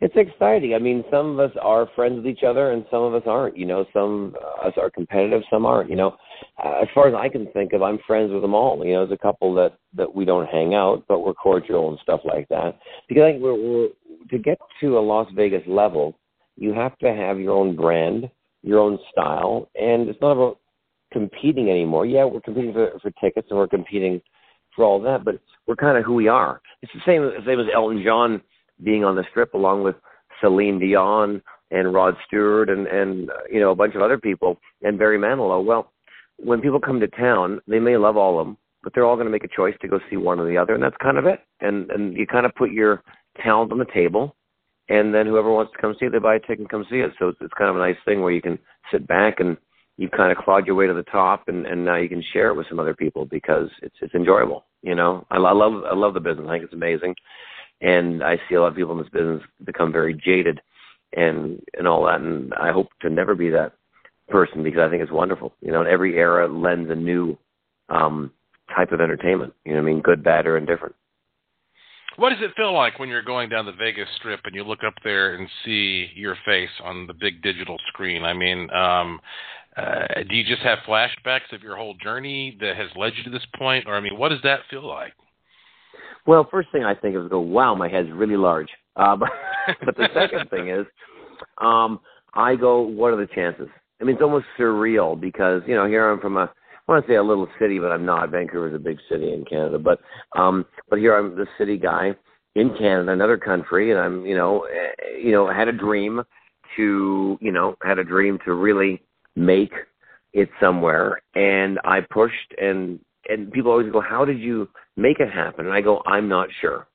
it's 0.01 0.15
exciting. 0.15 0.73
I 0.73 0.79
mean, 0.79 1.03
some 1.11 1.31
of 1.31 1.39
us 1.39 1.55
are 1.61 1.87
friends 1.95 2.17
with 2.17 2.25
each 2.25 2.43
other, 2.43 2.71
and 2.71 2.83
some 2.89 3.03
of 3.03 3.13
us 3.13 3.21
aren't. 3.27 3.55
You 3.55 3.67
know, 3.67 3.85
some 3.93 4.33
of 4.35 4.67
us 4.67 4.73
are 4.77 4.89
competitive, 4.89 5.43
some 5.51 5.63
aren't. 5.63 5.91
You 5.91 5.95
know, 5.95 6.17
uh, 6.63 6.79
as 6.81 6.87
far 6.93 7.07
as 7.07 7.13
I 7.13 7.29
can 7.29 7.45
think 7.53 7.73
of, 7.73 7.83
I'm 7.83 7.99
friends 8.07 8.31
with 8.31 8.41
them 8.41 8.55
all. 8.55 8.83
You 8.83 8.93
know, 8.93 9.05
there's 9.05 9.17
a 9.17 9.21
couple 9.21 9.53
that 9.55 9.77
that 9.95 10.13
we 10.13 10.25
don't 10.25 10.47
hang 10.47 10.73
out, 10.73 11.05
but 11.07 11.19
we're 11.19 11.35
cordial 11.35 11.89
and 11.89 11.99
stuff 12.01 12.21
like 12.25 12.49
that. 12.49 12.79
Because 13.07 13.23
I 13.23 13.31
think 13.31 13.43
we're, 13.43 13.53
we're 13.53 13.89
to 14.31 14.39
get 14.39 14.57
to 14.81 14.97
a 14.97 14.99
Las 14.99 15.27
Vegas 15.35 15.63
level, 15.67 16.17
you 16.57 16.73
have 16.73 16.97
to 16.99 17.13
have 17.13 17.39
your 17.39 17.53
own 17.53 17.75
brand, 17.75 18.27
your 18.63 18.79
own 18.79 18.97
style, 19.11 19.69
and 19.79 20.09
it's 20.09 20.21
not 20.21 20.31
about 20.31 20.57
competing 21.13 21.69
anymore. 21.69 22.07
Yeah, 22.07 22.25
we're 22.25 22.41
competing 22.41 22.73
for 22.73 22.97
for 23.03 23.11
tickets 23.21 23.47
and 23.51 23.59
we're 23.59 23.67
competing 23.67 24.19
for 24.75 24.83
all 24.83 24.99
that, 25.01 25.23
but 25.23 25.39
we're 25.67 25.75
kind 25.75 25.97
of 25.97 26.05
who 26.05 26.15
we 26.15 26.27
are. 26.27 26.59
It's 26.81 26.91
the 26.93 27.01
same 27.05 27.29
same 27.45 27.59
as 27.59 27.67
Elton 27.71 28.01
John 28.03 28.41
being 28.83 29.03
on 29.03 29.15
the 29.15 29.25
strip 29.29 29.53
along 29.53 29.83
with 29.83 29.95
Celine 30.41 30.79
Dion 30.79 31.41
and 31.71 31.93
Rod 31.93 32.15
Stewart 32.27 32.69
and 32.69 32.87
and 32.87 33.29
you 33.51 33.59
know 33.59 33.71
a 33.71 33.75
bunch 33.75 33.95
of 33.95 34.01
other 34.01 34.17
people 34.17 34.57
and 34.81 34.99
Barry 34.99 35.17
Manilow. 35.17 35.63
Well, 35.63 35.91
when 36.37 36.61
people 36.61 36.79
come 36.79 36.99
to 36.99 37.07
town, 37.07 37.61
they 37.67 37.79
may 37.79 37.97
love 37.97 38.17
all 38.17 38.39
of 38.39 38.45
them, 38.45 38.57
but 38.83 38.93
they're 38.93 39.05
all 39.05 39.15
going 39.15 39.27
to 39.27 39.31
make 39.31 39.43
a 39.43 39.55
choice 39.55 39.75
to 39.81 39.87
go 39.87 39.99
see 40.09 40.17
one 40.17 40.39
or 40.39 40.47
the 40.47 40.57
other, 40.57 40.73
and 40.73 40.83
that's 40.83 40.95
kind 41.01 41.17
of 41.17 41.25
it. 41.25 41.41
And 41.61 41.89
and 41.91 42.15
you 42.17 42.27
kind 42.27 42.45
of 42.45 42.55
put 42.55 42.71
your 42.71 43.03
talent 43.41 43.71
on 43.71 43.79
the 43.79 43.85
table, 43.93 44.35
and 44.89 45.13
then 45.13 45.25
whoever 45.25 45.51
wants 45.51 45.71
to 45.73 45.81
come 45.81 45.95
see 45.99 46.07
it, 46.07 46.11
they 46.11 46.19
buy 46.19 46.35
a 46.35 46.39
ticket 46.39 46.59
and 46.59 46.69
come 46.69 46.85
see 46.89 46.97
it. 46.97 47.11
So 47.19 47.29
it's, 47.29 47.39
it's 47.41 47.53
kind 47.57 47.69
of 47.69 47.75
a 47.75 47.79
nice 47.79 47.97
thing 48.05 48.21
where 48.21 48.31
you 48.31 48.41
can 48.41 48.59
sit 48.91 49.07
back 49.07 49.39
and 49.39 49.55
you've 49.97 50.11
kind 50.11 50.31
of 50.31 50.43
clawed 50.43 50.65
your 50.65 50.75
way 50.75 50.87
to 50.87 50.93
the 50.93 51.03
top, 51.03 51.47
and 51.47 51.65
and 51.65 51.85
now 51.85 51.95
you 51.95 52.09
can 52.09 52.23
share 52.33 52.49
it 52.49 52.55
with 52.55 52.67
some 52.67 52.79
other 52.79 52.95
people 52.95 53.25
because 53.25 53.69
it's 53.81 53.95
it's 54.01 54.15
enjoyable. 54.15 54.65
You 54.81 54.95
know, 54.95 55.25
I, 55.31 55.37
I 55.37 55.53
love 55.53 55.83
I 55.85 55.95
love 55.95 56.13
the 56.13 56.19
business. 56.19 56.47
I 56.49 56.53
think 56.53 56.65
it's 56.65 56.73
amazing 56.73 57.15
and 57.81 58.23
I 58.23 58.37
see 58.47 58.55
a 58.55 58.61
lot 58.61 58.67
of 58.67 58.75
people 58.75 58.93
in 58.93 58.99
this 58.99 59.09
business 59.09 59.41
become 59.65 59.91
very 59.91 60.13
jaded 60.13 60.61
and 61.15 61.61
and 61.77 61.87
all 61.87 62.05
that. 62.05 62.21
And 62.21 62.53
I 62.53 62.71
hope 62.71 62.89
to 63.01 63.09
never 63.09 63.35
be 63.35 63.49
that 63.49 63.73
person 64.29 64.63
because 64.63 64.81
I 64.81 64.89
think 64.89 65.01
it's 65.01 65.11
wonderful. 65.11 65.53
You 65.61 65.71
know, 65.71 65.81
every 65.81 66.17
era 66.17 66.47
lends 66.47 66.89
a 66.89 66.95
new 66.95 67.37
um, 67.89 68.31
type 68.75 68.91
of 68.91 69.01
entertainment. 69.01 69.53
You 69.65 69.73
know 69.73 69.79
I 69.79 69.83
mean? 69.83 70.01
Good, 70.01 70.23
bad, 70.23 70.47
or 70.47 70.57
indifferent. 70.57 70.95
What 72.17 72.31
does 72.31 72.39
it 72.41 72.51
feel 72.55 72.73
like 72.73 72.99
when 72.99 73.09
you're 73.09 73.21
going 73.21 73.49
down 73.49 73.65
the 73.65 73.71
Vegas 73.71 74.07
Strip 74.17 74.41
and 74.43 74.53
you 74.53 74.63
look 74.63 74.83
up 74.85 74.93
there 75.03 75.35
and 75.35 75.47
see 75.63 76.09
your 76.13 76.37
face 76.45 76.69
on 76.83 77.07
the 77.07 77.13
big 77.13 77.41
digital 77.41 77.77
screen? 77.87 78.23
I 78.23 78.33
mean, 78.33 78.69
um, 78.71 79.21
uh, 79.77 80.07
do 80.29 80.35
you 80.35 80.43
just 80.43 80.61
have 80.61 80.79
flashbacks 80.79 81.53
of 81.53 81.63
your 81.63 81.77
whole 81.77 81.95
journey 81.95 82.57
that 82.59 82.75
has 82.75 82.89
led 82.97 83.13
you 83.15 83.23
to 83.23 83.29
this 83.29 83.45
point, 83.55 83.85
or 83.87 83.95
I 83.95 84.01
mean, 84.01 84.17
what 84.17 84.29
does 84.29 84.41
that 84.43 84.59
feel 84.69 84.85
like? 84.85 85.13
Well, 86.27 86.47
first 86.49 86.71
thing 86.71 86.83
I 86.83 86.93
think 86.93 87.15
is 87.15 87.29
go, 87.29 87.39
wow, 87.39 87.75
my 87.75 87.89
head's 87.89 88.09
really 88.11 88.37
large. 88.37 88.69
Uh, 88.95 89.15
but, 89.17 89.29
but 89.85 89.97
the 89.97 90.07
second 90.13 90.49
thing 90.49 90.69
is, 90.69 90.85
um, 91.59 91.99
I 92.33 92.55
go, 92.55 92.81
what 92.81 93.13
are 93.13 93.17
the 93.17 93.27
chances? 93.33 93.67
I 93.99 94.03
mean, 94.03 94.15
it's 94.15 94.23
almost 94.23 94.45
surreal 94.57 95.19
because 95.19 95.61
you 95.67 95.75
know 95.75 95.85
here 95.85 96.09
I'm 96.09 96.19
from 96.19 96.37
a 96.37 96.51
I 96.87 96.91
want 96.91 97.05
to 97.05 97.11
say 97.11 97.15
a 97.15 97.23
little 97.23 97.47
city, 97.59 97.79
but 97.79 97.91
I'm 97.91 98.05
not. 98.05 98.31
Vancouver's 98.31 98.75
a 98.75 98.79
big 98.79 98.97
city 99.09 99.31
in 99.31 99.45
Canada, 99.45 99.77
but 99.77 99.99
um, 100.35 100.65
but 100.89 100.99
here 100.99 101.15
I'm 101.15 101.35
the 101.35 101.45
city 101.57 101.77
guy 101.77 102.15
in 102.55 102.75
Canada, 102.77 103.11
another 103.11 103.37
country, 103.37 103.91
and 103.91 103.99
I'm 103.99 104.25
you 104.25 104.35
know 104.35 104.63
eh, 104.63 105.17
you 105.21 105.31
know 105.31 105.51
had 105.51 105.67
a 105.67 105.73
dream 105.73 106.21
to 106.75 107.37
you 107.39 107.51
know 107.51 107.75
had 107.83 107.99
a 107.99 108.03
dream 108.03 108.39
to 108.45 108.53
really 108.53 109.03
make 109.35 109.71
it 110.33 110.49
somewhere, 110.59 111.21
and 111.35 111.79
I 111.85 111.99
pushed 112.01 112.55
and 112.59 112.99
and 113.29 113.51
people 113.51 113.71
always 113.71 113.91
go, 113.91 114.01
how 114.01 114.25
did 114.25 114.39
you 114.39 114.67
make 114.97 115.19
it 115.19 115.31
happen? 115.31 115.65
And 115.65 115.73
I 115.73 115.81
go, 115.81 116.01
I'm 116.05 116.27
not 116.27 116.49
sure. 116.61 116.87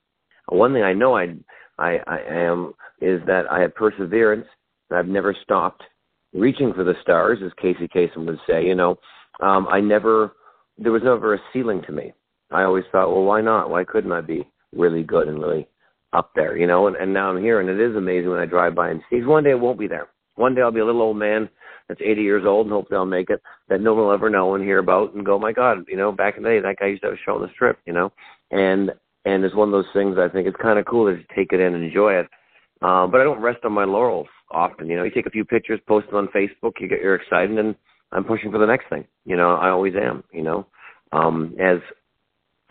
One 0.47 0.73
thing 0.73 0.83
I 0.83 0.93
know 0.93 1.15
I 1.15 1.35
I, 1.77 1.97
I 2.07 2.19
am 2.29 2.73
is 3.01 3.21
that 3.27 3.43
I 3.51 3.61
have 3.61 3.75
perseverance. 3.75 4.47
And 4.89 4.97
I've 4.97 5.07
never 5.07 5.35
stopped 5.43 5.83
reaching 6.33 6.73
for 6.73 6.83
the 6.83 6.93
stars, 7.01 7.39
as 7.45 7.51
Casey 7.61 7.87
Kasem 7.87 8.25
would 8.25 8.39
say. 8.47 8.65
You 8.65 8.75
know, 8.75 8.97
um, 9.41 9.67
I 9.67 9.79
never 9.81 10.33
there 10.77 10.91
was 10.91 11.01
never 11.03 11.33
a 11.33 11.39
ceiling 11.51 11.81
to 11.87 11.91
me. 11.91 12.13
I 12.51 12.63
always 12.63 12.85
thought, 12.91 13.09
well, 13.11 13.23
why 13.23 13.41
not? 13.41 13.69
Why 13.69 13.83
couldn't 13.83 14.11
I 14.11 14.21
be 14.21 14.47
really 14.73 15.03
good 15.03 15.27
and 15.27 15.39
really 15.41 15.67
up 16.13 16.31
there? 16.35 16.55
You 16.57 16.67
know, 16.67 16.87
and, 16.87 16.95
and 16.95 17.13
now 17.13 17.29
I'm 17.29 17.41
here, 17.41 17.59
and 17.59 17.69
it 17.69 17.79
is 17.79 17.95
amazing 17.95 18.29
when 18.29 18.39
I 18.39 18.45
drive 18.45 18.75
by 18.75 18.89
and 18.89 19.01
see. 19.09 19.21
One 19.21 19.43
day 19.43 19.51
it 19.51 19.59
won't 19.59 19.79
be 19.79 19.87
there. 19.87 20.07
One 20.35 20.55
day 20.55 20.61
I'll 20.61 20.71
be 20.71 20.79
a 20.79 20.85
little 20.85 21.01
old 21.01 21.17
man 21.17 21.49
that's 21.87 22.01
80 22.03 22.21
years 22.21 22.43
old 22.45 22.65
and 22.65 22.73
hopefully 22.73 22.97
I'll 22.97 23.05
make 23.05 23.29
it 23.29 23.41
that 23.69 23.81
no 23.81 23.93
one 23.93 24.05
will 24.05 24.13
ever 24.13 24.29
know 24.29 24.55
and 24.55 24.63
hear 24.63 24.79
about 24.79 25.13
and 25.13 25.25
go, 25.25 25.39
my 25.39 25.51
God, 25.51 25.85
you 25.87 25.97
know, 25.97 26.11
back 26.11 26.37
in 26.37 26.43
the 26.43 26.49
day 26.49 26.59
that 26.59 26.77
guy 26.79 26.87
used 26.87 27.01
to 27.03 27.09
have 27.09 27.15
a 27.15 27.21
show 27.25 27.35
on 27.35 27.41
the 27.41 27.49
strip, 27.53 27.79
you 27.85 27.93
know, 27.93 28.11
and 28.51 28.91
and 29.25 29.43
it's 29.43 29.55
one 29.55 29.67
of 29.67 29.73
those 29.73 29.91
things 29.93 30.17
I 30.17 30.29
think 30.29 30.47
it's 30.47 30.57
kind 30.61 30.79
of 30.79 30.85
cool 30.85 31.05
to 31.13 31.21
take 31.35 31.51
it 31.51 31.59
in 31.59 31.75
and 31.75 31.83
enjoy 31.83 32.13
it. 32.13 32.27
Uh, 32.81 33.07
but 33.07 33.19
I 33.19 33.23
don't 33.23 33.41
rest 33.41 33.65
on 33.65 33.73
my 33.73 33.85
laurels 33.85 34.27
often. 34.51 34.87
You 34.87 34.97
know, 34.97 35.03
you 35.03 35.11
take 35.11 35.25
a 35.25 35.31
few 35.31 35.43
pictures, 35.43 35.79
post 35.87 36.07
them 36.07 36.15
on 36.15 36.27
Facebook, 36.27 36.73
you 36.79 36.87
get 36.87 37.01
you're 37.01 37.15
excited, 37.15 37.57
and 37.57 37.75
I'm 38.11 38.23
pushing 38.23 38.51
for 38.51 38.59
the 38.59 38.65
next 38.65 38.89
thing. 38.89 39.05
You 39.25 39.35
know, 39.35 39.55
I 39.55 39.69
always 39.69 39.93
am. 39.95 40.23
You 40.31 40.43
know, 40.43 40.67
um, 41.11 41.55
as 41.59 41.79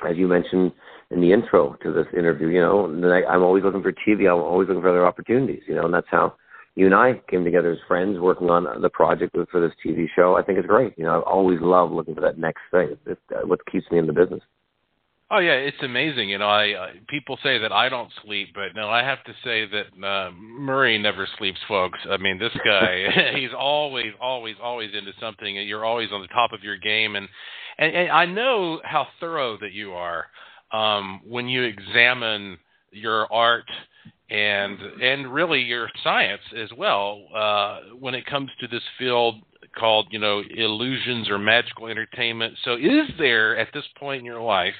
as 0.06 0.16
you 0.16 0.28
mentioned 0.28 0.72
in 1.10 1.20
the 1.20 1.32
intro 1.32 1.76
to 1.82 1.92
this 1.92 2.06
interview, 2.16 2.48
you 2.48 2.60
know, 2.60 2.86
I'm 3.28 3.42
always 3.42 3.64
looking 3.64 3.82
for 3.82 3.92
TV. 3.92 4.30
I'm 4.30 4.42
always 4.42 4.68
looking 4.68 4.82
for 4.82 4.90
other 4.90 5.06
opportunities. 5.06 5.62
You 5.66 5.74
know, 5.74 5.84
and 5.86 5.94
that's 5.94 6.06
how 6.10 6.34
you 6.76 6.84
and 6.84 6.94
I 6.94 7.20
came 7.28 7.42
together 7.42 7.72
as 7.72 7.78
friends, 7.88 8.18
working 8.18 8.50
on 8.50 8.80
the 8.82 8.90
project 8.90 9.34
for 9.50 9.60
this 9.60 9.72
TV 9.84 10.06
show. 10.14 10.36
I 10.36 10.42
think 10.42 10.58
it's 10.58 10.68
great. 10.68 10.92
You 10.98 11.04
know, 11.04 11.20
I 11.20 11.22
always 11.22 11.58
love 11.60 11.90
looking 11.90 12.14
for 12.14 12.20
that 12.20 12.38
next 12.38 12.60
thing. 12.70 12.96
It's 13.06 13.20
uh, 13.34 13.46
what 13.46 13.64
keeps 13.66 13.90
me 13.90 13.98
in 13.98 14.06
the 14.06 14.12
business. 14.12 14.42
Oh 15.30 15.38
yeah, 15.38 15.54
it's 15.54 15.82
amazing. 15.82 16.28
You 16.28 16.38
know, 16.38 16.46
I 16.46 16.72
uh, 16.72 16.86
people 17.08 17.38
say 17.42 17.58
that 17.58 17.72
I 17.72 17.88
don't 17.88 18.12
sleep, 18.22 18.50
but 18.54 18.76
no, 18.76 18.88
I 18.88 19.02
have 19.02 19.24
to 19.24 19.32
say 19.42 19.66
that 19.66 20.06
uh, 20.06 20.30
Murray 20.32 20.98
never 20.98 21.26
sleeps, 21.38 21.58
folks. 21.66 21.98
I 22.08 22.18
mean, 22.18 22.38
this 22.38 22.52
guy, 22.64 23.32
he's 23.34 23.50
always, 23.56 24.12
always, 24.20 24.54
always 24.62 24.90
into 24.94 25.12
something, 25.18 25.58
and 25.58 25.66
you're 25.66 25.84
always 25.84 26.10
on 26.12 26.20
the 26.20 26.28
top 26.28 26.52
of 26.52 26.62
your 26.62 26.76
game. 26.76 27.16
And 27.16 27.26
and, 27.78 27.94
and 27.94 28.10
I 28.10 28.26
know 28.26 28.80
how 28.84 29.08
thorough 29.18 29.58
that 29.58 29.72
you 29.72 29.94
are 29.94 30.26
um, 30.72 31.22
when 31.26 31.48
you 31.48 31.62
examine 31.62 32.58
your 32.92 33.32
art 33.32 33.68
and 34.30 34.78
and 35.02 35.32
really 35.32 35.60
your 35.60 35.88
science 36.02 36.42
as 36.56 36.70
well 36.76 37.22
uh, 37.34 37.80
when 37.98 38.14
it 38.14 38.26
comes 38.26 38.50
to 38.60 38.66
this 38.66 38.82
field 38.98 39.36
called 39.78 40.06
you 40.10 40.18
know 40.18 40.42
illusions 40.56 41.30
or 41.30 41.38
magical 41.38 41.86
entertainment. 41.86 42.54
So, 42.64 42.74
is 42.74 43.08
there 43.18 43.56
at 43.56 43.68
this 43.72 43.84
point 43.98 44.20
in 44.20 44.24
your 44.24 44.40
life 44.40 44.74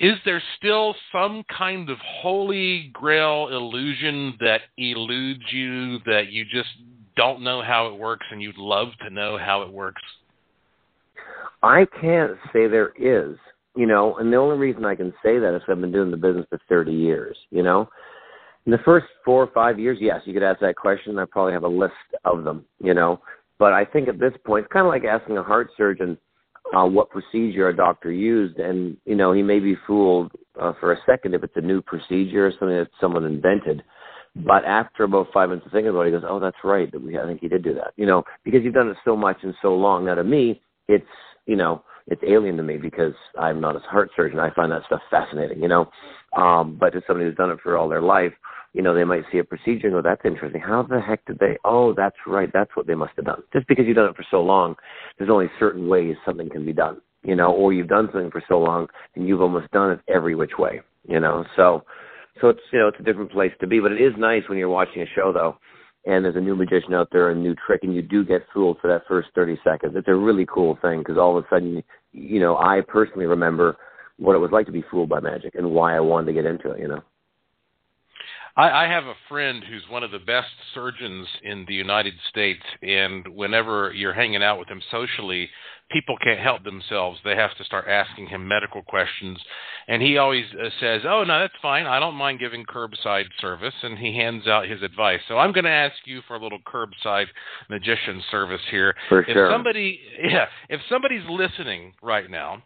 is 0.00 0.14
there 0.24 0.42
still 0.58 0.94
some 1.12 1.44
kind 1.56 1.90
of 1.90 1.98
holy 1.98 2.90
grail 2.92 3.48
illusion 3.48 4.36
that 4.40 4.62
eludes 4.76 5.44
you 5.50 5.98
that 6.06 6.28
you 6.30 6.44
just 6.44 6.70
don't 7.16 7.42
know 7.42 7.62
how 7.62 7.86
it 7.88 7.98
works 7.98 8.26
and 8.30 8.42
you'd 8.42 8.58
love 8.58 8.88
to 9.02 9.10
know 9.10 9.38
how 9.38 9.62
it 9.62 9.72
works? 9.72 10.02
I 11.62 11.86
can't 12.00 12.32
say 12.52 12.66
there 12.66 12.92
is, 12.98 13.36
you 13.80 13.86
know, 13.86 14.16
and 14.16 14.32
the 14.32 14.36
only 14.36 14.58
reason 14.58 14.84
I 14.84 14.94
can 14.94 15.12
say 15.22 15.38
that 15.38 15.54
is 15.54 15.62
I've 15.68 15.80
been 15.80 15.92
doing 15.92 16.10
the 16.10 16.16
business 16.16 16.46
for 16.50 16.60
30 16.68 16.92
years, 16.92 17.36
you 17.50 17.62
know. 17.62 17.88
In 18.66 18.72
the 18.72 18.78
first 18.84 19.06
four 19.24 19.42
or 19.42 19.50
five 19.52 19.78
years, 19.78 19.98
yes, 20.00 20.20
you 20.26 20.34
could 20.34 20.42
ask 20.42 20.60
that 20.60 20.76
question. 20.76 21.18
I 21.18 21.24
probably 21.24 21.54
have 21.54 21.64
a 21.64 21.68
list 21.68 21.94
of 22.24 22.44
them, 22.44 22.64
you 22.78 22.94
know. 22.94 23.20
But 23.58 23.72
I 23.72 23.84
think 23.84 24.08
at 24.08 24.18
this 24.18 24.32
point, 24.44 24.64
it's 24.64 24.72
kind 24.72 24.86
of 24.86 24.92
like 24.92 25.04
asking 25.04 25.38
a 25.38 25.42
heart 25.42 25.70
surgeon– 25.76 26.18
uh, 26.74 26.86
what 26.86 27.10
procedure 27.10 27.68
a 27.68 27.76
doctor 27.76 28.12
used, 28.12 28.58
and 28.58 28.96
you 29.04 29.16
know 29.16 29.32
he 29.32 29.42
may 29.42 29.58
be 29.58 29.76
fooled 29.86 30.30
uh, 30.60 30.72
for 30.78 30.92
a 30.92 30.98
second 31.04 31.34
if 31.34 31.42
it's 31.42 31.56
a 31.56 31.60
new 31.60 31.82
procedure 31.82 32.46
or 32.46 32.52
something 32.52 32.76
that 32.76 32.88
someone 33.00 33.24
invented. 33.24 33.82
But 34.36 34.64
after 34.64 35.04
about 35.04 35.28
five 35.34 35.48
minutes 35.48 35.66
of 35.66 35.72
thinking 35.72 35.90
about 35.90 36.02
it, 36.02 36.06
he 36.06 36.12
goes, 36.12 36.28
"Oh, 36.28 36.38
that's 36.38 36.56
right. 36.62 36.88
I 36.88 37.26
think 37.26 37.40
he 37.40 37.48
did 37.48 37.64
do 37.64 37.74
that." 37.74 37.92
You 37.96 38.06
know, 38.06 38.22
because 38.44 38.62
you've 38.62 38.74
done 38.74 38.88
it 38.88 38.96
so 39.04 39.16
much 39.16 39.38
and 39.42 39.54
so 39.60 39.74
long. 39.74 40.04
Now 40.04 40.14
to 40.14 40.24
me, 40.24 40.62
it's 40.86 41.04
you 41.46 41.56
know 41.56 41.82
it's 42.06 42.22
alien 42.26 42.56
to 42.56 42.62
me 42.62 42.76
because 42.76 43.14
I'm 43.38 43.60
not 43.60 43.76
a 43.76 43.80
heart 43.80 44.10
surgeon. 44.16 44.38
I 44.38 44.52
find 44.54 44.72
that 44.72 44.84
stuff 44.86 45.00
fascinating. 45.10 45.62
You 45.62 45.68
know, 45.68 45.90
um, 46.36 46.76
but 46.78 46.90
to 46.90 47.02
somebody 47.06 47.28
who's 47.28 47.36
done 47.36 47.50
it 47.50 47.58
for 47.62 47.76
all 47.76 47.88
their 47.88 48.02
life, 48.02 48.32
you 48.72 48.82
know, 48.82 48.94
they 48.94 49.04
might 49.04 49.24
see 49.32 49.38
a 49.38 49.44
procedure 49.44 49.88
and 49.88 49.96
go, 49.96 50.02
that's 50.02 50.24
interesting. 50.24 50.60
How 50.60 50.82
the 50.82 51.00
heck 51.00 51.24
did 51.26 51.38
they? 51.38 51.56
Oh, 51.64 51.92
that's 51.92 52.16
right. 52.26 52.48
That's 52.52 52.70
what 52.74 52.86
they 52.86 52.94
must 52.94 53.12
have 53.16 53.24
done. 53.24 53.42
Just 53.52 53.66
because 53.66 53.84
you've 53.86 53.96
done 53.96 54.10
it 54.10 54.16
for 54.16 54.24
so 54.30 54.40
long, 54.42 54.76
there's 55.18 55.30
only 55.30 55.50
certain 55.58 55.88
ways 55.88 56.14
something 56.24 56.48
can 56.48 56.64
be 56.64 56.72
done, 56.72 57.00
you 57.24 57.34
know, 57.34 57.52
or 57.52 57.72
you've 57.72 57.88
done 57.88 58.08
something 58.12 58.30
for 58.30 58.42
so 58.48 58.58
long 58.58 58.86
and 59.16 59.26
you've 59.26 59.40
almost 59.40 59.70
done 59.72 59.90
it 59.90 60.00
every 60.08 60.36
which 60.36 60.52
way, 60.58 60.80
you 61.08 61.18
know. 61.18 61.44
So, 61.56 61.82
so 62.40 62.48
it's, 62.48 62.60
you 62.72 62.78
know, 62.78 62.88
it's 62.88 63.00
a 63.00 63.02
different 63.02 63.32
place 63.32 63.52
to 63.60 63.66
be. 63.66 63.80
But 63.80 63.92
it 63.92 64.00
is 64.00 64.12
nice 64.16 64.42
when 64.48 64.56
you're 64.56 64.68
watching 64.68 65.02
a 65.02 65.06
show, 65.16 65.32
though, 65.32 65.58
and 66.06 66.24
there's 66.24 66.36
a 66.36 66.40
new 66.40 66.56
magician 66.56 66.94
out 66.94 67.08
there, 67.12 67.30
a 67.30 67.34
new 67.34 67.54
trick, 67.66 67.80
and 67.82 67.94
you 67.94 68.02
do 68.02 68.24
get 68.24 68.46
fooled 68.52 68.78
for 68.80 68.88
that 68.88 69.06
first 69.06 69.28
30 69.34 69.58
seconds. 69.62 69.94
It's 69.96 70.08
a 70.08 70.14
really 70.14 70.46
cool 70.46 70.78
thing 70.80 71.00
because 71.00 71.18
all 71.18 71.36
of 71.36 71.44
a 71.44 71.48
sudden, 71.48 71.82
you 72.12 72.40
know, 72.40 72.56
I 72.56 72.80
personally 72.86 73.26
remember 73.26 73.76
what 74.18 74.34
it 74.34 74.38
was 74.38 74.50
like 74.52 74.66
to 74.66 74.72
be 74.72 74.84
fooled 74.90 75.08
by 75.08 75.20
magic 75.20 75.54
and 75.54 75.72
why 75.72 75.96
I 75.96 76.00
wanted 76.00 76.26
to 76.26 76.32
get 76.32 76.46
into 76.46 76.70
it, 76.70 76.80
you 76.80 76.88
know. 76.88 77.02
I, 78.60 78.84
I 78.84 78.88
have 78.88 79.04
a 79.04 79.14
friend 79.26 79.64
who's 79.64 79.84
one 79.88 80.02
of 80.02 80.10
the 80.10 80.18
best 80.18 80.50
surgeons 80.74 81.26
in 81.42 81.64
the 81.66 81.74
United 81.74 82.12
States, 82.28 82.62
and 82.82 83.26
whenever 83.34 83.90
you're 83.94 84.12
hanging 84.12 84.42
out 84.42 84.58
with 84.58 84.68
him 84.68 84.82
socially, 84.90 85.48
people 85.90 86.14
can't 86.22 86.40
help 86.40 86.62
themselves. 86.62 87.18
They 87.24 87.36
have 87.36 87.56
to 87.56 87.64
start 87.64 87.86
asking 87.88 88.26
him 88.26 88.46
medical 88.46 88.82
questions, 88.82 89.38
and 89.88 90.02
he 90.02 90.18
always 90.18 90.44
uh, 90.52 90.68
says, 90.78 91.02
"Oh 91.06 91.24
no, 91.24 91.40
that's 91.40 91.54
fine. 91.62 91.86
I 91.86 91.98
don't 92.00 92.16
mind 92.16 92.38
giving 92.38 92.66
curbside 92.66 93.28
service." 93.40 93.74
And 93.82 93.98
he 93.98 94.14
hands 94.14 94.46
out 94.46 94.68
his 94.68 94.82
advice. 94.82 95.20
So 95.26 95.38
I'm 95.38 95.52
going 95.52 95.64
to 95.64 95.70
ask 95.70 95.96
you 96.04 96.20
for 96.28 96.36
a 96.36 96.42
little 96.42 96.60
curbside 96.66 97.28
magician 97.70 98.22
service 98.30 98.60
here. 98.70 98.94
For 99.08 99.22
if 99.22 99.32
sure. 99.32 99.50
somebody, 99.50 100.00
yeah, 100.22 100.46
if 100.68 100.82
somebody's 100.90 101.24
listening 101.30 101.94
right 102.02 102.30
now 102.30 102.62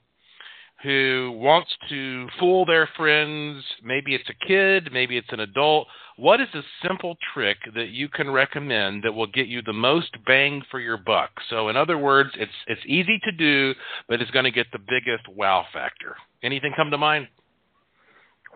who 0.85 1.37
wants 1.41 1.71
to 1.89 2.29
fool 2.39 2.65
their 2.65 2.89
friends, 2.97 3.65
maybe 3.83 4.15
it's 4.15 4.29
a 4.29 4.47
kid, 4.47 4.91
maybe 4.93 5.17
it's 5.17 5.33
an 5.33 5.41
adult, 5.41 5.89
what 6.17 6.41
is 6.41 6.49
a 6.55 6.63
simple 6.87 7.17
trick 7.33 7.57
that 7.75 7.89
you 7.89 8.09
can 8.09 8.31
recommend 8.31 9.03
that 9.03 9.13
will 9.13 9.27
get 9.27 9.49
you 9.49 9.63
the 9.63 9.73
most 9.73 10.11
bang 10.27 10.63
for 10.71 10.79
your 10.79 10.97
buck? 10.97 11.31
So 11.51 11.69
in 11.69 11.77
other 11.77 11.99
words, 11.99 12.31
it's 12.39 12.53
it's 12.69 12.81
easy 12.87 13.19
to 13.25 13.33
do, 13.33 13.75
but 14.09 14.23
it's 14.23 14.31
going 14.31 14.45
to 14.45 14.53
get 14.53 14.67
the 14.73 14.79
biggest 14.79 15.27
wow 15.29 15.65
factor. 15.73 16.15
Anything 16.43 16.73
come 16.77 16.91
to 16.91 16.99
mind? 16.99 17.27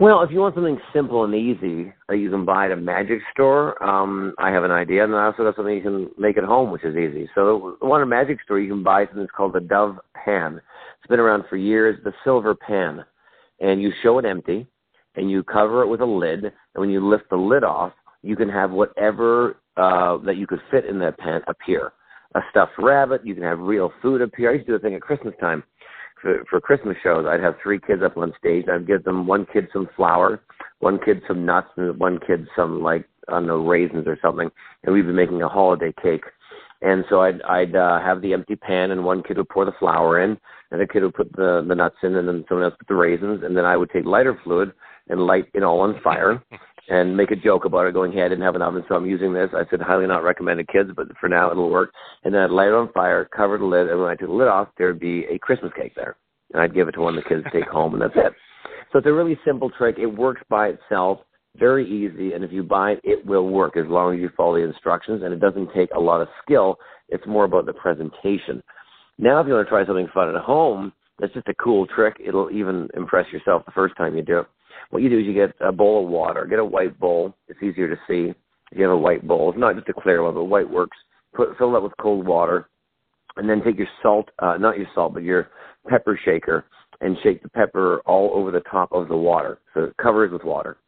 Well, 0.00 0.22
if 0.22 0.30
you 0.30 0.38
want 0.38 0.54
something 0.54 0.78
simple 0.94 1.24
and 1.24 1.34
easy 1.34 1.92
that 2.08 2.18
you 2.18 2.30
can 2.30 2.44
buy 2.44 2.66
at 2.66 2.70
a 2.70 2.76
magic 2.76 3.18
store, 3.32 3.82
um, 3.82 4.32
I 4.38 4.50
have 4.50 4.62
an 4.62 4.70
idea, 4.70 5.02
and 5.02 5.12
I 5.12 5.24
also 5.26 5.42
got 5.42 5.56
something 5.56 5.74
you 5.74 5.82
can 5.82 6.08
make 6.16 6.38
at 6.38 6.44
home, 6.44 6.70
which 6.70 6.84
is 6.84 6.94
easy. 6.94 7.28
So, 7.34 7.76
the 7.80 7.86
one 7.86 8.00
at 8.00 8.04
a 8.04 8.06
magic 8.06 8.38
store, 8.44 8.60
you 8.60 8.68
can 8.68 8.84
buy 8.84 9.06
something 9.06 9.22
that's 9.22 9.32
called 9.32 9.54
the 9.54 9.60
Dove 9.60 9.98
Pan. 10.14 10.60
It's 11.00 11.08
been 11.08 11.20
around 11.20 11.44
for 11.48 11.56
years. 11.56 11.98
The 12.04 12.12
silver 12.24 12.54
pan, 12.54 13.04
and 13.60 13.80
you 13.80 13.92
show 14.02 14.18
it 14.18 14.24
empty, 14.24 14.66
and 15.16 15.30
you 15.30 15.42
cover 15.42 15.82
it 15.82 15.88
with 15.88 16.00
a 16.00 16.06
lid. 16.06 16.44
And 16.44 16.52
when 16.74 16.90
you 16.90 17.06
lift 17.06 17.30
the 17.30 17.36
lid 17.36 17.64
off, 17.64 17.92
you 18.22 18.36
can 18.36 18.48
have 18.48 18.70
whatever 18.70 19.56
uh, 19.76 20.18
that 20.18 20.36
you 20.36 20.46
could 20.46 20.60
fit 20.70 20.84
in 20.84 20.98
that 21.00 21.18
pan 21.18 21.40
appear. 21.46 21.92
A 22.34 22.40
stuffed 22.50 22.72
rabbit. 22.78 23.24
You 23.24 23.34
can 23.34 23.44
have 23.44 23.58
real 23.58 23.92
food 24.02 24.20
appear. 24.20 24.50
I 24.50 24.54
used 24.54 24.66
to 24.66 24.72
do 24.72 24.76
a 24.76 24.80
thing 24.80 24.94
at 24.94 25.00
Christmas 25.00 25.34
time 25.40 25.62
for, 26.20 26.44
for 26.48 26.60
Christmas 26.60 26.96
shows, 27.02 27.26
I'd 27.28 27.40
have 27.40 27.54
three 27.62 27.80
kids 27.80 28.02
up 28.02 28.16
on 28.16 28.32
stage. 28.38 28.66
I'd 28.70 28.86
give 28.86 29.04
them 29.04 29.26
one 29.26 29.46
kid 29.52 29.68
some 29.72 29.88
flour, 29.96 30.40
one 30.80 30.98
kid 31.04 31.22
some 31.26 31.44
nuts, 31.44 31.68
and 31.76 31.98
one 31.98 32.18
kid 32.26 32.46
some 32.56 32.82
like 32.82 33.08
I 33.28 33.32
don't 33.32 33.46
know 33.46 33.66
raisins 33.66 34.06
or 34.06 34.18
something, 34.22 34.50
and 34.82 34.94
we'd 34.94 35.06
be 35.06 35.12
making 35.12 35.42
a 35.42 35.48
holiday 35.48 35.92
cake 36.02 36.24
And 36.80 37.04
so 37.10 37.20
I'd 37.22 37.42
I'd 37.42 37.74
uh, 37.74 38.00
have 38.00 38.22
the 38.22 38.32
empty 38.32 38.54
pan, 38.56 38.92
and 38.92 39.04
one 39.04 39.22
kid 39.22 39.36
would 39.36 39.48
pour 39.48 39.64
the 39.64 39.72
flour 39.78 40.22
in, 40.22 40.38
and 40.70 40.80
the 40.80 40.86
kid 40.86 41.02
would 41.02 41.14
put 41.14 41.32
the 41.32 41.64
the 41.66 41.74
nuts 41.74 41.96
in, 42.02 42.14
and 42.14 42.28
then 42.28 42.44
someone 42.48 42.64
else 42.64 42.74
put 42.78 42.88
the 42.88 42.94
raisins, 42.94 43.42
and 43.42 43.56
then 43.56 43.64
I 43.64 43.76
would 43.76 43.90
take 43.90 44.04
lighter 44.04 44.38
fluid 44.44 44.72
and 45.08 45.26
light 45.26 45.46
it 45.54 45.62
all 45.62 45.80
on 45.80 46.00
fire, 46.02 46.42
and 46.88 47.16
make 47.16 47.32
a 47.32 47.36
joke 47.36 47.64
about 47.64 47.86
it, 47.86 47.94
going, 47.94 48.12
"Hey, 48.12 48.22
I 48.22 48.28
didn't 48.28 48.44
have 48.44 48.54
an 48.54 48.62
oven, 48.62 48.84
so 48.88 48.94
I'm 48.94 49.06
using 49.06 49.32
this." 49.32 49.50
I 49.54 49.64
said, 49.70 49.80
"Highly 49.80 50.06
not 50.06 50.22
recommended, 50.22 50.68
kids, 50.68 50.90
but 50.94 51.08
for 51.20 51.28
now 51.28 51.50
it'll 51.50 51.70
work." 51.70 51.90
And 52.24 52.32
then 52.32 52.42
I'd 52.42 52.50
light 52.50 52.68
it 52.68 52.74
on 52.74 52.92
fire, 52.92 53.24
cover 53.24 53.58
the 53.58 53.64
lid, 53.64 53.88
and 53.88 54.00
when 54.00 54.10
I 54.10 54.14
took 54.14 54.28
the 54.28 54.34
lid 54.34 54.48
off, 54.48 54.68
there'd 54.78 55.00
be 55.00 55.24
a 55.26 55.38
Christmas 55.38 55.72
cake 55.76 55.94
there, 55.96 56.16
and 56.52 56.62
I'd 56.62 56.74
give 56.74 56.86
it 56.86 56.92
to 56.92 57.00
one 57.00 57.18
of 57.18 57.24
the 57.24 57.28
kids 57.28 57.42
to 57.42 57.50
take 57.50 57.68
home, 57.68 57.94
and 57.94 58.02
that's 58.02 58.14
it. 58.16 58.32
So 58.92 58.98
it's 58.98 59.06
a 59.06 59.12
really 59.12 59.38
simple 59.44 59.70
trick. 59.70 59.96
It 59.98 60.06
works 60.06 60.42
by 60.48 60.68
itself 60.68 61.18
very 61.56 61.86
easy, 61.86 62.32
and 62.32 62.44
if 62.44 62.52
you 62.52 62.62
buy 62.62 62.92
it, 62.92 63.00
it 63.04 63.26
will 63.26 63.48
work 63.48 63.76
as 63.76 63.86
long 63.88 64.14
as 64.14 64.20
you 64.20 64.30
follow 64.36 64.56
the 64.56 64.62
instructions, 64.62 65.22
and 65.22 65.32
it 65.32 65.40
doesn't 65.40 65.70
take 65.74 65.90
a 65.96 66.00
lot 66.00 66.20
of 66.20 66.28
skill. 66.44 66.78
It's 67.08 67.26
more 67.26 67.44
about 67.44 67.66
the 67.66 67.72
presentation. 67.72 68.62
Now, 69.18 69.40
if 69.40 69.46
you 69.46 69.54
want 69.54 69.66
to 69.66 69.70
try 69.70 69.84
something 69.84 70.08
fun 70.14 70.34
at 70.34 70.40
home, 70.40 70.92
that's 71.18 71.34
just 71.34 71.48
a 71.48 71.54
cool 71.54 71.86
trick. 71.86 72.16
It'll 72.24 72.50
even 72.50 72.88
impress 72.94 73.26
yourself 73.32 73.64
the 73.66 73.72
first 73.72 73.96
time 73.96 74.16
you 74.16 74.22
do 74.22 74.40
it. 74.40 74.46
What 74.90 75.02
you 75.02 75.08
do 75.08 75.18
is 75.18 75.26
you 75.26 75.34
get 75.34 75.54
a 75.60 75.72
bowl 75.72 76.04
of 76.04 76.10
water. 76.10 76.46
Get 76.46 76.60
a 76.60 76.64
white 76.64 76.98
bowl. 76.98 77.34
It's 77.48 77.62
easier 77.62 77.88
to 77.88 78.00
see 78.06 78.32
if 78.70 78.78
you 78.78 78.84
have 78.84 78.92
a 78.92 78.96
white 78.96 79.26
bowl. 79.26 79.50
It's 79.50 79.58
not 79.58 79.74
just 79.74 79.88
a 79.88 80.00
clear 80.00 80.22
one, 80.22 80.34
but 80.34 80.44
white 80.44 80.70
works. 80.70 80.96
Put 81.34 81.56
fill 81.58 81.72
that 81.72 81.82
with 81.82 81.92
cold 82.00 82.26
water, 82.26 82.68
and 83.36 83.48
then 83.48 83.62
take 83.62 83.76
your 83.76 83.88
salt, 84.02 84.30
uh, 84.38 84.56
not 84.56 84.78
your 84.78 84.86
salt, 84.94 85.14
but 85.14 85.22
your 85.22 85.50
pepper 85.88 86.18
shaker, 86.24 86.64
and 87.00 87.16
shake 87.22 87.42
the 87.42 87.48
pepper 87.48 88.00
all 88.06 88.30
over 88.34 88.50
the 88.50 88.60
top 88.60 88.92
of 88.92 89.08
the 89.08 89.16
water. 89.16 89.58
So 89.74 89.84
it 89.84 89.96
covers 89.96 90.32
with 90.32 90.44
water. 90.44 90.78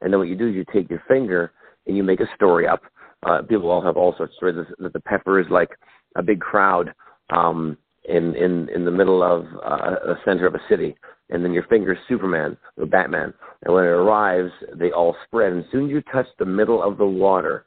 And 0.00 0.12
then 0.12 0.18
what 0.18 0.28
you 0.28 0.36
do 0.36 0.48
is 0.48 0.54
you 0.54 0.64
take 0.72 0.90
your 0.90 1.02
finger 1.08 1.52
and 1.86 1.96
you 1.96 2.02
make 2.02 2.20
a 2.20 2.28
story 2.34 2.66
up. 2.66 2.82
Uh, 3.26 3.42
people 3.42 3.70
all 3.70 3.82
have 3.82 3.96
all 3.96 4.14
sorts 4.16 4.32
of 4.32 4.36
stories 4.36 4.66
that 4.78 4.92
the 4.92 5.00
pepper 5.00 5.40
is 5.40 5.46
like 5.50 5.70
a 6.16 6.22
big 6.22 6.40
crowd 6.40 6.92
um, 7.30 7.76
in 8.08 8.34
in 8.34 8.68
in 8.74 8.84
the 8.84 8.90
middle 8.90 9.22
of 9.22 9.46
uh, 9.64 9.96
the 10.04 10.16
center 10.24 10.46
of 10.46 10.54
a 10.54 10.60
city, 10.68 10.94
and 11.30 11.44
then 11.44 11.52
your 11.52 11.64
finger 11.64 11.92
is 11.92 11.98
Superman 12.08 12.56
or 12.76 12.86
Batman. 12.86 13.32
And 13.64 13.74
when 13.74 13.84
it 13.84 13.88
arrives, 13.88 14.52
they 14.74 14.92
all 14.92 15.16
spread. 15.26 15.52
And 15.52 15.64
as 15.64 15.70
soon 15.72 15.86
as 15.86 15.90
you 15.90 16.02
touch 16.12 16.26
the 16.38 16.44
middle 16.44 16.82
of 16.82 16.98
the 16.98 17.06
water, 17.06 17.66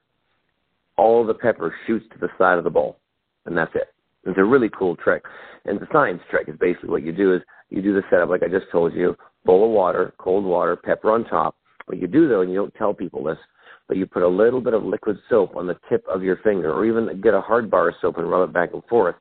all 0.97 1.25
the 1.25 1.33
pepper 1.33 1.73
shoots 1.87 2.05
to 2.13 2.19
the 2.19 2.29
side 2.37 2.57
of 2.57 2.63
the 2.63 2.69
bowl, 2.69 2.99
and 3.45 3.57
that's 3.57 3.73
it. 3.75 3.89
It's 4.25 4.37
a 4.37 4.43
really 4.43 4.69
cool 4.77 4.95
trick. 4.95 5.23
And 5.65 5.79
the 5.79 5.87
science 5.91 6.21
trick 6.29 6.47
is 6.47 6.55
basically 6.59 6.89
what 6.89 7.03
you 7.03 7.11
do 7.11 7.33
is 7.33 7.41
you 7.69 7.81
do 7.81 7.93
the 7.93 8.03
setup 8.09 8.29
like 8.29 8.43
I 8.43 8.47
just 8.47 8.71
told 8.71 8.93
you, 8.93 9.15
bowl 9.45 9.65
of 9.65 9.71
water, 9.71 10.13
cold 10.17 10.45
water, 10.45 10.75
pepper 10.75 11.11
on 11.11 11.25
top, 11.25 11.55
what 11.89 11.99
you 11.99 12.07
do 12.07 12.29
though, 12.29 12.41
and 12.41 12.51
you 12.51 12.55
don't 12.55 12.73
tell 12.75 12.93
people 12.93 13.23
this, 13.23 13.37
but 13.87 13.97
you 13.97 14.05
put 14.05 14.23
a 14.23 14.27
little 14.27 14.61
bit 14.61 14.73
of 14.73 14.83
liquid 14.83 15.17
soap 15.27 15.55
on 15.55 15.67
the 15.67 15.77
tip 15.89 16.05
of 16.07 16.21
your 16.23 16.37
finger, 16.37 16.71
or 16.71 16.85
even 16.85 17.19
get 17.21 17.33
a 17.33 17.41
hard 17.41 17.69
bar 17.69 17.89
of 17.89 17.95
soap 17.99 18.17
and 18.17 18.29
rub 18.29 18.47
it 18.47 18.53
back 18.53 18.69
and 18.73 18.83
forth. 18.85 19.15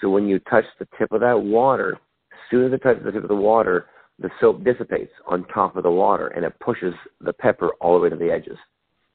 So 0.00 0.10
when 0.10 0.26
you 0.26 0.38
touch 0.40 0.64
the 0.78 0.88
tip 0.98 1.12
of 1.12 1.20
that 1.20 1.40
water, 1.40 1.98
as 2.32 2.38
soon 2.50 2.66
as 2.66 2.72
it 2.72 2.82
touches 2.82 3.04
the 3.04 3.12
tip 3.12 3.22
of 3.22 3.28
the 3.28 3.36
water, 3.36 3.86
the 4.18 4.30
soap 4.40 4.64
dissipates 4.64 5.12
on 5.26 5.44
top 5.46 5.76
of 5.76 5.84
the 5.84 5.90
water 5.90 6.28
and 6.28 6.44
it 6.44 6.58
pushes 6.60 6.94
the 7.20 7.32
pepper 7.32 7.70
all 7.80 7.94
the 7.94 8.02
way 8.02 8.10
to 8.10 8.16
the 8.16 8.30
edges. 8.30 8.58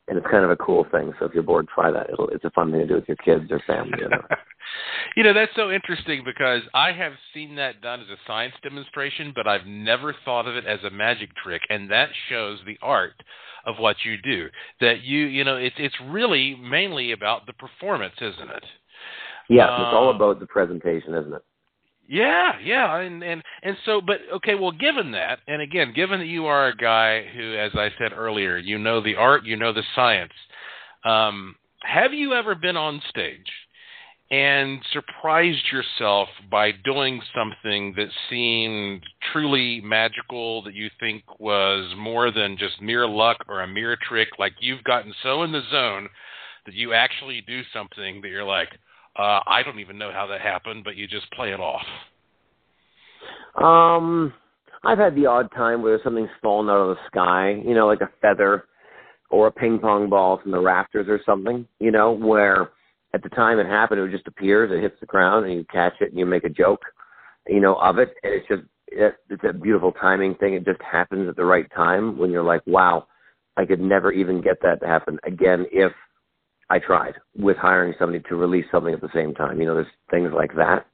And 0.08 0.18
it's 0.18 0.28
kind 0.30 0.44
of 0.44 0.52
a 0.52 0.56
cool 0.58 0.86
thing. 0.92 1.14
So 1.20 1.26
if 1.26 1.34
you're 1.34 1.44
bored, 1.44 1.68
try 1.74 1.92
that. 1.92 2.10
It'll, 2.10 2.30
it's 2.30 2.44
a 2.46 2.52
fun 2.52 2.72
thing 2.72 2.82
to 2.82 2.88
do 2.88 2.96
with 2.96 3.08
your 3.08 3.18
kids 3.18 3.52
or 3.52 3.62
family. 3.68 4.00
Know? 4.02 4.18
you 5.16 5.24
know, 5.24 5.34
that's 5.34 5.52
so 5.56 5.72
interesting 5.72 6.24
because 6.26 6.62
I 6.74 6.92
have 6.92 7.14
seen 7.34 7.56
that 7.56 7.82
done 7.82 8.02
as 8.02 8.08
a 8.10 8.18
science 8.26 8.54
demonstration, 8.64 9.32
but 9.36 9.48
I've 9.48 9.66
never 9.66 10.16
thought 10.26 10.48
of 10.48 10.56
it 10.56 10.66
as 10.66 10.80
a 10.84 10.90
magic 10.90 11.30
trick, 11.36 11.62
and 11.70 11.90
that 11.92 12.10
shows 12.30 12.60
the 12.66 12.78
art 12.82 13.14
of 13.66 13.76
what 13.78 13.98
you 14.04 14.18
do. 14.22 14.48
That 14.82 15.04
you, 15.04 15.26
you 15.26 15.44
know, 15.44 15.58
it's 15.58 15.76
it's 15.78 15.96
really 16.10 16.56
mainly 16.56 17.12
about 17.12 17.46
the 17.46 17.54
performance, 17.54 18.16
isn't 18.18 18.50
it? 18.50 18.64
Yeah, 19.50 19.66
uh, 19.66 19.84
it's 19.84 19.94
all 19.94 20.10
um, 20.10 20.16
about 20.16 20.40
the 20.40 20.48
presentation, 20.48 21.14
isn't 21.16 21.34
it? 21.34 21.44
Yeah, 22.08 22.54
yeah, 22.64 23.00
and 23.00 23.24
and 23.24 23.42
and 23.62 23.78
so, 23.86 24.02
but 24.02 24.18
okay, 24.36 24.56
well, 24.56 24.72
given 24.72 25.12
that, 25.12 25.40
and 25.48 25.62
again, 25.62 25.94
given 25.96 26.20
that 26.20 26.26
you 26.26 26.46
are 26.48 26.68
a 26.68 26.76
guy 26.76 27.26
who, 27.34 27.56
as 27.56 27.72
I 27.76 27.90
said 27.98 28.12
earlier, 28.14 28.58
you 28.58 28.78
know 28.78 29.02
the 29.02 29.16
art, 29.16 29.46
you 29.46 29.56
know 29.56 29.72
the 29.72 29.84
science. 29.96 30.34
Um, 31.06 31.56
have 31.82 32.14
you 32.14 32.34
ever 32.34 32.56
been 32.56 32.78
on 32.78 33.02
stage 33.10 33.48
and 34.34 34.80
surprised 34.92 35.64
yourself 35.72 36.28
by 36.50 36.72
doing 36.84 37.22
something 37.36 37.94
that 37.96 38.08
seemed 38.32 39.04
truly 39.32 39.80
magical 39.82 40.64
that 40.64 40.74
you 40.74 40.90
think 41.00 41.22
was 41.40 41.94
more 41.96 42.32
than 42.32 42.58
just 42.58 42.82
mere 42.82 43.08
luck 43.08 43.38
or 43.48 43.62
a 43.62 43.68
mere 43.68 43.96
trick 44.10 44.30
like 44.40 44.54
you've 44.60 44.84
gotten 44.86 45.14
so 45.22 45.44
in 45.44 45.52
the 45.52 45.62
zone 45.70 46.10
that 46.66 46.74
you 46.74 46.94
actually 46.94 47.44
do 47.46 47.62
something 47.72 48.22
that 48.22 48.30
you're 48.30 48.44
like 48.44 48.70
uh, 49.16 49.42
I 49.46 49.62
don't 49.64 49.80
even 49.80 50.00
know 50.00 50.12
how 50.12 50.26
that 50.26 50.42
happened, 50.42 50.84
but 50.84 50.96
you 50.96 51.08
just 51.08 51.32
play 51.34 51.54
it 51.54 51.60
off. 51.60 51.86
Um, 53.62 54.34
I've 54.84 54.98
had 54.98 55.16
the 55.16 55.28
odd 55.28 55.52
time 55.52 55.84
where 55.84 56.00
something's 56.04 56.32
fallen 56.42 56.68
out 56.68 56.90
of 56.90 56.98
the 56.98 57.02
sky, 57.06 57.62
you 57.64 57.76
know, 57.76 57.86
like 57.86 58.02
a 58.02 58.10
feather 58.24 58.66
or 59.30 59.46
a 59.46 59.52
ping 59.52 59.78
pong 59.78 60.10
ball 60.10 60.40
from 60.42 60.52
the 60.52 60.60
rafters 60.60 61.08
or 61.08 61.22
something, 61.24 61.68
you 61.80 61.92
know, 61.92 62.12
where 62.12 62.72
at 63.14 63.24
the 63.24 63.30
time 63.30 63.60
it 63.60 63.68
happened, 63.68 64.00
it 64.00 64.04
would 64.04 64.12
just 64.12 64.28
appears, 64.28 64.72
it 64.72 64.82
hits 64.82 65.00
the 65.00 65.06
ground, 65.06 65.46
and 65.46 65.54
you 65.54 65.66
catch 65.72 65.94
it 66.02 66.10
and 66.10 66.18
you 66.18 66.26
make 66.26 66.44
a 66.44 66.50
joke, 66.50 66.82
you 67.48 67.60
know, 67.60 67.76
of 67.76 68.00
it, 68.00 68.14
and 68.24 68.34
it's 68.34 68.48
just 68.48 68.64
it, 68.88 69.16
it's 69.30 69.44
a 69.48 69.54
beautiful 69.54 69.92
timing 69.92 70.36
thing. 70.36 70.54
It 70.54 70.66
just 70.66 70.82
happens 70.82 71.28
at 71.30 71.36
the 71.36 71.46
right 71.46 71.68
time 71.76 72.18
when 72.18 72.32
you're 72.32 72.44
like, 72.44 72.62
wow, 72.66 73.08
I 73.58 73.66
could 73.66 73.80
never 73.80 74.12
even 74.12 74.42
get 74.42 74.62
that 74.62 74.80
to 74.82 74.88
happen 74.88 75.20
again 75.26 75.66
if 75.72 75.92
I 76.70 76.80
tried 76.80 77.16
with 77.38 77.58
hiring 77.58 77.94
somebody 78.00 78.24
to 78.30 78.36
release 78.36 78.66
something 78.72 78.94
at 78.94 79.02
the 79.02 79.10
same 79.14 79.34
time. 79.34 79.60
You 79.60 79.68
know, 79.68 79.76
there's 79.76 79.88
things 80.10 80.32
like 80.34 80.52
that. 80.56 80.86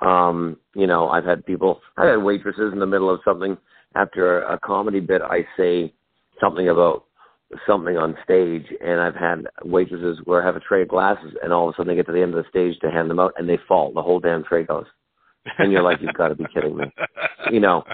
Um, 0.00 0.58
you 0.74 0.86
know, 0.86 1.08
I've 1.08 1.24
had 1.24 1.44
people, 1.44 1.80
I've 1.96 2.08
had 2.08 2.22
waitresses 2.22 2.72
in 2.72 2.78
the 2.78 2.86
middle 2.86 3.12
of 3.12 3.20
something 3.24 3.56
after 3.96 4.42
a 4.42 4.58
comedy 4.60 5.00
bit. 5.00 5.22
I 5.22 5.44
say 5.56 5.92
something 6.40 6.68
about 6.68 7.06
something 7.66 7.96
on 7.96 8.16
stage, 8.24 8.66
and 8.80 9.00
I've 9.00 9.14
had 9.14 9.46
waitresses 9.64 10.18
where 10.24 10.42
I 10.42 10.46
have 10.46 10.56
a 10.56 10.60
tray 10.60 10.82
of 10.82 10.88
glasses, 10.88 11.32
and 11.42 11.52
all 11.52 11.68
of 11.68 11.74
a 11.74 11.76
sudden 11.76 11.88
they 11.88 11.96
get 11.96 12.06
to 12.06 12.12
the 12.12 12.22
end 12.22 12.34
of 12.34 12.44
the 12.44 12.50
stage 12.50 12.78
to 12.80 12.90
hand 12.90 13.08
them 13.08 13.18
out, 13.18 13.34
and 13.36 13.48
they 13.48 13.58
fall. 13.66 13.92
The 13.92 14.02
whole 14.02 14.20
damn 14.20 14.44
tray 14.44 14.64
goes, 14.64 14.86
and 15.58 15.72
you're 15.72 15.82
like, 15.82 16.00
you've 16.00 16.14
got 16.14 16.28
to 16.28 16.34
be 16.34 16.44
kidding 16.52 16.76
me, 16.76 16.84
you 17.50 17.60
know. 17.60 17.84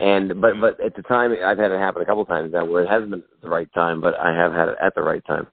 And 0.00 0.40
but 0.40 0.60
but 0.60 0.80
at 0.80 0.94
the 0.94 1.02
time, 1.02 1.32
I've 1.44 1.58
had 1.58 1.72
it 1.72 1.80
happen 1.80 2.02
a 2.02 2.06
couple 2.06 2.22
of 2.22 2.28
times 2.28 2.52
now 2.52 2.64
where 2.64 2.84
it 2.84 2.88
hasn't 2.88 3.10
been 3.10 3.24
the 3.42 3.48
right 3.48 3.72
time, 3.74 4.00
but 4.00 4.14
I 4.14 4.32
have 4.32 4.52
had 4.52 4.68
it 4.68 4.76
at 4.80 4.94
the 4.94 5.02
right 5.02 5.24
time. 5.26 5.46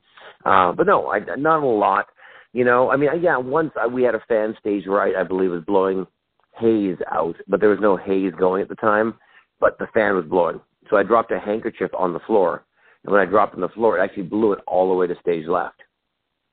Uh, 0.46 0.72
but 0.72 0.86
no, 0.86 1.10
I 1.10 1.20
not 1.38 1.64
a 1.64 1.66
lot. 1.66 2.08
You 2.54 2.64
know, 2.64 2.92
I 2.92 2.96
mean, 2.96 3.10
yeah, 3.22 3.38
once 3.38 3.72
I, 3.80 3.88
we 3.88 4.04
had 4.04 4.16
a 4.16 4.24
fan 4.28 4.56
stage 4.60 4.86
right, 4.88 5.16
I 5.16 5.24
believe 5.24 5.52
was 5.52 5.64
blowing 5.66 6.06
haze 6.60 6.98
out, 7.12 7.36
but 7.48 7.60
there 7.60 7.70
was 7.70 7.80
no 7.82 7.98
haze 7.98 8.32
going 8.38 8.62
at 8.62 8.70
the 8.70 8.76
time, 8.76 9.16
but 9.60 9.78
the 9.78 9.88
fan 9.94 10.16
was 10.16 10.26
blowing. 10.26 10.62
So 10.90 10.96
I 10.96 11.04
dropped 11.04 11.32
a 11.32 11.40
handkerchief 11.40 11.90
on 11.98 12.14
the 12.14 12.20
floor 12.20 12.64
and 13.06 13.14
when 13.14 13.22
I 13.22 13.26
dropped 13.26 13.54
on 13.54 13.62
the 13.62 13.70
floor, 13.70 13.98
it 13.98 14.04
actually 14.04 14.24
blew 14.24 14.52
it 14.54 14.60
all 14.66 14.90
the 14.90 14.96
way 14.96 15.06
to 15.08 15.16
stage 15.22 15.48
left. 15.48 15.82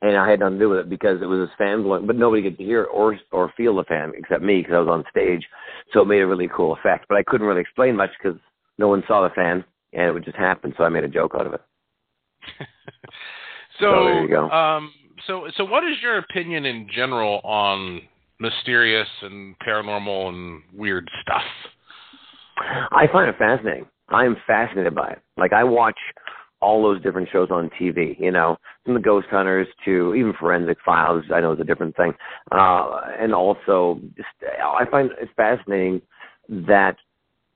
And 0.02 0.16
I 0.16 0.28
had 0.28 0.40
nothing 0.40 0.58
to 0.58 0.64
do 0.64 0.68
with 0.68 0.80
it 0.80 0.90
because 0.90 1.22
it 1.22 1.26
was 1.26 1.48
this 1.48 1.56
fan 1.56 1.82
blowing, 1.82 2.06
but 2.06 2.16
nobody 2.16 2.42
could 2.42 2.56
hear 2.56 2.84
or 2.84 3.18
or 3.30 3.52
feel 3.56 3.76
the 3.76 3.84
fan 3.84 4.12
except 4.16 4.42
me 4.42 4.58
because 4.60 4.74
I 4.74 4.80
was 4.80 4.88
on 4.88 5.04
stage. 5.10 5.46
So 5.92 6.02
it 6.02 6.08
made 6.08 6.20
a 6.20 6.26
really 6.26 6.50
cool 6.54 6.74
effect. 6.74 7.06
But 7.08 7.18
I 7.18 7.22
couldn't 7.22 7.46
really 7.46 7.60
explain 7.60 7.96
much 7.96 8.10
because 8.20 8.38
no 8.78 8.88
one 8.88 9.04
saw 9.06 9.22
the 9.22 9.34
fan, 9.34 9.64
and 9.92 10.02
it 10.02 10.12
would 10.12 10.24
just 10.24 10.36
happen. 10.36 10.74
So 10.76 10.84
I 10.84 10.88
made 10.88 11.04
a 11.04 11.08
joke 11.08 11.32
out 11.38 11.46
of 11.46 11.54
it. 11.54 11.60
so, 12.58 12.64
so 13.80 14.04
there 14.04 14.22
you 14.22 14.28
go. 14.28 14.50
Um, 14.50 14.92
so 15.28 15.46
so 15.56 15.64
what 15.64 15.84
is 15.84 15.96
your 16.02 16.18
opinion 16.18 16.64
in 16.64 16.88
general 16.92 17.40
on 17.44 18.02
mysterious 18.40 19.08
and 19.22 19.54
paranormal 19.60 20.30
and 20.30 20.62
weird 20.74 21.08
stuff? 21.22 21.42
I 22.90 23.06
find 23.12 23.30
it 23.30 23.38
fascinating. 23.38 23.86
I 24.08 24.24
am 24.24 24.36
fascinated 24.48 24.96
by 24.96 25.12
it. 25.12 25.22
Like 25.36 25.52
I 25.52 25.62
watch 25.62 25.96
all 26.62 26.82
those 26.82 27.02
different 27.02 27.28
shows 27.30 27.48
on 27.50 27.68
TV, 27.78 28.18
you 28.18 28.30
know, 28.30 28.56
from 28.84 28.94
the 28.94 29.00
Ghost 29.00 29.26
Hunters 29.30 29.66
to 29.84 30.14
even 30.14 30.32
Forensic 30.38 30.78
Files. 30.84 31.24
I 31.34 31.40
know 31.40 31.52
it's 31.52 31.60
a 31.60 31.64
different 31.64 31.96
thing, 31.96 32.12
uh, 32.52 33.00
and 33.18 33.34
also 33.34 34.00
just 34.16 34.28
I 34.64 34.84
find 34.90 35.10
it's 35.20 35.32
fascinating 35.36 36.00
that 36.48 36.96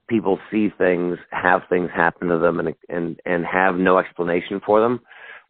people 0.08 0.38
see 0.50 0.68
things, 0.76 1.18
have 1.30 1.62
things 1.68 1.88
happen 1.94 2.28
to 2.28 2.38
them, 2.38 2.60
and 2.60 2.74
and 2.88 3.20
and 3.24 3.46
have 3.46 3.76
no 3.76 3.98
explanation 3.98 4.60
for 4.66 4.80
them, 4.80 5.00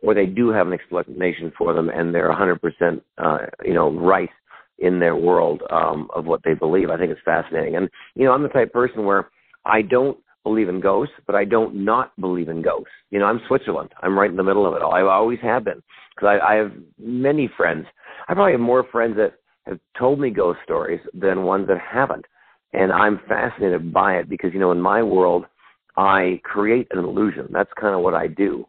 or 0.02 0.14
they 0.14 0.26
do 0.26 0.50
have 0.50 0.66
an 0.66 0.74
explanation 0.74 1.52
for 1.56 1.72
them, 1.72 1.88
and 1.88 2.14
they're 2.14 2.30
100%, 2.32 3.00
uh, 3.18 3.38
you 3.64 3.74
know, 3.74 3.90
right 3.90 4.30
in 4.78 5.00
their 5.00 5.16
world 5.16 5.62
um, 5.70 6.08
of 6.14 6.26
what 6.26 6.42
they 6.44 6.54
believe. 6.54 6.90
I 6.90 6.98
think 6.98 7.10
it's 7.10 7.20
fascinating, 7.24 7.76
and 7.76 7.88
you 8.14 8.24
know, 8.24 8.32
I'm 8.32 8.42
the 8.42 8.48
type 8.48 8.68
of 8.68 8.72
person 8.74 9.04
where 9.04 9.30
I 9.64 9.82
don't 9.82 10.18
believe 10.46 10.68
in 10.68 10.80
ghosts, 10.80 11.14
but 11.26 11.34
I 11.34 11.44
don't 11.44 11.74
not 11.84 12.12
believe 12.20 12.48
in 12.48 12.62
ghosts. 12.62 12.92
You 13.10 13.18
know, 13.18 13.26
I'm 13.26 13.40
Switzerland. 13.48 13.90
I'm 14.00 14.16
right 14.16 14.30
in 14.30 14.36
the 14.36 14.44
middle 14.44 14.64
of 14.64 14.74
it 14.74 14.82
all. 14.82 14.94
I 14.94 15.02
always 15.02 15.40
have 15.42 15.64
been 15.64 15.82
because 16.14 16.38
I, 16.40 16.52
I 16.52 16.54
have 16.54 16.72
many 16.98 17.50
friends. 17.56 17.86
I 18.28 18.34
probably 18.34 18.52
have 18.52 18.60
more 18.60 18.86
friends 18.92 19.16
that 19.16 19.34
have 19.66 19.80
told 19.98 20.20
me 20.20 20.30
ghost 20.30 20.60
stories 20.62 21.00
than 21.12 21.42
ones 21.42 21.66
that 21.66 21.78
haven't, 21.80 22.24
and 22.72 22.92
I'm 22.92 23.20
fascinated 23.28 23.92
by 23.92 24.18
it 24.18 24.28
because 24.28 24.52
you 24.54 24.60
know, 24.60 24.70
in 24.70 24.80
my 24.80 25.02
world, 25.02 25.46
I 25.96 26.40
create 26.44 26.86
an 26.92 27.00
illusion. 27.00 27.48
That's 27.50 27.70
kind 27.80 27.96
of 27.96 28.02
what 28.02 28.14
I 28.14 28.28
do. 28.28 28.66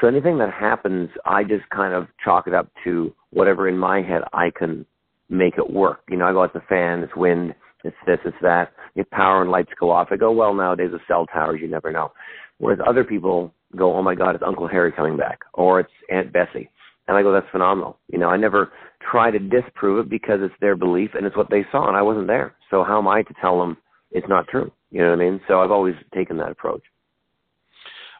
So 0.00 0.06
anything 0.06 0.38
that 0.38 0.52
happens, 0.52 1.10
I 1.26 1.44
just 1.44 1.68
kind 1.68 1.92
of 1.92 2.06
chalk 2.24 2.46
it 2.46 2.54
up 2.54 2.70
to 2.84 3.12
whatever 3.30 3.68
in 3.68 3.76
my 3.76 4.00
head 4.00 4.22
I 4.32 4.50
can 4.50 4.86
make 5.28 5.58
it 5.58 5.70
work. 5.70 6.00
You 6.08 6.16
know, 6.16 6.26
I 6.26 6.32
go 6.32 6.42
out 6.42 6.54
the 6.54 6.62
fan, 6.68 7.00
it's 7.00 7.14
wind, 7.16 7.54
it's 7.84 7.96
this, 8.06 8.18
it's 8.24 8.36
that. 8.42 8.72
If 8.96 9.08
power 9.10 9.42
and 9.42 9.50
lights 9.50 9.70
go 9.78 9.90
off, 9.90 10.08
I 10.10 10.16
go, 10.16 10.32
well, 10.32 10.54
nowadays 10.54 10.90
with 10.92 11.02
cell 11.06 11.26
towers, 11.26 11.60
you 11.60 11.68
never 11.68 11.92
know. 11.92 12.12
Whereas 12.58 12.80
other 12.86 13.04
people 13.04 13.52
go, 13.76 13.94
oh 13.94 14.02
my 14.02 14.14
God, 14.14 14.34
it's 14.34 14.44
Uncle 14.44 14.66
Harry 14.66 14.90
coming 14.92 15.16
back, 15.16 15.40
or 15.54 15.80
it's 15.80 15.92
Aunt 16.10 16.32
Bessie. 16.32 16.70
And 17.06 17.16
I 17.16 17.22
go, 17.22 17.32
that's 17.32 17.46
phenomenal. 17.50 17.98
You 18.12 18.18
know, 18.18 18.28
I 18.28 18.36
never 18.36 18.72
try 19.10 19.30
to 19.30 19.38
disprove 19.38 20.04
it 20.04 20.10
because 20.10 20.40
it's 20.42 20.54
their 20.60 20.76
belief 20.76 21.10
and 21.14 21.24
it's 21.24 21.36
what 21.36 21.50
they 21.50 21.64
saw, 21.70 21.88
and 21.88 21.96
I 21.96 22.02
wasn't 22.02 22.26
there. 22.26 22.54
So 22.70 22.84
how 22.84 22.98
am 22.98 23.08
I 23.08 23.22
to 23.22 23.34
tell 23.40 23.58
them 23.58 23.76
it's 24.10 24.28
not 24.28 24.48
true? 24.48 24.72
You 24.90 25.02
know 25.02 25.10
what 25.10 25.20
I 25.20 25.30
mean? 25.30 25.40
So 25.46 25.60
I've 25.60 25.70
always 25.70 25.94
taken 26.14 26.36
that 26.38 26.50
approach. 26.50 26.82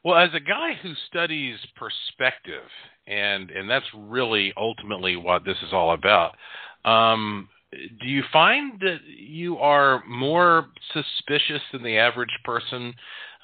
Well, 0.04 0.16
as 0.16 0.30
a 0.32 0.40
guy 0.40 0.74
who 0.80 0.92
studies 1.08 1.58
perspective, 1.74 2.62
and 3.06 3.50
and 3.50 3.68
that's 3.68 3.86
really 3.94 4.52
ultimately 4.56 5.16
what 5.16 5.44
this 5.44 5.56
is 5.66 5.72
all 5.72 5.92
about. 5.92 6.36
Um, 6.84 7.48
do 7.72 8.06
you 8.06 8.22
find 8.32 8.80
that 8.80 8.98
you 9.04 9.58
are 9.58 10.02
more 10.06 10.66
suspicious 10.92 11.62
than 11.72 11.82
the 11.82 11.98
average 11.98 12.30
person 12.44 12.94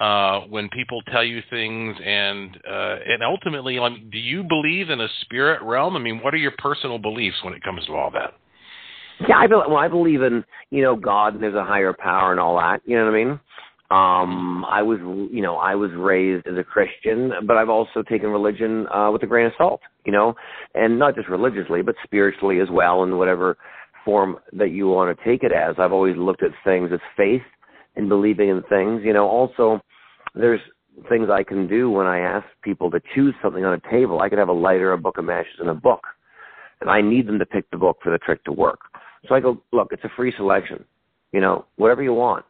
uh, 0.01 0.41
when 0.49 0.68
people 0.70 1.03
tell 1.12 1.22
you 1.22 1.41
things, 1.51 1.97
and 2.05 2.57
uh, 2.68 2.97
and 3.07 3.22
ultimately, 3.22 3.79
like, 3.79 4.11
do 4.11 4.18
you 4.18 4.43
believe 4.43 4.91
in 4.91 5.01
a 5.01 5.09
spirit 5.20 5.62
realm? 5.62 5.97
I 5.97 6.01
mean, 6.01 6.20
what 6.22 6.35
are 6.35 6.39
your 6.39 6.55
personal 6.59 6.99
beliefs 6.99 7.37
when 7.45 7.55
it 7.55 7.62
comes 7.62 7.87
to 7.87 7.95
all 7.95 8.11
that? 8.12 8.35
Yeah, 9.29 9.37
I 9.37 9.47
believe, 9.47 9.66
well, 9.68 9.77
I 9.77 9.89
believe 9.89 10.22
in 10.22 10.45
you 10.70 10.83
know 10.83 10.97
God 10.97 11.35
and 11.35 11.43
there's 11.43 11.55
a 11.55 11.64
higher 11.64 11.93
power 11.93 12.33
and 12.33 12.41
all 12.41 12.57
that. 12.57 12.81
You 12.87 12.97
know 12.97 13.05
what 13.05 13.14
I 13.14 13.25
mean? 13.25 13.41
Um, 13.91 14.64
I 14.64 14.83
was, 14.83 14.99
you 15.31 15.43
know, 15.43 15.57
I 15.57 15.75
was 15.75 15.91
raised 15.93 16.49
as 16.49 16.57
a 16.57 16.64
Christian, 16.64 17.33
but 17.47 17.57
I've 17.57 17.68
also 17.68 18.03
taken 18.03 18.31
religion 18.31 18.89
uh, 18.89 19.11
with 19.12 19.22
a 19.22 19.27
grain 19.27 19.47
of 19.47 19.53
salt, 19.57 19.83
you 20.05 20.11
know, 20.11 20.35
and 20.75 20.99
not 20.99 21.14
just 21.14 21.29
religiously, 21.29 21.83
but 21.83 21.95
spiritually 22.03 22.59
as 22.61 22.68
well, 22.70 23.05
and 23.05 23.18
whatever 23.18 23.57
form 24.05 24.39
that 24.53 24.71
you 24.71 24.89
want 24.89 25.17
to 25.17 25.25
take 25.25 25.43
it 25.43 25.53
as. 25.53 25.77
I've 25.79 25.93
always 25.93 26.17
looked 26.17 26.43
at 26.43 26.51
things 26.65 26.91
as 26.93 27.01
faith 27.17 27.43
and 27.97 28.09
believing 28.09 28.49
in 28.49 28.63
things. 28.65 29.03
You 29.05 29.13
know, 29.13 29.27
also 29.27 29.81
there's 30.35 30.61
things 31.09 31.29
I 31.31 31.43
can 31.43 31.67
do 31.67 31.91
when 31.91 32.07
I 32.07 32.21
ask 32.21 32.47
people 32.63 32.91
to 32.91 33.01
choose 33.15 33.35
something 33.43 33.65
on 33.65 33.75
a 33.75 33.91
table. 33.91 34.21
I 34.21 34.29
could 34.29 34.39
have 34.39 34.49
a 34.49 34.53
lighter, 34.53 34.93
a 34.93 34.99
book 34.99 35.19
of 35.19 35.25
matches, 35.25 35.55
and 35.59 35.69
a 35.69 35.75
book, 35.75 36.03
and 36.81 36.91
I 36.91 37.01
need 37.01 37.27
them 37.27 37.39
to 37.39 37.47
pick 37.47 37.71
the 37.71 37.77
book 37.77 37.99
for 38.03 38.11
the 38.11 38.19
trick 38.19 38.45
to 38.45 38.53
work. 38.53 38.81
So 39.29 39.35
I 39.35 39.41
go, 39.41 39.61
look, 39.73 39.89
it's 39.91 40.05
a 40.05 40.11
free 40.17 40.33
selection. 40.37 40.85
You 41.33 41.41
know, 41.41 41.67
whatever 41.77 42.03
you 42.03 42.15
want 42.15 42.45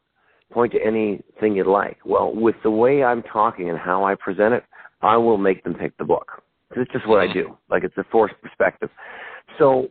point 0.53 0.73
to 0.73 0.79
anything 0.85 1.57
you'd 1.57 1.67
like. 1.67 1.99
Well, 2.05 2.33
with 2.35 2.55
the 2.63 2.71
way 2.71 3.03
I'm 3.03 3.23
talking 3.23 3.69
and 3.69 3.79
how 3.79 4.05
I 4.05 4.15
present 4.15 4.55
it, 4.55 4.65
I 5.03 5.17
will 5.17 5.37
make 5.37 5.65
them 5.65 5.75
pick 5.75 5.97
the 5.99 6.05
book. 6.05 6.43
It's 6.77 6.91
just 6.93 7.07
what 7.07 7.21
I 7.21 7.33
do. 7.33 7.59
Like 7.69 7.85
it's 7.85 7.97
a 7.99 8.05
forced 8.11 8.35
perspective. 8.43 8.89
So, 9.59 9.89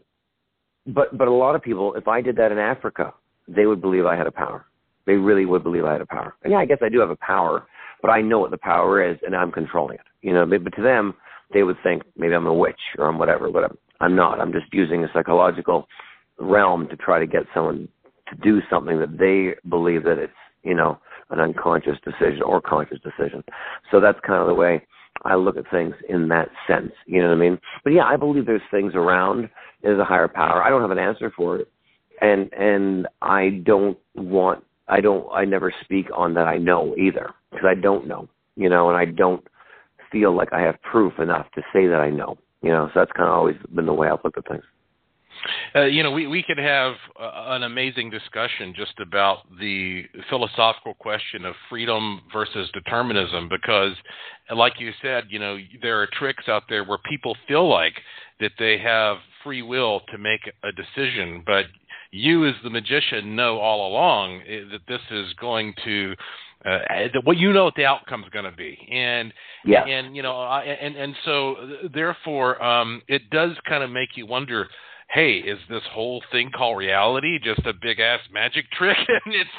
but 0.88 1.18
but 1.18 1.28
a 1.28 1.34
lot 1.34 1.56
of 1.56 1.62
people, 1.62 1.94
if 1.96 2.08
I 2.08 2.22
did 2.22 2.36
that 2.38 2.52
in 2.52 2.58
Africa, 2.58 3.14
they 3.48 3.66
would 3.66 3.82
believe 3.82 4.06
I 4.06 4.16
had 4.16 4.28
a 4.28 4.32
power. 4.32 4.66
They 5.06 5.14
really 5.14 5.46
would 5.46 5.64
believe 5.64 5.86
I 5.86 5.94
had 5.94 6.02
a 6.02 6.06
power. 6.06 6.36
And 6.44 6.52
yeah, 6.52 6.60
I 6.60 6.66
guess 6.66 6.80
I 6.82 6.90
do 6.90 7.00
have 7.00 7.10
a 7.10 7.18
power, 7.18 7.68
but 8.02 8.10
I 8.10 8.22
know 8.22 8.40
what 8.40 8.52
the 8.52 8.58
power 8.58 9.04
is, 9.04 9.18
and 9.26 9.36
I'm 9.36 9.52
controlling 9.52 9.96
it. 9.96 10.06
You 10.22 10.34
know, 10.34 10.46
but 10.46 10.76
to 10.76 10.82
them, 10.82 11.14
they 11.54 11.64
would 11.64 11.78
think 11.84 12.04
maybe 12.18 12.34
I'm 12.34 12.48
a 12.48 12.54
witch 12.54 12.80
or 12.98 13.08
I'm 13.08 13.20
whatever. 13.20 13.50
But 13.50 13.72
I'm 14.00 14.16
not. 14.16 14.40
I'm 14.40 14.54
just 14.54 14.66
using 14.72 15.04
a 15.04 15.08
psychological 15.14 15.88
realm 16.40 16.88
to 16.90 16.96
try 16.96 17.20
to 17.20 17.28
get 17.28 17.44
someone 17.54 17.88
to 18.30 18.36
do 18.36 18.62
something 18.70 19.00
that 19.00 19.18
they 19.18 19.56
believe 19.70 20.04
that 20.04 20.18
it's 20.18 20.34
you 20.64 20.74
know, 20.74 20.98
an 21.30 21.40
unconscious 21.40 21.98
decision 22.04 22.42
or 22.42 22.62
conscious 22.62 23.00
decision. 23.02 23.44
So 23.92 24.00
that's 24.00 24.20
kind 24.26 24.42
of 24.42 24.48
the 24.48 24.54
way 24.54 24.86
I 25.24 25.36
look 25.36 25.58
at 25.58 25.70
things 25.70 25.94
in 26.10 26.28
that 26.30 26.50
sense. 26.68 26.92
You 27.06 27.22
know 27.22 27.28
what 27.28 27.36
I 27.36 27.40
mean? 27.40 27.60
But 27.84 27.94
yeah, 27.94 28.06
I 28.06 28.18
believe 28.18 28.46
there's 28.46 28.62
things 28.72 28.94
around. 28.96 29.50
There's 29.84 30.00
a 30.00 30.06
higher 30.06 30.28
power. 30.28 30.64
I 30.64 30.70
don't 30.70 30.82
have 30.82 30.92
an 30.92 31.00
answer 31.00 31.32
for 31.36 31.58
it, 31.58 31.72
and 32.22 32.52
and 32.54 33.08
I 33.22 33.62
don't 33.66 33.98
want. 34.16 34.64
I 34.88 35.02
don't. 35.02 35.28
I 35.34 35.46
never 35.46 35.74
speak 35.84 36.08
on 36.16 36.34
that 36.36 36.48
I 36.48 36.58
know 36.58 36.96
either 36.98 37.32
because 37.52 37.66
I 37.70 37.80
don't 37.80 38.08
know. 38.08 38.30
You 38.56 38.70
know, 38.70 38.90
and 38.90 38.98
I 38.98 39.06
don't 39.06 39.46
feel 40.12 40.36
like 40.36 40.54
I 40.54 40.62
have 40.62 40.82
proof 40.82 41.20
enough 41.20 41.48
to 41.56 41.62
say 41.74 41.88
that 41.88 42.00
I 42.00 42.10
know. 42.10 42.38
You 42.62 42.70
know, 42.70 42.88
so 42.94 43.02
that's 43.02 43.12
kind 43.12 43.28
of 43.28 43.36
always 43.36 43.58
been 43.76 43.86
the 43.86 43.94
way 43.94 44.08
I've 44.08 44.24
looked 44.24 44.38
at 44.38 44.48
things. 44.48 44.64
Uh, 45.76 45.86
you 45.86 46.04
know, 46.04 46.12
we, 46.12 46.28
we 46.28 46.44
could 46.44 46.58
have 46.58 46.94
uh, 47.20 47.32
an 47.48 47.64
amazing 47.64 48.10
discussion 48.10 48.74
just 48.76 48.94
about 49.00 49.40
the 49.60 50.04
philosophical 50.30 50.94
question 50.94 51.46
of 51.46 51.56
freedom 51.70 52.22
versus 52.32 52.70
determinism 52.74 53.50
because, 53.50 53.94
like 54.56 54.74
you 54.80 54.92
said, 55.02 55.26
you 55.30 55.40
know, 55.40 55.58
there 55.82 56.02
are 56.02 56.08
tricks 56.14 56.48
out 56.48 56.64
there 56.70 56.84
where 56.84 57.00
people 57.10 57.36
feel 57.48 57.68
like 57.68 57.94
that 58.44 58.52
they 58.60 58.78
have 58.78 59.18
free 59.42 59.62
will 59.62 60.02
to 60.12 60.18
make 60.18 60.42
a 60.64 60.72
decision, 60.74 61.44
but 61.46 61.66
you 62.12 62.46
as 62.46 62.54
the 62.62 62.70
magician 62.70 63.36
know 63.36 63.58
all 63.58 63.88
along 63.88 64.42
eh, 64.48 64.60
that 64.72 64.82
this 64.88 65.02
is 65.10 65.34
going 65.40 65.74
to 65.86 66.14
uh, 66.66 66.80
what 67.24 67.38
you 67.38 67.52
know 67.52 67.66
what 67.66 67.76
the 67.76 67.86
outcome 67.86 68.24
is 68.24 68.30
going 68.30 68.46
to 68.46 68.52
be, 68.52 68.78
and 68.92 69.34
yeah, 69.66 69.84
and 69.84 70.16
you 70.16 70.22
know, 70.22 70.34
I, 70.34 70.62
and 70.62 70.96
and 70.96 71.16
so 71.26 71.56
therefore, 71.94 72.62
um, 72.64 73.02
it 73.08 73.30
does 73.32 73.52
kind 73.68 73.84
of 73.84 73.90
make 73.90 74.16
you 74.16 74.26
wonder 74.26 74.68
hey, 75.14 75.36
is 75.36 75.60
this 75.70 75.84
whole 75.92 76.24
thing 76.32 76.50
called 76.50 76.76
reality 76.76 77.38
just 77.44 77.60
a 77.68 77.74
big 77.82 78.00
ass 78.00 78.20
magic 78.32 78.70
trick? 78.72 78.98
and 79.26 79.34
it's 79.34 79.50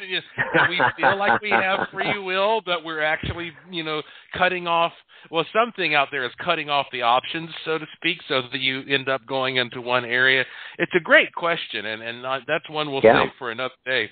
know, 0.54 0.66
we 0.68 0.80
feel 0.96 1.16
like 1.16 1.40
we 1.40 1.50
have 1.50 1.88
free 1.92 2.18
will, 2.18 2.60
but 2.60 2.84
we're 2.84 3.00
actually, 3.00 3.52
you 3.70 3.84
know, 3.84 4.02
cutting 4.36 4.66
off. 4.66 4.92
Well, 5.30 5.46
something 5.54 5.94
out 5.94 6.08
there 6.10 6.24
is 6.24 6.32
cutting 6.44 6.68
off 6.68 6.86
the 6.92 7.02
options, 7.02 7.50
so 7.64 7.78
to 7.78 7.86
speak, 7.96 8.18
so 8.28 8.42
that 8.52 8.60
you 8.60 8.82
end 8.88 9.08
up 9.08 9.24
going 9.26 9.56
into 9.56 9.80
one 9.80 10.04
area. 10.04 10.44
It's 10.78 10.92
a 10.96 11.00
great 11.00 11.32
question, 11.32 11.86
and 11.86 12.02
and 12.02 12.26
uh, 12.26 12.40
that's 12.46 12.68
one 12.68 12.90
we'll 12.90 13.00
yeah. 13.02 13.22
save 13.22 13.32
for 13.38 13.50
another 13.50 13.74
day. 13.86 14.10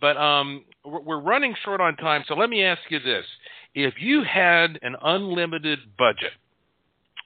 But 0.00 0.16
um, 0.16 0.64
we're 0.84 1.20
running 1.20 1.54
short 1.64 1.80
on 1.80 1.96
time, 1.96 2.24
so 2.28 2.34
let 2.34 2.48
me 2.48 2.62
ask 2.62 2.80
you 2.88 3.00
this: 3.00 3.26
If 3.74 3.94
you 3.98 4.22
had 4.22 4.78
an 4.82 4.96
unlimited 5.02 5.80
budget 5.98 6.32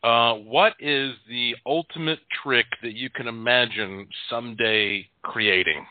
uh, 0.03 0.35
what 0.35 0.75
is 0.79 1.15
the 1.29 1.57
ultimate 1.67 2.21
trick 2.43 2.67
that 2.83 2.95
you 2.95 3.11
can 3.11 3.27
imagine 3.27 4.09
someday 4.31 5.07
creating? 5.23 5.85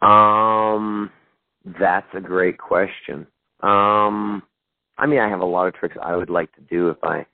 Um, 0.00 1.10
that's 1.78 2.06
a 2.14 2.20
great 2.20 2.58
question. 2.58 3.26
Um, 3.60 4.42
I 4.98 5.06
mean, 5.06 5.20
I 5.20 5.28
have 5.28 5.40
a 5.40 5.44
lot 5.44 5.68
of 5.68 5.74
tricks 5.74 5.96
I 6.02 6.16
would 6.16 6.30
like 6.30 6.52
to 6.54 6.60
do 6.62 6.88
if 6.88 6.98
I 7.02 7.24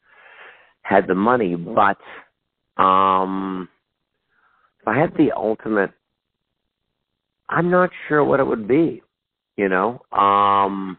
had 0.82 1.06
the 1.06 1.14
money, 1.14 1.54
but 1.54 1.98
um, 2.76 3.68
if 4.80 4.88
I 4.88 4.98
had 4.98 5.14
the 5.16 5.32
ultimate, 5.32 5.92
I'm 7.48 7.70
not 7.70 7.90
sure 8.08 8.24
what 8.24 8.40
it 8.40 8.46
would 8.46 8.68
be. 8.68 9.02
You 9.56 9.68
know, 9.68 10.02
um, 10.12 10.98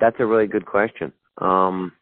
that's 0.00 0.16
a 0.20 0.26
really 0.26 0.46
good 0.46 0.64
question. 0.64 1.12
Um, 1.38 1.92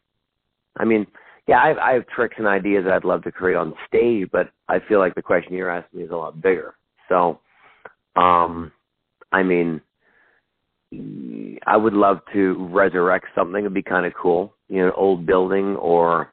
I 0.77 0.85
mean, 0.85 1.05
yeah, 1.47 1.61
I 1.61 1.67
have, 1.69 1.77
I 1.77 1.91
have 1.93 2.07
tricks 2.07 2.35
and 2.37 2.47
ideas 2.47 2.85
that 2.85 2.93
I'd 2.93 3.03
love 3.03 3.23
to 3.23 3.31
create 3.31 3.57
on 3.57 3.73
stage, 3.87 4.29
but 4.31 4.51
I 4.69 4.79
feel 4.87 4.99
like 4.99 5.15
the 5.15 5.21
question 5.21 5.53
you're 5.53 5.69
asking 5.69 5.99
me 5.99 6.05
is 6.05 6.11
a 6.11 6.15
lot 6.15 6.41
bigger. 6.41 6.75
So, 7.09 7.39
um, 8.15 8.71
I 9.31 9.43
mean, 9.43 9.81
I 11.65 11.77
would 11.77 11.93
love 11.93 12.19
to 12.33 12.67
resurrect 12.71 13.27
something. 13.35 13.61
It'd 13.61 13.73
be 13.73 13.81
kind 13.81 14.05
of 14.05 14.13
cool, 14.13 14.53
you 14.69 14.79
know, 14.79 14.87
an 14.87 14.93
old 14.95 15.25
building 15.25 15.75
or 15.77 16.31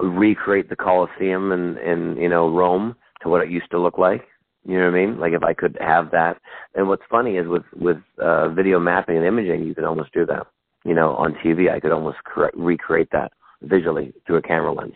recreate 0.00 0.68
the 0.68 0.76
Colosseum 0.76 1.52
in, 1.52 1.78
in 1.78 2.16
you 2.16 2.28
know 2.28 2.50
Rome 2.50 2.96
to 3.22 3.28
what 3.28 3.42
it 3.42 3.50
used 3.50 3.70
to 3.70 3.80
look 3.80 3.98
like. 3.98 4.22
You 4.66 4.78
know 4.78 4.90
what 4.90 4.98
I 4.98 5.06
mean? 5.06 5.20
Like 5.20 5.32
if 5.34 5.42
I 5.42 5.52
could 5.52 5.76
have 5.80 6.10
that. 6.12 6.40
And 6.74 6.88
what's 6.88 7.02
funny 7.10 7.36
is 7.36 7.46
with 7.46 7.64
with 7.76 7.98
uh, 8.18 8.48
video 8.48 8.80
mapping 8.80 9.16
and 9.16 9.26
imaging, 9.26 9.64
you 9.64 9.74
can 9.74 9.84
almost 9.84 10.12
do 10.12 10.24
that 10.26 10.46
you 10.84 10.94
know, 10.94 11.14
on 11.14 11.34
TV, 11.44 11.70
I 11.70 11.80
could 11.80 11.92
almost 11.92 12.18
correct, 12.24 12.56
recreate 12.56 13.08
that 13.12 13.32
visually 13.62 14.12
through 14.26 14.36
a 14.36 14.42
camera 14.42 14.72
lens 14.72 14.94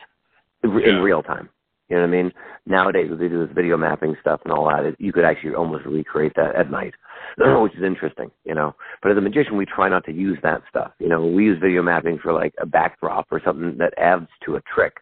in 0.62 0.70
yeah. 0.70 1.00
real 1.00 1.22
time. 1.22 1.48
You 1.88 1.96
know 1.96 2.02
what 2.02 2.08
I 2.08 2.22
mean? 2.22 2.32
Nowadays, 2.66 3.10
they 3.10 3.28
do 3.28 3.46
this 3.46 3.54
video 3.54 3.78
mapping 3.78 4.14
stuff 4.20 4.40
and 4.44 4.52
all 4.52 4.68
that, 4.68 4.84
it, 4.84 4.96
you 4.98 5.12
could 5.12 5.24
actually 5.24 5.54
almost 5.54 5.86
recreate 5.86 6.34
that 6.36 6.54
at 6.54 6.70
night, 6.70 6.92
which 7.38 7.74
is 7.74 7.82
interesting, 7.82 8.30
you 8.44 8.54
know. 8.54 8.74
But 9.02 9.12
as 9.12 9.18
a 9.18 9.22
magician, 9.22 9.56
we 9.56 9.64
try 9.64 9.88
not 9.88 10.04
to 10.04 10.12
use 10.12 10.38
that 10.42 10.62
stuff. 10.68 10.92
You 10.98 11.08
know, 11.08 11.24
we 11.24 11.44
use 11.44 11.58
video 11.60 11.82
mapping 11.82 12.18
for 12.18 12.32
like 12.32 12.54
a 12.60 12.66
backdrop 12.66 13.28
or 13.30 13.40
something 13.42 13.78
that 13.78 13.94
adds 13.96 14.28
to 14.44 14.56
a 14.56 14.60
trick. 14.62 14.98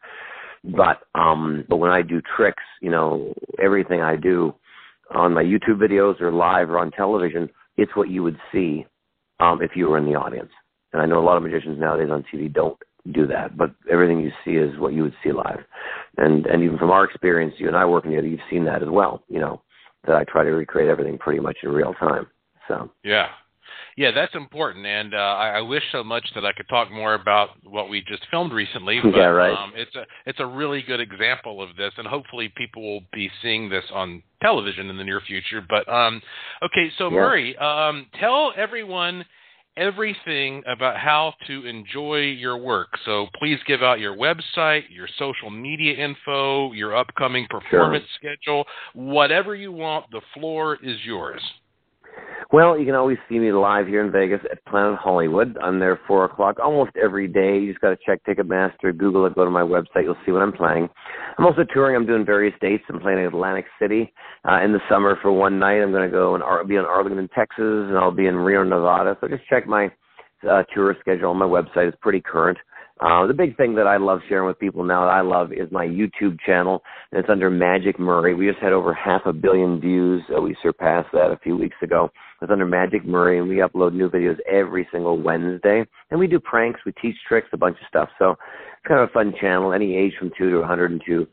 But 0.62 1.00
um, 1.14 1.64
but 1.68 1.76
when 1.76 1.90
I 1.90 2.02
do 2.02 2.20
tricks, 2.36 2.62
you 2.80 2.90
know, 2.90 3.34
everything 3.60 4.00
I 4.00 4.14
do 4.14 4.54
on 5.12 5.34
my 5.34 5.42
YouTube 5.42 5.78
videos 5.78 6.20
or 6.20 6.32
live 6.32 6.70
or 6.70 6.78
on 6.78 6.92
television, 6.92 7.48
it's 7.76 7.94
what 7.96 8.10
you 8.10 8.22
would 8.22 8.38
see 8.52 8.86
um, 9.40 9.60
if 9.60 9.72
you 9.74 9.88
were 9.88 9.98
in 9.98 10.06
the 10.06 10.14
audience. 10.14 10.50
And 10.92 11.02
I 11.02 11.06
know 11.06 11.18
a 11.18 11.24
lot 11.24 11.36
of 11.36 11.42
magicians 11.42 11.78
nowadays 11.78 12.10
on 12.10 12.24
TV 12.32 12.52
don't 12.52 12.78
do 13.12 13.26
that, 13.26 13.56
but 13.56 13.72
everything 13.90 14.20
you 14.20 14.32
see 14.44 14.52
is 14.52 14.78
what 14.78 14.92
you 14.92 15.02
would 15.02 15.14
see 15.22 15.32
live. 15.32 15.60
And 16.16 16.46
and 16.46 16.62
even 16.62 16.78
from 16.78 16.90
our 16.90 17.04
experience, 17.04 17.54
you 17.58 17.68
and 17.68 17.76
I 17.76 17.84
working 17.84 18.10
together, 18.10 18.28
you've 18.28 18.40
seen 18.50 18.64
that 18.64 18.82
as 18.82 18.88
well. 18.88 19.22
You 19.28 19.40
know 19.40 19.62
that 20.06 20.16
I 20.16 20.24
try 20.24 20.44
to 20.44 20.50
recreate 20.50 20.88
everything 20.88 21.18
pretty 21.18 21.40
much 21.40 21.58
in 21.62 21.70
real 21.70 21.94
time. 21.94 22.26
So 22.68 22.90
yeah. 23.04 23.28
Yeah, 23.96 24.10
that's 24.10 24.34
important, 24.34 24.84
and 24.84 25.14
uh, 25.14 25.16
I, 25.16 25.48
I 25.52 25.60
wish 25.62 25.82
so 25.90 26.04
much 26.04 26.26
that 26.34 26.44
I 26.44 26.52
could 26.52 26.68
talk 26.68 26.92
more 26.92 27.14
about 27.14 27.48
what 27.64 27.88
we 27.88 28.02
just 28.02 28.22
filmed 28.30 28.52
recently. 28.52 29.00
But, 29.02 29.16
yeah, 29.16 29.24
right. 29.24 29.56
Um, 29.56 29.72
it's 29.74 29.94
a 29.94 30.04
it's 30.26 30.38
a 30.38 30.46
really 30.46 30.82
good 30.82 31.00
example 31.00 31.62
of 31.62 31.74
this, 31.76 31.92
and 31.96 32.06
hopefully 32.06 32.52
people 32.56 32.82
will 32.82 33.04
be 33.12 33.30
seeing 33.40 33.70
this 33.70 33.84
on 33.92 34.22
television 34.42 34.90
in 34.90 34.98
the 34.98 35.04
near 35.04 35.22
future. 35.22 35.64
But 35.66 35.88
um, 35.88 36.20
okay, 36.62 36.92
so 36.98 37.08
Yeah. 37.08 37.16
Murray, 37.16 37.56
um, 37.56 38.06
tell 38.20 38.52
everyone 38.56 39.24
everything 39.76 40.62
about 40.66 40.96
how 40.96 41.34
to 41.46 41.66
enjoy 41.66 42.20
your 42.20 42.56
work. 42.56 42.88
So 43.04 43.26
please 43.38 43.58
give 43.66 43.82
out 43.82 44.00
your 44.00 44.16
website, 44.16 44.82
your 44.90 45.08
social 45.18 45.50
media 45.50 45.94
info, 45.94 46.72
your 46.72 46.96
upcoming 46.96 47.46
performance 47.48 48.04
schedule, 48.16 48.64
whatever 48.94 49.54
you 49.54 49.72
want. 49.72 50.10
The 50.10 50.22
floor 50.34 50.78
is 50.82 50.96
yours. 51.04 51.42
Well, 52.52 52.78
you 52.78 52.86
can 52.86 52.94
always 52.94 53.18
see 53.28 53.38
me 53.38 53.50
live 53.50 53.88
here 53.88 54.04
in 54.04 54.12
Vegas 54.12 54.40
at 54.50 54.64
Planet 54.66 54.98
Hollywood. 54.98 55.58
I'm 55.60 55.80
there 55.80 55.98
four 56.06 56.24
o'clock 56.24 56.58
almost 56.62 56.92
every 56.96 57.26
day. 57.26 57.58
You 57.58 57.72
just 57.72 57.80
got 57.80 57.90
to 57.90 57.98
check 58.06 58.20
Ticketmaster, 58.24 58.96
Google 58.96 59.26
it, 59.26 59.34
go 59.34 59.44
to 59.44 59.50
my 59.50 59.62
website. 59.62 60.04
You'll 60.04 60.16
see 60.24 60.30
what 60.30 60.42
I'm 60.42 60.52
playing. 60.52 60.88
I'm 61.38 61.44
also 61.44 61.64
touring. 61.64 61.96
I'm 61.96 62.06
doing 62.06 62.24
various 62.24 62.54
dates. 62.60 62.84
I'm 62.88 63.00
playing 63.00 63.18
in 63.18 63.26
Atlantic 63.26 63.66
City 63.80 64.12
uh, 64.48 64.60
in 64.62 64.72
the 64.72 64.80
summer 64.88 65.18
for 65.20 65.32
one 65.32 65.58
night. 65.58 65.82
I'm 65.82 65.90
going 65.90 66.08
to 66.08 66.14
go 66.14 66.34
and 66.34 66.42
Ar- 66.42 66.64
be 66.64 66.76
in 66.76 66.84
Arlington, 66.84 67.28
Texas, 67.34 67.58
and 67.58 67.98
I'll 67.98 68.12
be 68.12 68.26
in 68.26 68.36
Reno, 68.36 68.62
Nevada. 68.64 69.16
So 69.20 69.26
just 69.26 69.46
check 69.48 69.66
my 69.66 69.90
uh, 70.48 70.62
tour 70.72 70.96
schedule 71.00 71.30
on 71.30 71.36
my 71.38 71.46
website. 71.46 71.88
It's 71.88 71.98
pretty 72.00 72.20
current. 72.20 72.58
The 73.00 73.34
big 73.36 73.56
thing 73.56 73.74
that 73.74 73.86
I 73.86 73.98
love 73.98 74.20
sharing 74.28 74.46
with 74.46 74.58
people 74.58 74.82
now 74.82 75.04
that 75.04 75.12
I 75.12 75.20
love 75.20 75.52
is 75.52 75.70
my 75.70 75.86
YouTube 75.86 76.38
channel, 76.44 76.82
and 77.12 77.20
it's 77.20 77.28
under 77.28 77.50
Magic 77.50 77.98
Murray. 77.98 78.34
We 78.34 78.48
just 78.48 78.58
had 78.58 78.72
over 78.72 78.94
half 78.94 79.22
a 79.26 79.32
billion 79.32 79.80
views. 79.80 80.22
Uh, 80.34 80.40
we 80.40 80.56
surpassed 80.62 81.08
that 81.12 81.30
a 81.30 81.38
few 81.42 81.56
weeks 81.56 81.76
ago. 81.82 82.10
It's 82.40 82.50
under 82.50 82.66
Magic 82.66 83.04
Murray, 83.04 83.38
and 83.38 83.48
we 83.48 83.56
upload 83.56 83.92
new 83.92 84.08
videos 84.08 84.38
every 84.50 84.88
single 84.92 85.20
Wednesday. 85.20 85.84
And 86.10 86.18
we 86.20 86.26
do 86.26 86.40
pranks, 86.40 86.80
we 86.86 86.92
teach 86.92 87.16
tricks, 87.28 87.48
a 87.52 87.58
bunch 87.58 87.76
of 87.80 87.86
stuff. 87.88 88.08
So 88.18 88.30
it's 88.30 88.88
kind 88.88 89.00
of 89.00 89.10
a 89.10 89.12
fun 89.12 89.34
channel. 89.40 89.72
Any 89.72 89.96
age 89.96 90.12
from 90.18 90.30
two 90.36 90.50
to 90.50 90.58
102 90.58 91.26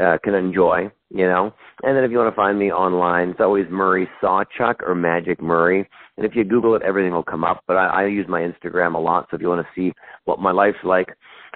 uh, 0.00 0.18
can 0.22 0.34
enjoy, 0.34 0.90
you 1.10 1.26
know. 1.26 1.52
And 1.82 1.96
then 1.96 2.04
if 2.04 2.10
you 2.10 2.18
want 2.18 2.32
to 2.32 2.36
find 2.36 2.58
me 2.58 2.70
online, 2.70 3.30
it's 3.30 3.40
always 3.40 3.66
Murray 3.70 4.08
Sawchuck 4.22 4.82
or 4.86 4.94
Magic 4.94 5.40
Murray. 5.40 5.88
And 6.16 6.26
if 6.26 6.34
you 6.34 6.44
Google 6.44 6.74
it, 6.74 6.82
everything 6.82 7.12
will 7.12 7.22
come 7.22 7.44
up. 7.44 7.62
But 7.66 7.76
I, 7.76 8.02
I 8.02 8.06
use 8.06 8.26
my 8.28 8.40
Instagram 8.40 8.94
a 8.94 8.98
lot, 8.98 9.28
so 9.30 9.36
if 9.36 9.42
you 9.42 9.48
want 9.48 9.64
to 9.66 9.80
see 9.80 9.92
what 10.24 10.40
my 10.40 10.50
life's 10.50 10.78
like 10.84 11.08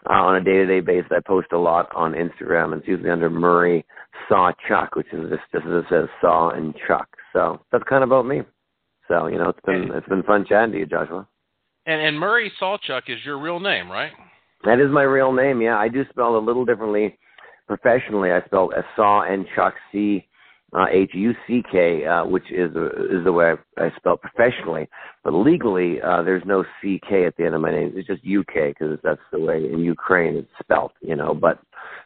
uh, 0.08 0.14
on 0.14 0.36
a 0.36 0.44
day-to-day 0.44 0.80
basis, 0.80 1.10
I 1.10 1.20
post 1.26 1.48
a 1.52 1.58
lot 1.58 1.88
on 1.94 2.12
Instagram. 2.12 2.76
It's 2.76 2.88
usually 2.88 3.10
under 3.10 3.30
Murray 3.30 3.84
Sawchuck, 4.30 4.96
which 4.96 5.12
is 5.12 5.30
just, 5.30 5.42
just 5.52 5.66
as 5.66 5.72
it 5.72 5.84
says, 5.90 6.08
Saw 6.20 6.50
and 6.50 6.74
Chuck. 6.86 7.08
So 7.32 7.60
that's 7.70 7.84
kind 7.88 8.02
of 8.02 8.10
about 8.10 8.26
me. 8.26 8.42
So 9.08 9.26
you 9.26 9.38
know, 9.38 9.50
it's 9.50 9.60
been 9.66 9.90
it's 9.92 10.08
been 10.08 10.22
fun 10.22 10.46
chatting 10.48 10.72
to 10.72 10.78
you, 10.78 10.86
Joshua. 10.86 11.26
And, 11.84 12.00
and 12.00 12.18
Murray 12.18 12.52
Sawchuck 12.60 13.02
is 13.08 13.18
your 13.24 13.38
real 13.38 13.58
name, 13.58 13.90
right? 13.90 14.12
That 14.64 14.78
is 14.78 14.90
my 14.90 15.02
real 15.02 15.32
name. 15.32 15.60
Yeah, 15.60 15.76
I 15.76 15.88
do 15.88 16.04
spell 16.10 16.36
it 16.36 16.42
a 16.42 16.46
little 16.46 16.64
differently 16.64 17.18
professionally. 17.76 18.32
I 18.32 18.44
spell 18.46 18.70
a 18.76 18.82
Saw 18.96 19.22
and 19.22 19.46
Chuck 19.54 19.74
C 19.90 20.26
uh, 20.74 20.86
H 20.90 21.10
U 21.14 21.32
C 21.46 21.62
K, 21.70 22.04
uh, 22.06 22.24
which 22.24 22.50
is 22.50 22.74
uh, 22.74 22.86
is 22.86 23.24
the 23.24 23.32
way 23.32 23.52
I, 23.52 23.84
I 23.84 23.90
spell 23.96 24.16
professionally. 24.16 24.88
But 25.22 25.32
legally, 25.34 26.00
uh, 26.00 26.22
there's 26.22 26.42
no 26.46 26.64
C 26.80 27.00
K 27.08 27.26
at 27.26 27.36
the 27.36 27.44
end 27.44 27.54
of 27.54 27.60
my 27.60 27.70
name. 27.70 27.92
It's 27.94 28.06
just 28.06 28.24
U 28.24 28.42
K 28.52 28.68
because 28.68 28.98
that's 29.02 29.20
the 29.32 29.38
way 29.38 29.56
in 29.70 29.80
Ukraine 29.80 30.36
it's 30.36 30.48
spelled. 30.62 30.92
You 31.00 31.16
know, 31.16 31.34
but 31.34 31.60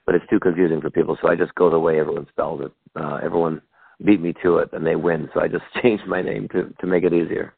but 0.05 0.15
it's 0.15 0.29
too 0.29 0.41
confusing 0.41 0.81
for 0.81 0.91
people, 0.91 1.17
so 1.21 1.29
I 1.29 1.37
just 1.37 1.55
go 1.55 1.71
the 1.71 1.79
way 1.79 2.01
everyone 2.01 2.27
spells 2.31 2.61
it. 2.63 2.73
Uh, 3.01 3.21
everyone 3.23 3.63
beat 4.05 4.21
me 4.21 4.35
to 4.43 4.59
it, 4.59 4.71
and 4.73 4.85
they 4.87 4.97
win. 4.97 5.29
So 5.33 5.41
I 5.41 5.49
just 5.49 5.65
changed 5.83 6.07
my 6.07 6.23
name 6.23 6.49
to 6.49 6.75
to 6.81 6.87
make 6.87 7.05
it 7.05 7.13
easier. 7.13 7.55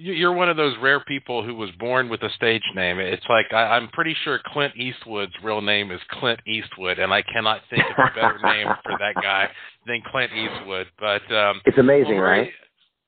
You- 0.00 0.14
You're 0.14 0.32
one 0.32 0.48
of 0.48 0.56
those 0.56 0.76
rare 0.78 1.00
people 1.00 1.42
who 1.44 1.54
was 1.54 1.70
born 1.72 2.08
with 2.08 2.22
a 2.22 2.30
stage 2.30 2.62
name. 2.74 2.98
It's 2.98 3.26
like 3.28 3.52
I, 3.52 3.76
I'm 3.76 3.88
pretty 3.88 4.16
sure 4.24 4.40
Clint 4.46 4.74
Eastwood's 4.76 5.34
real 5.42 5.60
name 5.60 5.90
is 5.90 6.00
Clint 6.10 6.40
Eastwood, 6.46 6.98
and 6.98 7.12
I 7.12 7.20
cannot 7.22 7.60
think 7.68 7.84
of 7.84 7.96
a 7.98 8.14
better 8.14 8.38
name 8.44 8.66
for 8.82 8.96
that 8.98 9.14
guy 9.22 9.48
than 9.86 10.00
Clint 10.10 10.32
Eastwood. 10.32 10.86
But 10.98 11.30
um, 11.34 11.60
It's 11.66 11.76
amazing, 11.78 12.16
right? 12.18 12.50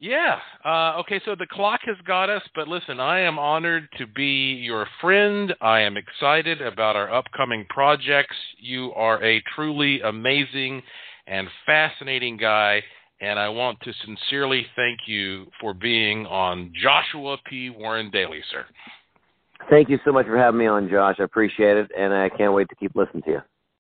Yeah. 0.01 0.39
Uh, 0.65 0.97
okay, 0.99 1.21
so 1.25 1.35
the 1.37 1.47
clock 1.47 1.81
has 1.85 1.97
got 2.05 2.29
us, 2.29 2.43
but 2.57 2.67
listen, 2.69 2.99
I 3.01 3.21
am 3.21 3.39
honored 3.39 3.89
to 3.99 4.07
be 4.07 4.55
your 4.55 4.87
friend. 5.01 5.55
I 5.61 5.81
am 5.81 5.97
excited 5.97 6.61
about 6.61 6.97
our 6.97 7.11
upcoming 7.13 7.65
projects. 7.71 8.37
You 8.59 8.93
are 8.95 9.23
a 9.23 9.41
truly 9.55 10.01
amazing 10.03 10.83
and 11.29 11.49
fascinating 11.65 12.37
guy, 12.37 12.83
and 13.23 13.39
I 13.39 13.49
want 13.49 13.81
to 13.83 13.93
sincerely 14.05 14.67
thank 14.75 14.99
you 15.07 15.47
for 15.61 15.73
being 15.73 16.27
on 16.27 16.73
Joshua 16.83 17.37
P. 17.49 17.71
Warren 17.71 18.11
Daily, 18.11 18.41
sir. 18.51 18.65
Thank 19.71 19.89
you 19.89 19.99
so 20.05 20.11
much 20.11 20.27
for 20.27 20.37
having 20.37 20.59
me 20.59 20.67
on, 20.67 20.91
Josh. 20.91 21.17
I 21.21 21.23
appreciate 21.23 21.77
it, 21.77 21.91
and 21.97 22.13
I 22.13 22.29
can't 22.29 22.53
wait 22.53 22.69
to 22.69 22.75
keep 22.75 22.97
listening 22.97 23.23
to 23.23 23.31
you. 23.31 23.41